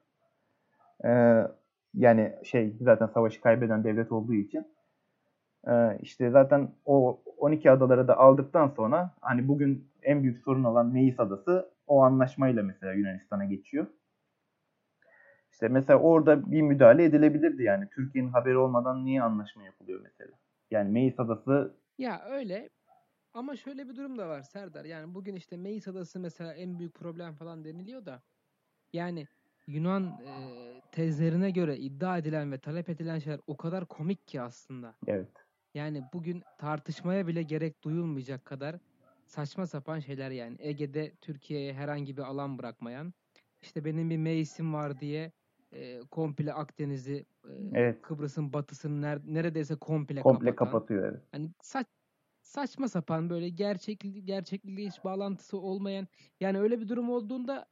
E, 1.05 1.11
yani 1.95 2.35
şey 2.45 2.77
zaten 2.81 3.07
savaşı 3.07 3.41
kaybeden 3.41 3.85
devlet 3.85 4.13
olduğu 4.13 4.35
için. 4.35 4.76
E, 5.69 5.99
işte 6.03 6.31
zaten 6.31 6.69
o 6.85 7.23
12 7.39 7.71
adaları 7.71 8.09
da 8.09 8.17
aldıktan 8.19 8.69
sonra 8.69 9.15
hani 9.21 9.49
bugün 9.49 9.89
en 10.03 10.23
büyük 10.23 10.39
sorun 10.39 10.65
olan 10.65 10.87
Meis 10.87 11.21
adası 11.21 11.71
o 11.87 12.03
anlaşmayla 12.03 12.63
mesela 12.63 12.93
Yunanistan'a 12.93 13.45
geçiyor. 13.45 13.87
İşte 15.53 15.69
mesela 15.69 15.99
orada 15.99 16.51
bir 16.51 16.63
müdahale 16.63 17.05
edilebilirdi 17.05 17.63
yani. 17.63 17.89
Türkiye'nin 17.95 18.31
haberi 18.31 18.57
olmadan 18.57 19.05
niye 19.05 19.23
anlaşma 19.23 19.63
yapılıyor 19.63 20.01
mesela? 20.03 20.33
Yani 20.71 20.93
Meis 20.93 21.21
adası 21.21 21.75
Ya 21.99 22.23
öyle 22.29 22.69
ama 23.35 23.57
şöyle 23.57 23.89
bir 23.89 23.97
durum 23.97 24.19
da 24.19 24.29
var 24.29 24.43
Serdar. 24.43 24.85
Yani 24.85 25.15
bugün 25.15 25.37
işte 25.37 25.57
Meis 25.57 25.89
Adası 25.89 26.21
mesela 26.21 26.55
en 26.55 26.79
büyük 26.79 26.95
problem 26.95 27.35
falan 27.35 27.65
deniliyor 27.65 28.07
da 28.07 28.23
yani 28.93 29.27
Yunan 29.67 30.05
e, 30.05 30.33
tezlerine 30.93 31.51
göre 31.51 31.77
iddia 31.77 32.19
edilen 32.19 32.53
ve 32.53 32.59
talep 32.59 32.89
edilen 32.89 33.19
şeyler 33.19 33.41
o 33.47 33.57
kadar 33.57 33.87
komik 33.87 34.29
ki 34.29 34.41
aslında. 34.41 34.95
evet. 35.07 35.46
Yani 35.77 36.03
bugün 36.13 36.43
tartışmaya 36.59 37.27
bile 37.27 37.43
gerek 37.43 37.85
duyulmayacak 37.85 38.45
kadar 38.45 38.77
saçma 39.27 39.67
sapan 39.67 39.99
şeyler 39.99 40.31
yani. 40.31 40.57
Ege'de 40.59 41.17
Türkiye'ye 41.21 41.73
herhangi 41.75 42.17
bir 42.17 42.23
alan 42.23 42.59
bırakmayan, 42.59 43.15
işte 43.63 43.85
benim 43.85 44.11
bir 44.11 44.17
meisim 44.17 44.75
var 44.75 45.01
diye 45.01 45.33
e, 45.73 46.01
komple 46.11 46.53
Akdeniz'i, 46.53 47.27
e, 47.45 47.51
Evet. 47.75 48.03
Kıbrıs'ın 48.03 48.53
batısını 48.53 49.07
ner- 49.07 49.35
neredeyse 49.35 49.77
komple, 49.77 50.21
Komple 50.23 50.45
kapatan. 50.51 50.57
kapatıyor 50.57 51.05
evet. 51.13 51.23
Hani 51.33 51.51
saç 51.63 51.87
saçma 52.43 52.89
sapan 52.89 53.31
böyle 53.31 53.49
gerçekli 53.49 54.25
gerçekliğe 54.25 54.89
hiç 54.89 55.05
bağlantısı 55.05 55.59
olmayan 55.59 56.09
yani 56.41 56.59
öyle 56.59 56.81
bir 56.81 56.89
durum 56.89 57.11
olduğunda 57.11 57.67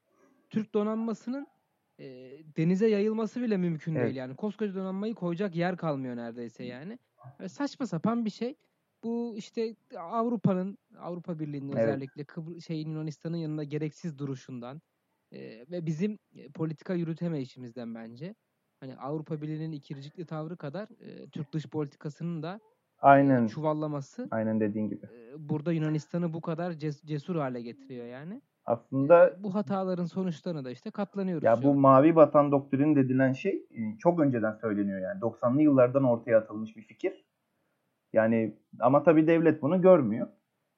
Türk 0.50 0.74
donanmasının 0.74 1.46
e, 1.98 2.04
denize 2.56 2.88
yayılması 2.88 3.42
bile 3.42 3.56
mümkün 3.56 3.92
Evet. 3.94 4.02
değil 4.02 4.16
yani. 4.16 4.36
Koskoca 4.36 4.74
donanmayı 4.74 5.14
koyacak 5.14 5.56
yer 5.56 5.76
kalmıyor 5.76 6.16
neredeyse 6.16 6.64
yani. 6.64 6.98
Saçma 7.48 7.86
sapan 7.86 8.24
bir 8.24 8.30
şey. 8.30 8.54
Bu 9.04 9.34
işte 9.36 9.74
Avrupa'nın 9.98 10.78
Avrupa 10.98 11.38
Birliği'nin 11.38 11.72
Evet. 11.72 11.84
özellikle 11.84 12.24
Kıbr 12.24 12.60
şeyin 12.60 12.90
Yunanistan'ın 12.90 13.36
yanında 13.36 13.64
gereksiz 13.64 14.18
duruşundan 14.18 14.82
e, 15.32 15.38
ve 15.70 15.86
bizim 15.86 16.18
e, 16.36 16.50
politika 16.50 16.94
yürütemeyişimizden 16.94 17.94
bence. 17.94 18.34
Hani 18.80 18.96
Avrupa 18.96 19.42
Birliği'nin 19.42 19.72
ikircikli 19.72 20.26
tavrı 20.26 20.56
kadar 20.56 20.88
e, 21.00 21.28
Türk 21.30 21.52
dış 21.52 21.66
politikasının 21.66 22.42
da 22.42 22.60
Aynen. 22.98 23.46
çuvallaması 23.46 24.28
Aynen 24.30 24.60
dediğin 24.60 24.88
gibi. 24.88 25.06
e, 25.06 25.48
burada 25.48 25.72
Yunanistan'ı 25.72 26.32
bu 26.32 26.40
kadar 26.40 26.70
ces- 26.72 27.06
cesur 27.06 27.36
hale 27.36 27.62
getiriyor 27.62 28.06
yani. 28.06 28.42
Aslında 28.66 29.36
Bu 29.38 29.54
hataların 29.54 30.04
sonuçlarına 30.04 30.64
da 30.64 30.70
işte 30.70 30.90
katlanıyoruz 30.90 31.44
ya 31.44 31.62
bu 31.62 31.74
mavi 31.74 32.16
vatan 32.16 32.52
doktrini 32.52 32.96
dedilen 32.96 33.32
şey 33.32 33.66
e, 33.70 33.98
çok 33.98 34.20
önceden 34.20 34.52
söyleniyor 34.52 35.00
yani. 35.00 35.20
90'lı 35.20 35.62
yıllardan 35.62 36.04
ortaya 36.04 36.38
atılmış 36.38 36.76
bir 36.76 36.82
fikir. 36.82 37.24
Yani 38.12 38.58
ama 38.80 39.02
tabii 39.02 39.26
devlet 39.26 39.62
bunu 39.62 39.82
görmüyor. 39.82 40.28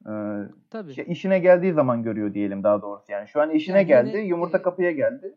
Ee, 0.09 0.49
Tabii. 0.71 0.95
şey, 0.95 1.05
işine 1.09 1.39
geldiği 1.39 1.73
zaman 1.73 2.03
görüyor 2.03 2.35
diyelim 2.35 2.63
daha 2.63 2.83
doğrusu. 2.83 3.13
Yani 3.13 3.29
şu 3.29 3.41
an 3.41 3.51
işine 3.51 3.77
Yani 3.79 3.87
geldi, 3.87 4.09
yine, 4.09 4.21
yumurta 4.21 4.59
e, 4.59 4.63
kapıya 4.63 4.91
geldi. 4.91 5.37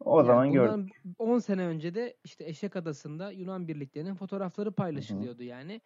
O 0.00 0.18
Yani 0.18 0.26
zaman 0.26 0.52
gördük. 0.52 1.02
10 1.18 1.38
sene 1.38 1.66
önce 1.66 1.94
de 1.94 2.16
işte 2.24 2.44
Eşek 2.44 2.76
Adası'nda 2.76 3.30
Yunan 3.30 3.68
birliklerinin 3.68 4.14
fotoğrafları 4.14 4.72
paylaşılıyordu 4.72 5.42
yani. 5.42 5.80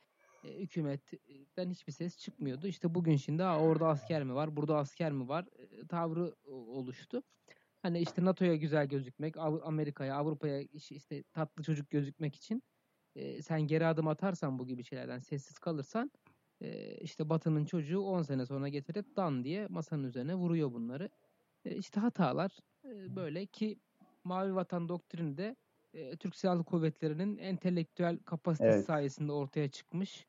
E, 0.45 0.61
hükümetten 0.61 1.70
hiçbir 1.70 1.93
ses 1.93 2.18
çıkmıyordu. 2.18 2.66
İşte 2.66 2.95
bugün 2.95 3.16
şimdi 3.16 3.45
"Aa, 3.45 3.61
orada 3.61 3.88
asker 3.88 4.22
mi 4.22 4.34
var, 4.34 4.57
burada 4.57 4.76
asker 4.78 5.12
mi 5.12 5.28
var 5.28 5.47
e, 5.59 5.86
tavrı 5.86 6.34
oluştu. 6.51 7.22
Hani 7.82 8.01
işte 8.01 8.24
NATO'ya 8.24 8.57
güzel 8.57 8.86
gözükmek, 8.86 9.36
Av- 9.36 9.61
Amerika'ya, 9.64 10.16
Avrupa'ya 10.16 10.61
iş- 10.61 10.93
işte 10.93 11.22
tatlı 11.22 11.62
çocuk 11.62 11.90
gözükmek 11.90 12.34
için 12.36 12.62
e, 13.14 13.43
sen 13.43 13.61
geri 13.66 13.86
adım 13.86 14.09
atarsan 14.09 14.59
bu 14.59 14.66
gibi 14.66 14.84
şeylerden 14.84 15.18
sessiz 15.18 15.59
kalırsan 15.59 16.11
e, 16.61 16.97
işte 16.97 17.28
Batı'nın 17.28 17.64
çocuğu 17.64 18.01
10 18.01 18.22
sene 18.22 18.47
sonra 18.47 18.68
getirip 18.68 19.16
dan 19.16 19.45
diye 19.45 19.66
masanın 19.66 20.05
üzerine 20.05 20.34
vuruyor 20.34 20.72
bunları. 20.72 21.09
E, 21.64 21.76
işte 21.76 22.01
hatalar 22.01 22.59
e, 22.84 23.16
böyle 23.16 23.47
ki 23.47 23.80
Mavi 24.24 24.55
Vatan 24.55 24.88
doktrini 24.88 25.36
de 25.36 25.57
e, 25.95 26.16
Türk 26.16 26.36
Silahlı 26.36 26.64
Kuvvetleri'nin 26.64 27.36
entelektüel 27.38 28.18
kapasitesi 28.18 28.70
Evet. 28.76 28.84
sayesinde 28.86 29.32
ortaya 29.32 29.68
çıkmış. 29.68 30.26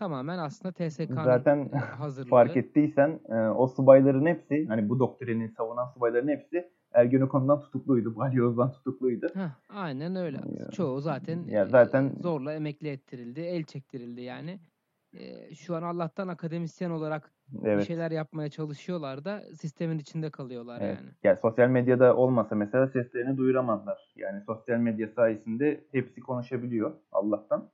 Tamamen 0.00 0.38
aslında 0.38 0.72
TSK'nın 0.72 1.24
Zaten 1.24 1.70
e, 1.72 1.76
hazırlığı. 1.78 2.28
fark 2.30 2.56
ettiysen 2.56 3.20
e, 3.28 3.34
o 3.34 3.66
subayların 3.66 4.26
hepsi 4.26 4.66
hani 4.68 4.88
bu 4.88 4.98
doktrini 4.98 5.48
savunan 5.48 5.86
subayların 5.94 6.28
hepsi 6.28 6.70
Ergenekon'dan 6.92 7.60
tutukluydu. 7.60 8.16
Balyoz'dan 8.16 8.72
tutukluydu. 8.72 9.26
Heh, 9.34 9.50
aynen 9.68 10.16
öyle. 10.16 10.36
Ya. 10.36 10.70
Çoğu 10.70 11.00
zaten, 11.00 11.44
Ya 11.48 11.62
e, 11.62 11.66
zaten- 11.66 12.12
zorla 12.22 12.52
emekli 12.54 12.88
ettirildi, 12.88 13.40
el 13.40 13.64
çektirildi 13.64 14.20
yani. 14.20 14.60
E, 15.18 15.54
şu 15.54 15.76
an 15.76 15.82
Allah'tan 15.82 16.28
akademisyen 16.28 16.90
olarak 16.90 17.32
bir 17.48 17.68
Evet. 17.68 17.86
şeyler 17.86 18.10
yapmaya 18.10 18.48
çalışıyorlar 18.48 19.24
da 19.24 19.42
sistemin 19.60 19.98
içinde 19.98 20.30
kalıyorlar 20.30 20.78
Evet. 20.82 20.98
yani. 20.98 21.08
Yani 21.22 21.36
sosyal 21.42 21.68
medyada 21.68 22.16
olmasa 22.16 22.54
mesela 22.54 22.86
seslerini 22.88 23.36
duyuramazlar. 23.36 24.12
Yani 24.16 24.40
sosyal 24.46 24.78
medya 24.78 25.08
sayesinde 25.08 25.84
hepsi 25.92 26.20
konuşabiliyor 26.20 26.92
Allah'tan. 27.12 27.68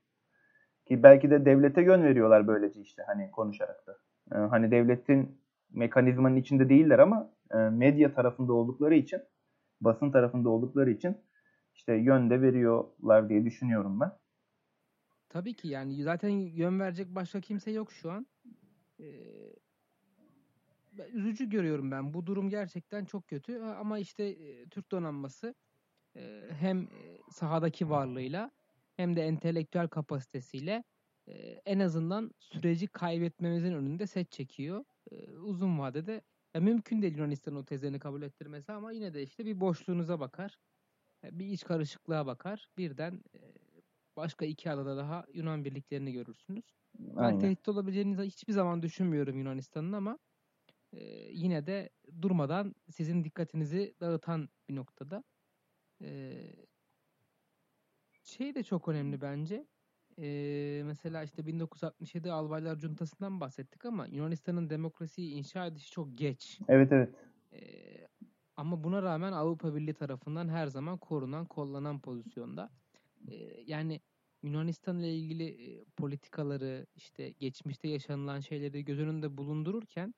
Ki 0.87 1.03
belki 1.03 1.31
de 1.31 1.45
devlete 1.45 1.83
yön 1.83 2.03
veriyorlar 2.03 2.47
böylece 2.47 2.81
işte 2.81 3.03
hani 3.07 3.31
konuşarak 3.31 3.87
da. 3.87 3.99
Ee, 4.33 4.39
hani 4.39 4.71
devletin 4.71 5.41
mekanizmanın 5.73 6.37
içinde 6.37 6.69
değiller 6.69 6.99
ama 6.99 7.31
e, 7.51 7.57
medya 7.57 8.15
tarafında 8.15 8.53
oldukları 8.53 8.95
için, 8.95 9.21
basın 9.81 10.11
tarafında 10.11 10.49
oldukları 10.49 10.91
için 10.91 11.17
işte 11.75 11.95
yön 11.95 12.31
de 12.31 12.43
veriyorlar 12.43 13.29
diye 13.29 13.45
düşünüyorum 13.45 14.01
ben. 14.01 14.13
Tabii 15.29 15.55
ki 15.55 15.69
yani 15.69 16.03
zaten 16.03 16.29
yön 16.29 16.81
verecek 16.81 17.15
başka 17.15 17.41
kimse 17.41 17.71
yok 17.71 17.93
şu 17.93 18.11
an. 18.11 18.27
Ee, 19.01 19.05
üzücü 21.13 21.51
görüyorum 21.51 21.91
ben. 21.91 22.15
Bu 22.15 22.27
durum 22.27 22.51
gerçekten 22.51 23.05
çok 23.05 23.29
kötü. 23.29 23.61
Ama 23.61 23.99
işte 23.99 24.25
e, 24.25 24.69
Türk 24.69 24.91
donanması 24.91 25.55
e, 26.17 26.43
hem 26.51 26.83
e, 26.83 27.19
sahadaki 27.31 27.91
varlığıyla 27.91 28.51
hem 28.97 29.17
de 29.17 29.23
entelektüel 29.23 29.89
kapasitesiyle 29.89 30.85
e, 31.29 31.33
en 31.67 31.79
azından 31.81 32.31
süreci 32.41 32.87
kaybetmemizin 32.87 33.73
önünde 33.75 34.07
set 34.07 34.31
çekiyor. 34.33 34.85
E, 35.11 35.33
uzun 35.37 35.79
vadede 35.79 36.23
ya 36.55 36.61
mümkün 36.61 37.03
değil 37.03 37.17
Yunanistan'ın 37.17 37.57
o 37.57 37.65
tezlerini 37.65 37.99
kabul 37.99 38.23
ettirmesi 38.23 38.73
ama 38.73 38.93
yine 38.93 39.15
de 39.15 39.23
işte 39.23 39.47
bir 39.47 39.61
boşluğunuza 39.61 40.21
bakar. 40.21 40.57
e, 41.25 41.39
Bir 41.39 41.47
iç 41.47 41.65
karışıklığa 41.65 42.27
bakar. 42.27 42.69
Birden 42.79 43.23
başka 44.17 44.45
iki 44.47 44.71
adada 44.71 44.97
daha 44.97 45.27
Yunan 45.35 45.65
birliklerini 45.65 46.13
görürsünüz. 46.13 46.65
Ben 46.99 47.39
Aynen. 47.39 47.39
tehdit 47.39 47.69
olabileceğini 47.69 48.23
hiçbir 48.23 48.53
zaman 48.53 48.83
düşünmüyorum 48.83 49.39
Yunanistan'ın 49.39 49.93
ama 49.93 50.19
yine 51.31 51.67
de 51.67 51.91
durmadan 52.23 52.75
sizin 52.91 53.25
dikkatinizi 53.25 53.95
dağıtan 54.01 54.49
bir 54.69 54.77
noktada. 54.77 55.25
Şey 58.27 58.55
de 58.55 58.63
çok 58.63 58.89
önemli 58.89 59.21
bence. 59.21 59.67
E, 60.19 60.83
mesela 60.85 61.23
işte 61.23 61.47
1967 61.47 62.33
Albaylar 62.33 62.79
Cuntası'ndan 62.79 63.41
bahsettik 63.41 63.85
ama 63.85 64.07
Yunanistan'ın 64.07 64.71
demokrasiyi 64.71 65.33
inşa 65.33 65.67
edişi 65.67 65.91
çok 65.91 66.19
geç. 66.19 66.59
Evet 66.69 66.93
evet. 66.93 67.15
Ee, 67.53 68.09
ama 68.57 68.85
buna 68.85 69.03
rağmen 69.03 69.33
Avrupa 69.33 69.75
Birliği 69.75 69.95
tarafından 69.95 70.49
her 70.49 70.67
zaman 70.67 70.99
korunan, 70.99 71.45
kollanan 71.45 72.01
pozisyonda. 72.01 72.71
Ee, 73.31 73.35
yani 73.67 74.01
Yunanistan 74.43 74.99
ile 74.99 75.15
ilgili 75.15 75.85
politikaları, 75.97 76.87
işte 76.95 77.31
geçmişte 77.31 77.89
yaşanılan 77.89 78.41
şeyleri 78.41 78.85
göz 78.85 78.99
önünde 78.99 79.37
bulundururken, 79.37 80.15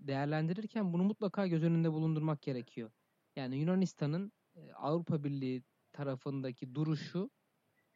değerlendirirken 0.00 0.92
bunu 0.92 1.04
mutlaka 1.04 1.46
göz 1.46 1.64
önünde 1.64 1.92
bulundurmak 1.92 2.42
gerekiyor. 2.42 2.90
Yani 3.36 3.56
Yunanistan'ın 3.56 4.32
Avrupa 4.74 5.24
Birliği 5.24 5.62
tarafındaki 5.96 6.74
duruşu 6.74 7.30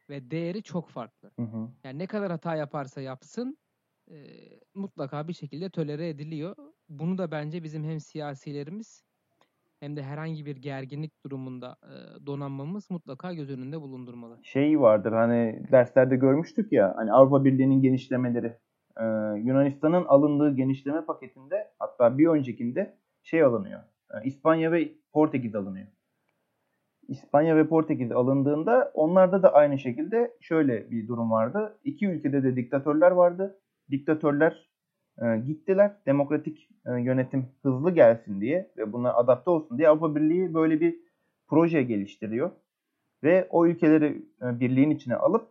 ve 0.09 0.31
değeri 0.31 0.63
çok 0.63 0.89
farklı. 0.89 1.31
Hı 1.35 1.41
hı. 1.41 1.69
Yani 1.83 1.99
ne 1.99 2.07
kadar 2.07 2.31
hata 2.31 2.55
yaparsa 2.55 3.01
yapsın 3.01 3.57
e, 4.11 4.15
mutlaka 4.75 5.27
bir 5.27 5.33
şekilde 5.33 5.69
tolere 5.69 6.09
ediliyor. 6.09 6.55
Bunu 6.89 7.17
da 7.17 7.31
bence 7.31 7.63
bizim 7.63 7.83
hem 7.83 7.99
siyasilerimiz 7.99 9.03
hem 9.79 9.95
de 9.95 10.03
herhangi 10.03 10.45
bir 10.45 10.57
gerginlik 10.57 11.23
durumunda 11.23 11.77
e, 11.83 12.25
donanmamız 12.25 12.91
mutlaka 12.91 13.33
göz 13.33 13.49
önünde 13.49 13.81
bulundurmalı. 13.81 14.39
Şey 14.43 14.79
vardır 14.79 15.11
hani 15.11 15.63
derslerde 15.71 16.15
görmüştük 16.15 16.71
ya 16.71 16.93
hani 16.97 17.11
Avrupa 17.11 17.45
Birliği'nin 17.45 17.81
genişlemeleri. 17.81 18.57
Ee, 18.97 19.03
Yunanistan'ın 19.43 20.05
alındığı 20.05 20.55
genişleme 20.55 21.05
paketinde 21.05 21.71
hatta 21.79 22.17
bir 22.17 22.27
öncekinde 22.27 22.97
şey 23.23 23.43
alınıyor. 23.43 23.79
Ee, 24.13 24.25
İspanya 24.25 24.71
ve 24.71 24.91
Portekiz 25.13 25.55
alınıyor. 25.55 25.87
İspanya 27.11 27.55
ve 27.55 27.67
Portekiz 27.67 28.11
alındığında 28.11 28.91
onlarda 28.93 29.43
da 29.43 29.53
aynı 29.53 29.79
şekilde 29.79 30.37
şöyle 30.41 30.91
bir 30.91 31.07
durum 31.07 31.31
vardı. 31.31 31.79
İki 31.83 32.07
ülkede 32.07 32.43
de 32.43 32.55
diktatörler 32.55 33.11
vardı. 33.11 33.59
Diktatörler 33.91 34.69
e, 35.21 35.37
gittiler. 35.37 35.91
Demokratik 36.05 36.69
e, 36.85 37.01
yönetim 37.01 37.45
hızlı 37.63 37.91
gelsin 37.91 38.41
diye 38.41 38.71
ve 38.77 38.93
buna 38.93 39.13
adapte 39.13 39.49
olsun 39.49 39.77
diye 39.77 39.89
Avrupa 39.89 40.15
Birliği 40.15 40.53
böyle 40.53 40.81
bir 40.81 40.95
proje 41.47 41.83
geliştiriyor. 41.83 42.51
Ve 43.23 43.47
o 43.49 43.67
ülkeleri 43.67 44.25
e, 44.41 44.59
birliğin 44.59 44.89
içine 44.89 45.15
alıp 45.15 45.47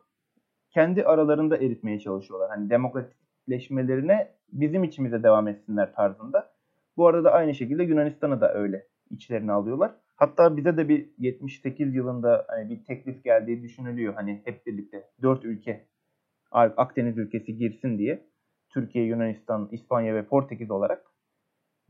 kendi 0.70 1.04
aralarında 1.04 1.56
eritmeye 1.56 1.98
çalışıyorlar. 1.98 2.50
Hani 2.50 2.70
demokratikleşmelerine 2.70 4.28
bizim 4.52 4.84
içimize 4.84 5.22
devam 5.22 5.48
etsinler 5.48 5.94
tarzında. 5.94 6.52
Bu 6.96 7.06
arada 7.06 7.32
aynı 7.32 7.54
şekilde 7.54 7.82
Yunanistan'ı 7.82 8.40
da 8.40 8.54
öyle 8.54 8.86
içlerine 9.10 9.52
alıyorlar. 9.52 9.99
Hatta 10.20 10.56
bize 10.56 10.76
de 10.76 10.88
bir 10.88 11.10
78 11.18 11.94
yılında 11.94 12.44
hani 12.48 12.70
bir 12.70 12.84
teklif 12.84 13.24
geldiği 13.24 13.62
düşünülüyor. 13.62 14.14
Hani 14.14 14.42
hep 14.44 14.66
birlikte 14.66 15.10
4 15.22 15.44
ülke 15.44 15.86
Akdeniz 16.50 17.18
ülkesi 17.18 17.56
girsin 17.56 17.98
diye. 17.98 18.26
Türkiye, 18.68 19.04
Yunanistan, 19.04 19.68
İspanya 19.72 20.14
ve 20.14 20.26
Portekiz 20.26 20.70
olarak 20.70 21.06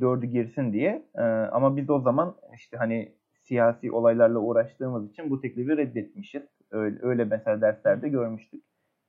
dördü 0.00 0.26
girsin 0.26 0.72
diye. 0.72 1.08
Ee, 1.14 1.20
ama 1.22 1.76
biz 1.76 1.90
o 1.90 2.00
zaman 2.00 2.36
işte 2.54 2.76
hani 2.76 3.14
siyasi 3.42 3.92
olaylarla 3.92 4.38
uğraştığımız 4.38 5.10
için 5.10 5.30
bu 5.30 5.40
teklifi 5.40 5.76
reddetmişiz. 5.76 6.42
Öyle, 6.70 6.98
öyle 7.02 7.24
mesela 7.24 7.60
derslerde 7.60 8.08
görmüştük. 8.08 8.64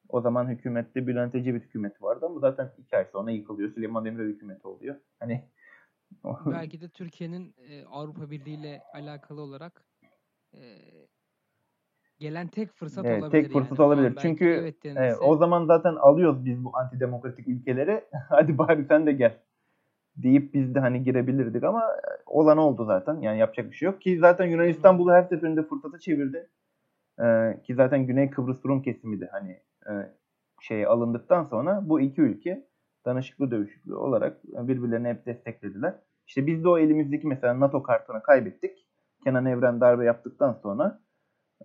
O 0.09 0.21
zaman 0.21 0.49
hükümette 0.49 1.07
Bülent 1.07 1.35
Ecevit 1.35 1.63
hükümeti 1.63 2.03
vardı 2.03 2.25
ama 2.25 2.39
zaten 2.39 2.71
iki 2.77 2.97
ay 2.97 3.05
sonra 3.11 3.31
yıkılıyor. 3.31 3.73
Süleyman 3.73 4.05
Demirel 4.05 4.27
hükümeti 4.27 4.67
oluyor. 4.67 4.95
Hani 5.19 5.43
Belki 6.45 6.81
de 6.81 6.89
Türkiye'nin 6.89 7.55
e, 7.69 7.85
Avrupa 7.85 8.31
Birliği 8.31 8.59
ile 8.59 8.81
alakalı 8.93 9.41
olarak 9.41 9.85
e, 10.53 10.61
gelen 12.19 12.47
tek 12.47 12.71
fırsat 12.71 13.05
evet, 13.05 13.23
olabilir. 13.23 13.43
Tek 13.43 13.53
fırsat 13.53 13.79
yani. 13.79 13.87
olabilir. 13.87 14.17
Çünkü 14.21 14.45
evet 14.45 14.75
evet, 14.85 14.97
denirse- 14.97 15.23
o 15.23 15.37
zaman 15.37 15.65
zaten 15.65 15.95
alıyoruz 15.95 16.45
biz 16.45 16.63
bu 16.63 16.77
antidemokratik 16.77 17.47
ülkeleri. 17.47 18.03
Hadi 18.29 18.57
bari 18.57 18.85
sen 18.85 19.05
de 19.05 19.11
gel 19.11 19.37
deyip 20.15 20.53
biz 20.53 20.75
de 20.75 20.79
hani 20.79 21.03
girebilirdik 21.03 21.63
ama 21.63 21.83
olan 22.25 22.57
oldu 22.57 22.85
zaten. 22.85 23.21
Yani 23.21 23.39
yapacak 23.39 23.71
bir 23.71 23.75
şey 23.75 23.85
yok 23.85 24.01
ki 24.01 24.19
zaten 24.19 24.45
Yunanistan 24.45 24.99
bunu 24.99 25.11
her 25.11 25.23
seferinde 25.23 25.63
fırsata 25.63 25.99
çevirdi. 25.99 26.49
Ee, 27.19 27.59
ki 27.63 27.75
zaten 27.75 28.07
Güney 28.07 28.29
Kıbrıs 28.29 28.65
Rum 28.65 28.81
kesimi 28.81 29.21
de 29.21 29.29
hani 29.31 29.51
e, 29.89 29.91
şey 30.61 30.85
alındıktan 30.85 31.43
sonra 31.43 31.89
bu 31.89 32.01
iki 32.01 32.21
ülke 32.21 32.67
danışıklı 33.05 33.51
dövüşüklü 33.51 33.95
olarak 33.95 34.43
birbirlerini 34.43 35.07
hep 35.07 35.25
desteklediler. 35.25 35.93
İşte 36.27 36.47
biz 36.47 36.63
de 36.63 36.69
o 36.69 36.77
elimizdeki 36.77 37.27
mesela 37.27 37.59
NATO 37.59 37.83
kartını 37.83 38.23
kaybettik. 38.23 38.87
Kenan 39.23 39.45
Evren 39.45 39.81
darbe 39.81 40.05
yaptıktan 40.05 40.53
sonra 40.53 40.99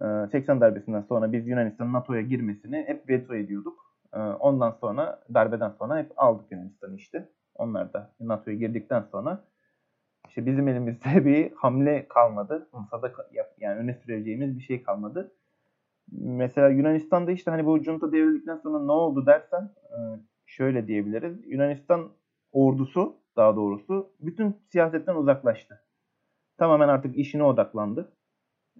e, 0.01 0.27
80 0.33 0.61
darbesinden 0.61 1.03
sonra 1.03 1.33
biz 1.33 1.47
Yunanistan'ın 1.49 1.93
NATO'ya 1.93 2.21
girmesini 2.21 2.85
hep 2.87 3.09
veto 3.09 3.35
ediyorduk. 3.35 3.79
E, 4.15 4.19
Ondan 4.19 4.71
sonra 4.71 5.23
darbeden 5.35 5.71
sonra 5.71 5.99
hep 5.99 6.13
aldık 6.17 6.53
Yunanistan'ı 6.53 6.97
işte. 6.97 7.29
Onlar 7.55 7.93
da 7.93 8.11
NATO'ya 8.21 8.57
girdikten 8.57 9.03
sonra 9.03 9.45
işte 10.29 10.47
bizim 10.47 10.69
elimizde 10.69 11.25
bir 11.25 11.53
hamle 11.53 12.09
kalmadı. 12.09 12.69
Masada 12.73 13.13
yani 13.61 13.79
öne 13.79 13.95
süreceğimiz 13.95 14.59
bir 14.59 14.63
şey 14.63 14.83
kalmadı. 14.83 15.33
Mesela 16.13 16.69
Yunanistan'da 16.69 17.33
işte 17.33 17.51
hani 17.51 17.67
bu 17.67 17.83
junta 17.83 18.13
devrildikten 18.13 18.57
sonra 18.57 18.85
ne 18.85 18.93
oldu 18.93 19.27
dersen 19.27 19.71
e, 19.91 19.97
şöyle 20.57 20.87
diyebiliriz. 20.87 21.47
Yunanistan 21.47 22.11
ordusu 22.53 23.17
daha 23.37 23.57
doğrusu 23.57 24.11
bütün 24.21 24.57
siyasetten 24.69 25.15
uzaklaştı. 25.15 25.81
Tamamen 26.59 26.89
artık 26.89 27.19
işine 27.19 27.43
odaklandı. 27.43 28.13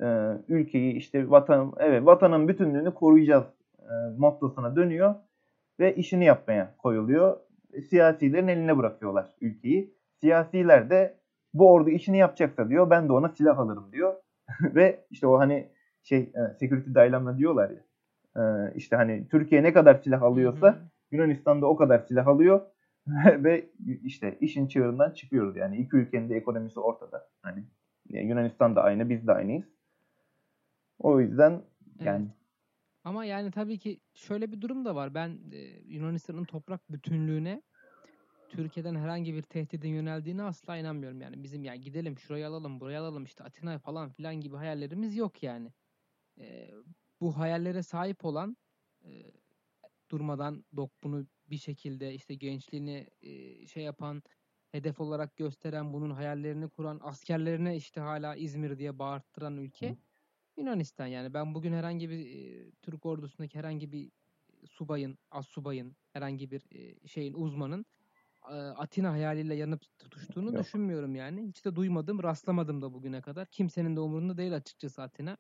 E, 0.01 0.07
ülkeyi 0.49 0.95
işte 0.95 1.31
vatan 1.31 1.73
evet 1.79 2.07
vatanın 2.07 2.49
bütünlüğünü 2.49 2.95
koruyacağız 2.95 3.45
e, 3.79 3.93
mottosuna 4.19 4.77
dönüyor 4.77 5.15
ve 5.81 5.95
işini 5.95 6.25
yapmaya 6.25 6.75
koyuluyor. 6.79 7.37
Siyasilerin 7.91 8.49
eline 8.49 8.79
bırakıyorlar 8.79 9.31
ülkeyi. 9.41 9.95
Siyasiler 10.21 10.91
de 10.91 11.19
bu 11.55 11.73
ordu 11.73 11.91
işini 11.91 12.19
yapacaksa 12.19 12.69
diyor 12.69 12.91
ben 12.91 13.09
de 13.09 13.13
ona 13.13 13.29
silah 13.29 13.59
alırım 13.59 13.93
diyor. 13.93 14.15
ve 14.61 15.05
işte 15.11 15.27
o 15.27 15.39
hani 15.39 15.69
şey 16.03 16.19
e, 16.19 16.55
security 16.61 16.91
dilemma 16.91 17.39
diyorlar 17.39 17.71
ya. 17.71 17.83
E, 18.43 18.73
işte 18.75 18.97
hani 18.97 19.29
Türkiye 19.29 19.63
ne 19.63 19.73
kadar 19.73 19.95
silah 19.95 20.23
alıyorsa 20.23 20.79
Yunanistan 21.11 21.63
da 21.63 21.67
o 21.67 21.77
kadar 21.77 21.99
silah 21.99 22.27
alıyor 22.27 22.67
ve 23.27 23.71
işte 24.05 24.39
işin 24.41 24.69
çığırından 24.69 25.11
çıkıyoruz 25.11 25.57
yani 25.57 25.77
iki 25.77 25.97
ülkenin 25.97 26.31
de 26.31 26.37
ekonomisi 26.37 26.81
ortada. 26.81 27.29
Hani 27.43 27.65
Yunanistan 28.09 28.77
da 28.77 28.83
aynı 28.83 29.09
biz 29.09 29.27
de 29.27 29.33
aynıyız. 29.33 29.67
O 30.99 31.21
yüzden 31.21 31.63
yani 32.01 32.25
Evet. 32.25 32.47
Ama 33.07 33.25
yani 33.25 33.51
tabii 33.51 33.79
ki 33.79 34.01
şöyle 34.15 34.53
bir 34.53 34.61
durum 34.61 34.85
da 34.85 34.95
var. 34.95 35.15
Ben 35.15 35.39
e, 35.53 35.59
Yunanistan'ın 35.87 36.45
toprak 36.45 36.93
bütünlüğüne 36.93 37.63
Türkiye'den 38.49 38.95
herhangi 38.95 39.35
bir 39.35 39.43
tehdidin 39.43 39.89
yöneldiğine 39.89 40.43
asla 40.43 40.77
inanmıyorum. 40.77 41.21
Yani 41.21 41.43
bizim 41.43 41.65
yani 41.65 41.81
gidelim 41.81 42.19
şurayı 42.19 42.47
alalım, 42.47 42.81
burayı 42.81 43.01
alalım 43.01 43.25
işte 43.25 43.45
Atina 43.45 43.79
falan 43.79 44.11
filan 44.11 44.35
gibi 44.41 44.57
hayallerimiz 44.57 45.17
yok 45.17 45.43
yani. 45.43 45.73
E, 46.39 46.71
bu 47.21 47.39
hayallere 47.39 47.83
sahip 47.83 48.25
olan 48.25 48.57
e, 49.05 49.11
durmadan 50.11 50.65
dok 50.77 50.91
bunu 51.03 51.27
bir 51.51 51.59
şekilde 51.59 52.15
işte 52.15 52.35
gençliğini 52.35 53.07
e, 53.21 53.67
şey 53.67 53.83
yapan, 53.83 54.23
hedef 54.73 55.01
olarak 55.01 55.37
gösteren, 55.37 55.93
bunun 55.93 56.11
hayallerini 56.11 56.69
kuran, 56.69 57.01
askerlerine 57.03 57.77
işte 57.77 58.01
hala 58.01 58.37
İzmir 58.37 58.79
diye 58.79 58.99
bağırttıran 58.99 59.57
ülke 59.57 59.97
Yunanistan. 60.57 61.07
Yani 61.07 61.35
ben 61.35 61.55
bugün 61.55 61.73
herhangi 61.73 62.11
bir 62.11 62.19
e, 62.19 62.71
Türk 62.83 63.07
ordusundaki 63.07 63.59
herhangi 63.59 63.93
bir 63.93 64.13
subayın, 64.71 65.19
az 65.31 65.47
subayın, 65.47 65.97
herhangi 66.13 66.51
bir 66.51 66.63
e, 66.71 67.09
şeyin 67.09 67.35
uzmanın 67.35 67.87
e, 68.51 68.55
Atina 68.55 69.13
hayaliyle 69.13 69.55
yanıp 69.55 69.99
tutuştuğunu 69.99 70.55
Yok. 70.55 70.65
düşünmüyorum 70.65 71.15
yani. 71.15 71.49
Hiç 71.49 71.65
de 71.65 71.77
duymadım, 71.77 72.23
rastlamadım 72.23 72.83
da 72.83 72.93
bugüne 72.93 73.21
kadar. 73.21 73.47
Kimsenin 73.47 73.97
de 73.97 74.01
umurunda 74.01 74.37
değil 74.37 74.57
açıkçası 74.57 75.03
Atina. 75.03 75.37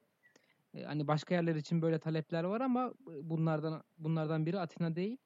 Hani 0.84 1.08
başka 1.08 1.34
yerler 1.34 1.54
için 1.54 1.82
böyle 1.82 1.98
talepler 1.98 2.44
var 2.44 2.60
ama 2.60 2.94
bunlardan 3.22 3.82
bunlardan 3.98 4.46
biri 4.46 4.60
Atina 4.60 4.96
değil. 4.96 5.18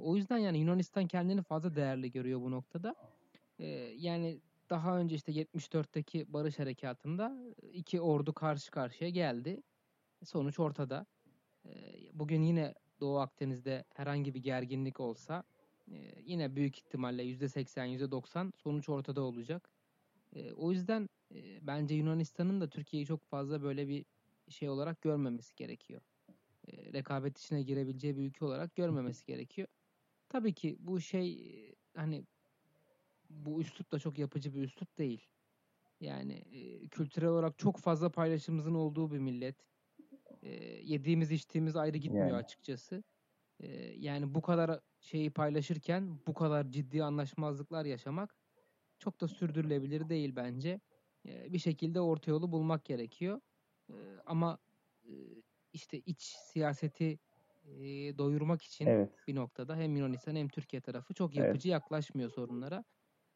O 0.00 0.16
yüzden 0.16 0.38
yani 0.38 0.58
Yunanistan 0.58 1.06
kendini 1.06 1.42
fazla 1.42 1.76
değerli 1.76 2.12
görüyor 2.12 2.40
bu 2.40 2.50
noktada. 2.50 2.94
E, 3.58 3.66
yani 3.96 4.40
daha 4.70 4.98
önce 4.98 5.16
işte 5.16 5.32
74'teki 5.32 6.32
barış 6.32 6.58
harekatında 6.58 7.38
iki 7.72 8.00
ordu 8.00 8.32
karşı 8.32 8.70
karşıya 8.70 9.10
geldi. 9.10 9.62
Sonuç 10.24 10.58
ortada. 10.60 11.06
Bugün 12.12 12.42
yine 12.42 12.74
Doğu 13.00 13.18
Akdeniz'de 13.18 13.84
herhangi 13.94 14.34
bir 14.34 14.42
gerginlik 14.42 15.00
olsa 15.00 15.44
yine 16.24 16.56
büyük 16.56 16.78
ihtimalle 16.78 17.22
%80, 17.22 17.86
%90 17.86 18.52
sonuç 18.56 18.88
ortada 18.88 19.22
olacak. 19.22 19.70
O 20.56 20.72
yüzden 20.72 21.08
bence 21.60 21.94
Yunanistan'ın 21.94 22.60
da 22.60 22.68
Türkiye'yi 22.68 23.06
çok 23.06 23.24
fazla 23.24 23.62
böyle 23.62 23.88
bir 23.88 24.04
şey 24.48 24.68
olarak 24.68 25.02
görmemesi 25.02 25.54
gerekiyor. 25.56 26.00
E, 26.68 26.92
rekabet 26.92 27.38
içine 27.38 27.62
girebileceği 27.62 28.16
bir 28.16 28.22
ülke 28.22 28.44
olarak 28.44 28.74
görmemesi 28.74 29.26
gerekiyor. 29.26 29.68
Tabii 30.28 30.54
ki 30.54 30.76
bu 30.78 31.00
şey 31.00 31.32
e, 31.32 31.74
hani 31.94 32.26
bu 33.30 33.60
üslup 33.60 33.92
da 33.92 33.98
çok 33.98 34.18
yapıcı 34.18 34.54
bir 34.54 34.62
üslup 34.62 34.98
değil. 34.98 35.26
Yani 36.00 36.32
e, 36.32 36.88
kültürel 36.88 37.28
olarak 37.28 37.58
çok 37.58 37.78
fazla 37.78 38.10
paylaşımımızın 38.10 38.74
olduğu 38.74 39.10
bir 39.12 39.18
millet. 39.18 39.66
E, 40.42 40.50
yediğimiz 40.82 41.32
içtiğimiz 41.32 41.76
ayrı 41.76 41.98
gitmiyor 41.98 42.26
Yani. 42.26 42.36
açıkçası. 42.36 43.04
E, 43.60 43.68
yani 43.98 44.34
bu 44.34 44.42
kadar 44.42 44.80
şeyi 45.00 45.30
paylaşırken 45.30 46.20
bu 46.26 46.34
kadar 46.34 46.70
ciddi 46.70 47.04
anlaşmazlıklar 47.04 47.84
yaşamak 47.84 48.36
çok 48.98 49.20
da 49.20 49.28
sürdürülebilir 49.28 50.08
değil 50.08 50.36
bence. 50.36 50.80
E, 51.28 51.52
bir 51.52 51.58
şekilde 51.58 52.00
orta 52.00 52.30
yolu 52.30 52.52
bulmak 52.52 52.84
gerekiyor. 52.84 53.40
E, 53.90 53.94
ama 54.26 54.58
e, 55.04 55.12
işte 55.72 55.98
iç 55.98 56.22
siyaseti 56.22 57.18
e, 57.64 57.74
doyurmak 58.18 58.62
için 58.62 58.88
Evet. 58.90 59.10
bir 59.26 59.34
noktada 59.34 59.76
hem 59.76 59.96
Yunanistan 59.96 60.36
hem 60.36 60.48
Türkiye 60.48 60.82
tarafı 60.82 61.14
çok 61.14 61.36
Evet. 61.36 61.36
yapıcı 61.36 61.68
yaklaşmıyor 61.68 62.30
sorunlara. 62.30 62.84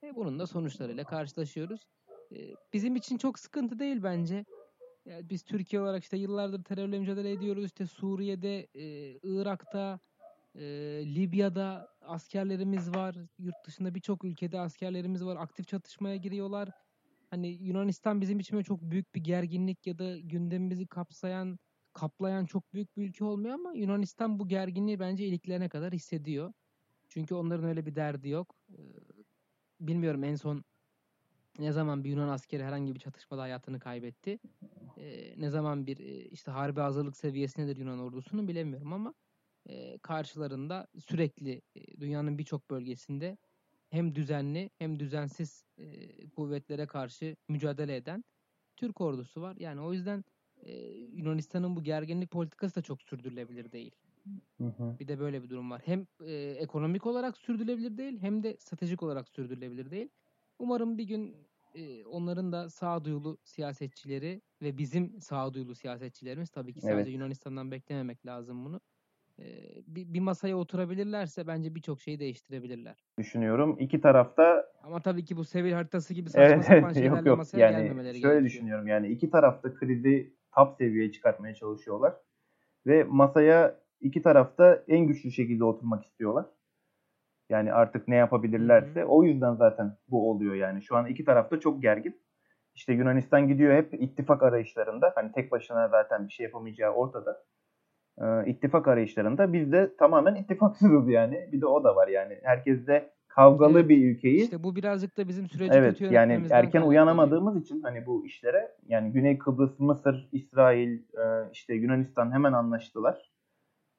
E, 0.05 0.17
bunun 0.17 0.39
da 0.39 0.47
sonuçlarıyla 0.47 1.05
karşılaşıyoruz. 1.05 1.87
E, 2.33 2.57
bizim 2.73 2.97
için 2.97 3.19
çok 3.19 3.39
sıkıntı 3.39 3.79
değil 3.79 4.03
bence. 4.03 4.47
Yani 5.07 5.31
biz 5.31 5.43
Türkiye 5.45 5.83
olarak 5.83 6.03
işte 6.03 6.17
yıllardır 6.17 6.65
terörle 6.65 6.99
mücadele 6.99 7.33
ediyoruz. 7.33 7.65
İşte 7.65 7.87
Suriye'de, 7.87 8.69
e, 8.75 8.85
Irak'ta, 9.23 10.01
Ee, 10.57 10.63
Libya'da 11.07 11.89
askerlerimiz 12.01 12.93
var. 12.93 13.17
Yurt 13.39 13.65
dışında 13.67 13.95
birçok 13.95 14.25
ülkede 14.25 14.61
askerlerimiz 14.61 15.25
var. 15.25 15.37
Aktif 15.37 15.69
çatışmaya 15.69 16.17
giriyorlar. 16.17 16.73
Hani 17.31 17.49
Yunanistan 17.49 18.21
bizim 18.21 18.41
için 18.41 18.63
çok 18.63 18.83
büyük 18.83 19.15
bir 19.15 19.21
gerginlik 19.21 19.87
ya 19.87 19.99
da 19.99 20.19
gündemimizi 20.19 20.87
kapsayan, 20.87 21.59
kaplayan 21.93 22.47
çok 22.47 22.75
büyük 22.75 22.97
bir 22.97 23.09
ülke 23.09 23.25
olmuyor 23.25 23.55
ama 23.55 23.73
Yunanistan 23.73 24.39
bu 24.39 24.49
gerginliği 24.49 25.01
bence 25.01 25.27
iliklerine 25.27 25.69
kadar 25.69 25.93
hissediyor. 25.93 26.53
Çünkü 27.09 27.35
onların 27.35 27.65
öyle 27.65 27.87
bir 27.87 27.95
derdi 27.95 28.29
yok. 28.29 28.57
Ee, 28.73 28.79
bilmiyorum 29.81 30.25
en 30.25 30.35
son 30.35 30.65
ne 31.59 31.73
zaman 31.73 32.05
bir 32.05 32.11
Yunan 32.11 32.29
askeri 32.29 32.65
herhangi 32.65 32.95
bir 32.95 33.01
çatışmada 33.01 33.43
hayatını 33.43 33.81
kaybetti. 33.81 34.39
Ee, 34.97 35.35
ne 35.41 35.51
zaman 35.51 35.87
bir 35.87 35.99
e, 35.99 36.25
işte 36.25 36.51
harbi 36.51 36.81
hazırlık 36.81 37.17
seviyesindedir 37.17 37.77
Yunan 37.77 37.99
ordusunun 38.01 38.49
bilemiyorum 38.49 38.93
ama 38.93 39.15
e, 39.69 39.99
karşılarında 39.99 40.87
sürekli 41.07 41.63
e, 41.75 42.01
dünyanın 42.01 42.39
birçok 42.39 42.71
bölgesinde 42.71 43.39
hem 43.91 44.15
düzenli 44.15 44.71
hem 44.79 45.01
düzensiz 45.01 45.65
e, 45.79 46.31
kuvvetlere 46.31 46.87
karşı 46.87 47.37
mücadele 47.49 47.97
eden 47.97 48.25
Türk 48.77 49.01
ordusu 49.01 49.43
var. 49.43 49.57
Yani 49.61 49.81
o 49.81 49.93
yüzden 49.93 50.25
e, 50.57 50.73
Yunanistan'ın 50.93 51.77
bu 51.77 51.83
gerginlik 51.85 52.31
politikası 52.33 52.77
da 52.77 52.83
çok 52.83 53.03
sürdürülebilir 53.03 53.73
değil. 53.73 53.93
Hı 54.59 54.65
hı. 54.65 54.99
Bir 55.01 55.09
de 55.09 55.19
böyle 55.19 55.43
bir 55.43 55.49
durum 55.51 55.71
var. 55.71 55.83
Hem 55.85 56.07
e, 56.25 56.33
ekonomik 56.35 57.07
olarak 57.07 57.37
sürdürülebilir 57.39 57.97
değil 57.99 58.19
hem 58.21 58.43
de 58.43 58.57
stratejik 58.59 59.03
olarak 59.03 59.29
sürdürülebilir 59.29 59.91
değil. 59.91 60.09
Umarım 60.59 60.99
bir 60.99 61.05
gün 61.05 61.49
e, 61.75 62.05
onların 62.07 62.53
da 62.53 62.71
sağduyulu 62.71 63.39
siyasetçileri 63.45 64.43
ve 64.63 64.79
bizim 64.79 65.21
sağduyulu 65.21 65.75
siyasetçilerimiz 65.75 66.51
tabii 66.51 66.75
ki 66.75 66.81
sadece 66.83 67.11
Evet. 67.11 67.11
Yunanistan'dan 67.11 67.71
beklememek 67.71 68.27
lazım 68.27 68.65
bunu. 68.65 68.81
Bir, 69.87 70.15
bir 70.15 70.21
masaya 70.21 70.57
oturabilirlerse 70.57 71.47
bence 71.47 71.75
birçok 71.75 72.01
şeyi 72.01 72.21
değiştirebilirler. 72.21 73.05
Düşünüyorum. 73.19 73.77
İki 73.81 74.01
tarafta 74.01 74.67
Ama 74.83 75.01
tabii 75.01 75.25
ki 75.25 75.37
bu 75.37 75.45
seviye 75.45 75.75
haritası 75.75 76.15
gibi 76.15 76.31
saçma 76.31 76.45
Evet, 76.55 76.65
sapan 76.65 76.93
şeylerle 76.93 77.17
yok 77.17 77.27
yok 77.27 77.39
masaya 77.39 77.59
yani 77.59 77.73
gelmemeleri 77.83 78.21
şöyle 78.21 78.35
gerekiyor. 78.35 78.45
düşünüyorum 78.45 78.87
yani 78.87 79.09
iki 79.09 79.31
tarafta 79.31 79.75
krizi 79.75 80.35
top 80.55 80.77
seviyeye 80.77 81.13
çıkartmaya 81.13 81.55
çalışıyorlar 81.55 82.15
ve 82.87 83.05
masaya 83.05 83.81
iki 84.01 84.23
tarafta 84.23 84.85
en 84.89 85.07
güçlü 85.07 85.31
şekilde 85.31 85.65
oturmak 85.65 86.05
istiyorlar. 86.05 86.47
Yani 87.49 87.73
artık 87.73 88.09
ne 88.09 88.17
yapabilirlerse 88.17 89.05
o 89.05 89.25
yüzden 89.25 89.55
zaten 89.55 89.97
bu 90.09 90.31
oluyor 90.31 90.55
yani 90.55 90.83
şu 90.83 90.97
an 90.97 91.07
iki 91.07 91.25
tarafta 91.25 91.61
çok 91.61 91.83
gergin. 91.83 92.21
İşte 92.75 92.93
Yunanistan 92.93 93.49
gidiyor 93.49 93.75
hep 93.75 93.95
ittifak 93.95 94.43
arayışlarında 94.43 95.13
hani 95.15 95.33
tek 95.33 95.53
başına 95.53 95.89
zaten 95.89 96.29
bir 96.29 96.33
şey 96.33 96.45
yapamayacağı 96.45 96.93
ortada. 96.93 97.45
Ee, 98.21 98.51
ittifak 98.51 98.89
arayışlarında 98.89 99.53
biz 99.53 99.73
de 99.73 99.97
tamamen 99.99 100.35
ittifaksızız 100.35 101.09
yani 101.09 101.49
bir 101.53 101.61
de 101.61 101.67
o 101.67 101.85
da 101.85 101.97
var 101.97 102.09
yani 102.09 102.39
herkes 102.43 102.87
de 102.87 103.11
kavgalı 103.29 103.79
Evet. 103.79 103.89
bir 103.89 104.11
ülkeyi 104.11 104.43
İşte 104.43 104.63
bu 104.63 104.77
birazcık 104.77 105.17
da 105.17 105.29
bizim 105.29 105.49
süreci 105.49 105.73
Evet 105.75 105.99
kötü 105.99 106.15
yani 106.15 106.43
erken 106.51 106.83
uyanamadığımız 106.83 107.63
için 107.63 107.83
hani 107.83 108.07
bu 108.07 108.27
işlere 108.27 108.73
yani 108.89 109.13
Güney 109.13 109.39
Kıbrıs, 109.39 109.79
Mısır, 109.79 110.29
İsrail, 110.33 110.99
e, 110.99 111.51
işte 111.53 111.75
Yunanistan 111.75 112.33
hemen 112.33 112.53
anlaştılar. 112.53 113.31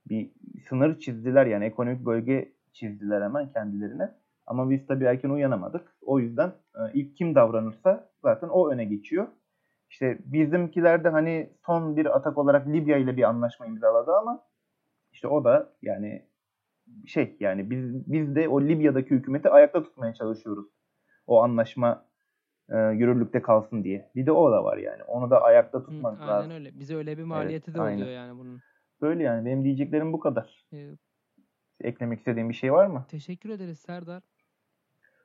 Bir 0.09 0.31
sınır 0.69 0.99
çizdiler 0.99 1.45
yani 1.45 1.65
ekonomik 1.65 2.05
bölge 2.05 2.51
çizdiler 2.73 3.21
hemen 3.21 3.51
kendilerine. 3.51 4.11
Ama 4.47 4.69
biz 4.69 4.87
tabii 4.87 5.03
erken 5.03 5.29
uyanamadık. 5.29 5.95
O 6.01 6.19
yüzden 6.19 6.51
e, 6.75 6.79
ilk 6.93 7.15
kim 7.17 7.35
davranırsa 7.35 8.09
zaten 8.21 8.47
o 8.47 8.71
öne 8.71 8.85
geçiyor. 8.85 9.27
İşte 9.91 10.17
bizimkiler 10.25 11.03
de 11.03 11.09
hani 11.09 11.53
son 11.65 11.97
bir 11.97 12.15
atak 12.15 12.37
olarak 12.37 12.67
Libya 12.67 12.97
ile 12.97 13.17
bir 13.17 13.23
anlaşma 13.23 13.65
imzaladı 13.65 14.15
ama 14.15 14.43
işte 15.11 15.27
o 15.27 15.43
da 15.43 15.73
yani 15.81 16.25
şey 17.07 17.37
yani 17.39 17.69
biz 17.69 18.11
biz 18.11 18.35
de 18.35 18.47
o 18.47 18.61
Libya'daki 18.61 19.09
hükümeti 19.09 19.49
ayakta 19.49 19.83
tutmaya 19.83 20.13
çalışıyoruz. 20.13 20.65
O 21.27 21.43
anlaşma 21.43 22.05
e, 22.69 22.77
yürürlükte 22.77 23.41
kalsın 23.41 23.83
diye. 23.83 24.11
Bir 24.15 24.25
de 24.25 24.31
o 24.31 24.51
da 24.51 24.63
var 24.63 24.77
yani. 24.77 25.03
Onu 25.03 25.29
da 25.29 25.41
ayakta 25.41 25.79
Hı, 25.79 25.83
tutmak 25.83 26.21
aynen 26.21 26.33
lazım. 26.33 26.51
öyle. 26.51 26.79
Bize 26.79 26.95
öyle 26.95 27.17
bir 27.17 27.23
maliyeti 27.23 27.73
de 27.73 27.81
aynen. 27.81 27.97
oluyor 27.97 28.15
yani 28.15 28.39
bunun. 28.39 28.59
Böyle 29.01 29.23
yani 29.23 29.45
benim 29.45 29.63
diyeceklerim 29.63 30.13
bu 30.13 30.19
kadar. 30.19 30.65
Ee, 30.73 30.89
Eklemek 31.81 32.19
istediğin 32.19 32.49
bir 32.49 32.53
şey 32.53 32.73
var 32.73 32.87
mı? 32.87 33.05
Teşekkür 33.09 33.49
ederiz 33.49 33.79
Serdar. 33.79 34.23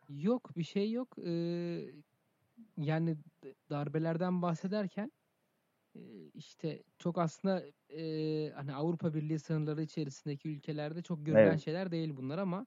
Yok 0.09 0.57
bir 0.57 0.63
şey 0.63 0.93
yok. 0.93 1.19
Ee, 1.19 1.85
yani 2.79 3.17
darbelerden 3.71 4.43
bahsederken 4.43 5.13
e, 5.97 6.01
işte 6.35 6.83
çok 6.99 7.19
aslında 7.19 7.65
e, 7.91 8.51
hani 8.55 8.75
Avrupa 8.75 9.15
Birliği 9.15 9.39
sınırları 9.39 9.83
içerisindeki 9.83 10.49
ülkelerde 10.49 11.03
çok 11.03 11.27
görülen 11.27 11.51
Evet. 11.51 11.61
şeyler 11.63 11.91
değil 11.93 12.17
bunlar 12.17 12.39
ama 12.39 12.67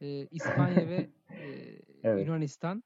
e, 0.00 0.26
İspanya 0.30 0.88
ve 0.88 1.10
e, 1.38 1.78
Evet. 2.04 2.26
Yunanistan 2.26 2.84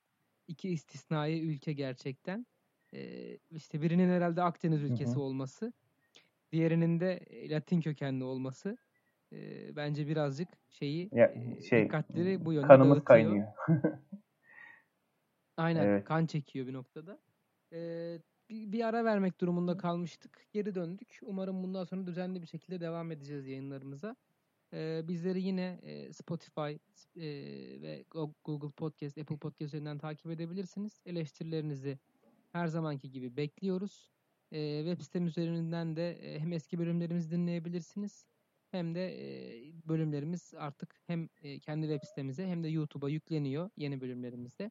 iki 0.49 0.71
istisnai 0.71 1.41
ülke 1.43 1.73
gerçekten. 1.73 2.47
E, 2.95 3.39
işte 3.51 3.83
birinin 3.83 4.09
herhalde 4.09 4.43
Akdeniz 4.43 4.83
ülkesi 4.83 5.19
olması, 5.19 5.73
diğerinin 6.53 7.01
de 7.01 7.21
Latin 7.51 7.81
kökenli 7.81 8.25
olması 8.25 8.77
e, 9.33 9.77
bence 9.77 10.07
birazcık 10.09 10.49
şeyi 10.71 11.11
Ya, 11.13 11.27
e, 11.27 11.63
şey, 11.63 11.85
dikkatleri 11.85 12.45
bu 12.45 12.53
yönde 12.53 12.69
Kanımız 12.69 12.89
dağıtıyor. 12.99 13.05
kaynıyor. 13.05 13.47
Aynen 15.57 15.83
Evet. 15.87 16.05
kan 16.05 16.27
çekiyor 16.27 16.67
bir 16.67 16.73
noktada. 16.73 17.19
Ee, 17.73 18.19
bir, 18.51 18.73
bir 18.73 18.85
ara 18.89 19.05
vermek 19.05 19.41
durumunda 19.41 19.77
kalmıştık. 19.77 20.47
Geri 20.53 20.75
döndük. 20.75 21.19
Umarım 21.23 21.63
bundan 21.63 21.85
sonra 21.85 22.07
düzenli 22.07 22.43
bir 22.43 22.47
şekilde 22.47 22.81
devam 22.81 23.13
edeceğiz 23.13 23.47
yayınlarımıza. 23.47 24.17
Ee, 24.75 25.03
bizleri 25.09 25.43
yine 25.43 25.81
e, 25.83 26.13
Spotify 26.13 26.61
e, 26.61 26.79
ve 27.83 28.05
Go- 28.11 28.35
Google 28.45 28.71
Podcast, 28.71 29.19
Apple 29.19 29.37
Podcast 29.37 29.63
üzerinden 29.75 29.99
takip 29.99 30.31
edebilirsiniz. 30.31 31.01
Eleştirilerinizi 31.07 31.99
her 32.53 32.67
zamanki 32.67 33.11
gibi 33.11 33.37
bekliyoruz. 33.37 34.11
Ee, 34.53 34.83
web 34.87 35.05
sitem 35.05 35.27
üzerinden 35.27 35.97
de 35.97 36.13
e, 36.13 36.41
hem 36.41 36.53
eski 36.53 36.79
bölümlerimizi 36.79 37.31
dinleyebilirsiniz 37.31 38.27
hem 38.71 38.95
de 38.95 39.07
e, 39.69 39.73
bölümlerimiz 39.89 40.55
artık 40.57 41.01
hem 41.07 41.29
e, 41.43 41.59
kendi 41.61 41.87
web 41.89 42.07
sitemize 42.09 42.47
hem 42.47 42.65
de 42.65 42.69
YouTube'a 42.69 43.09
yükleniyor 43.09 43.71
yeni 43.77 44.01
bölümlerimizde. 44.01 44.71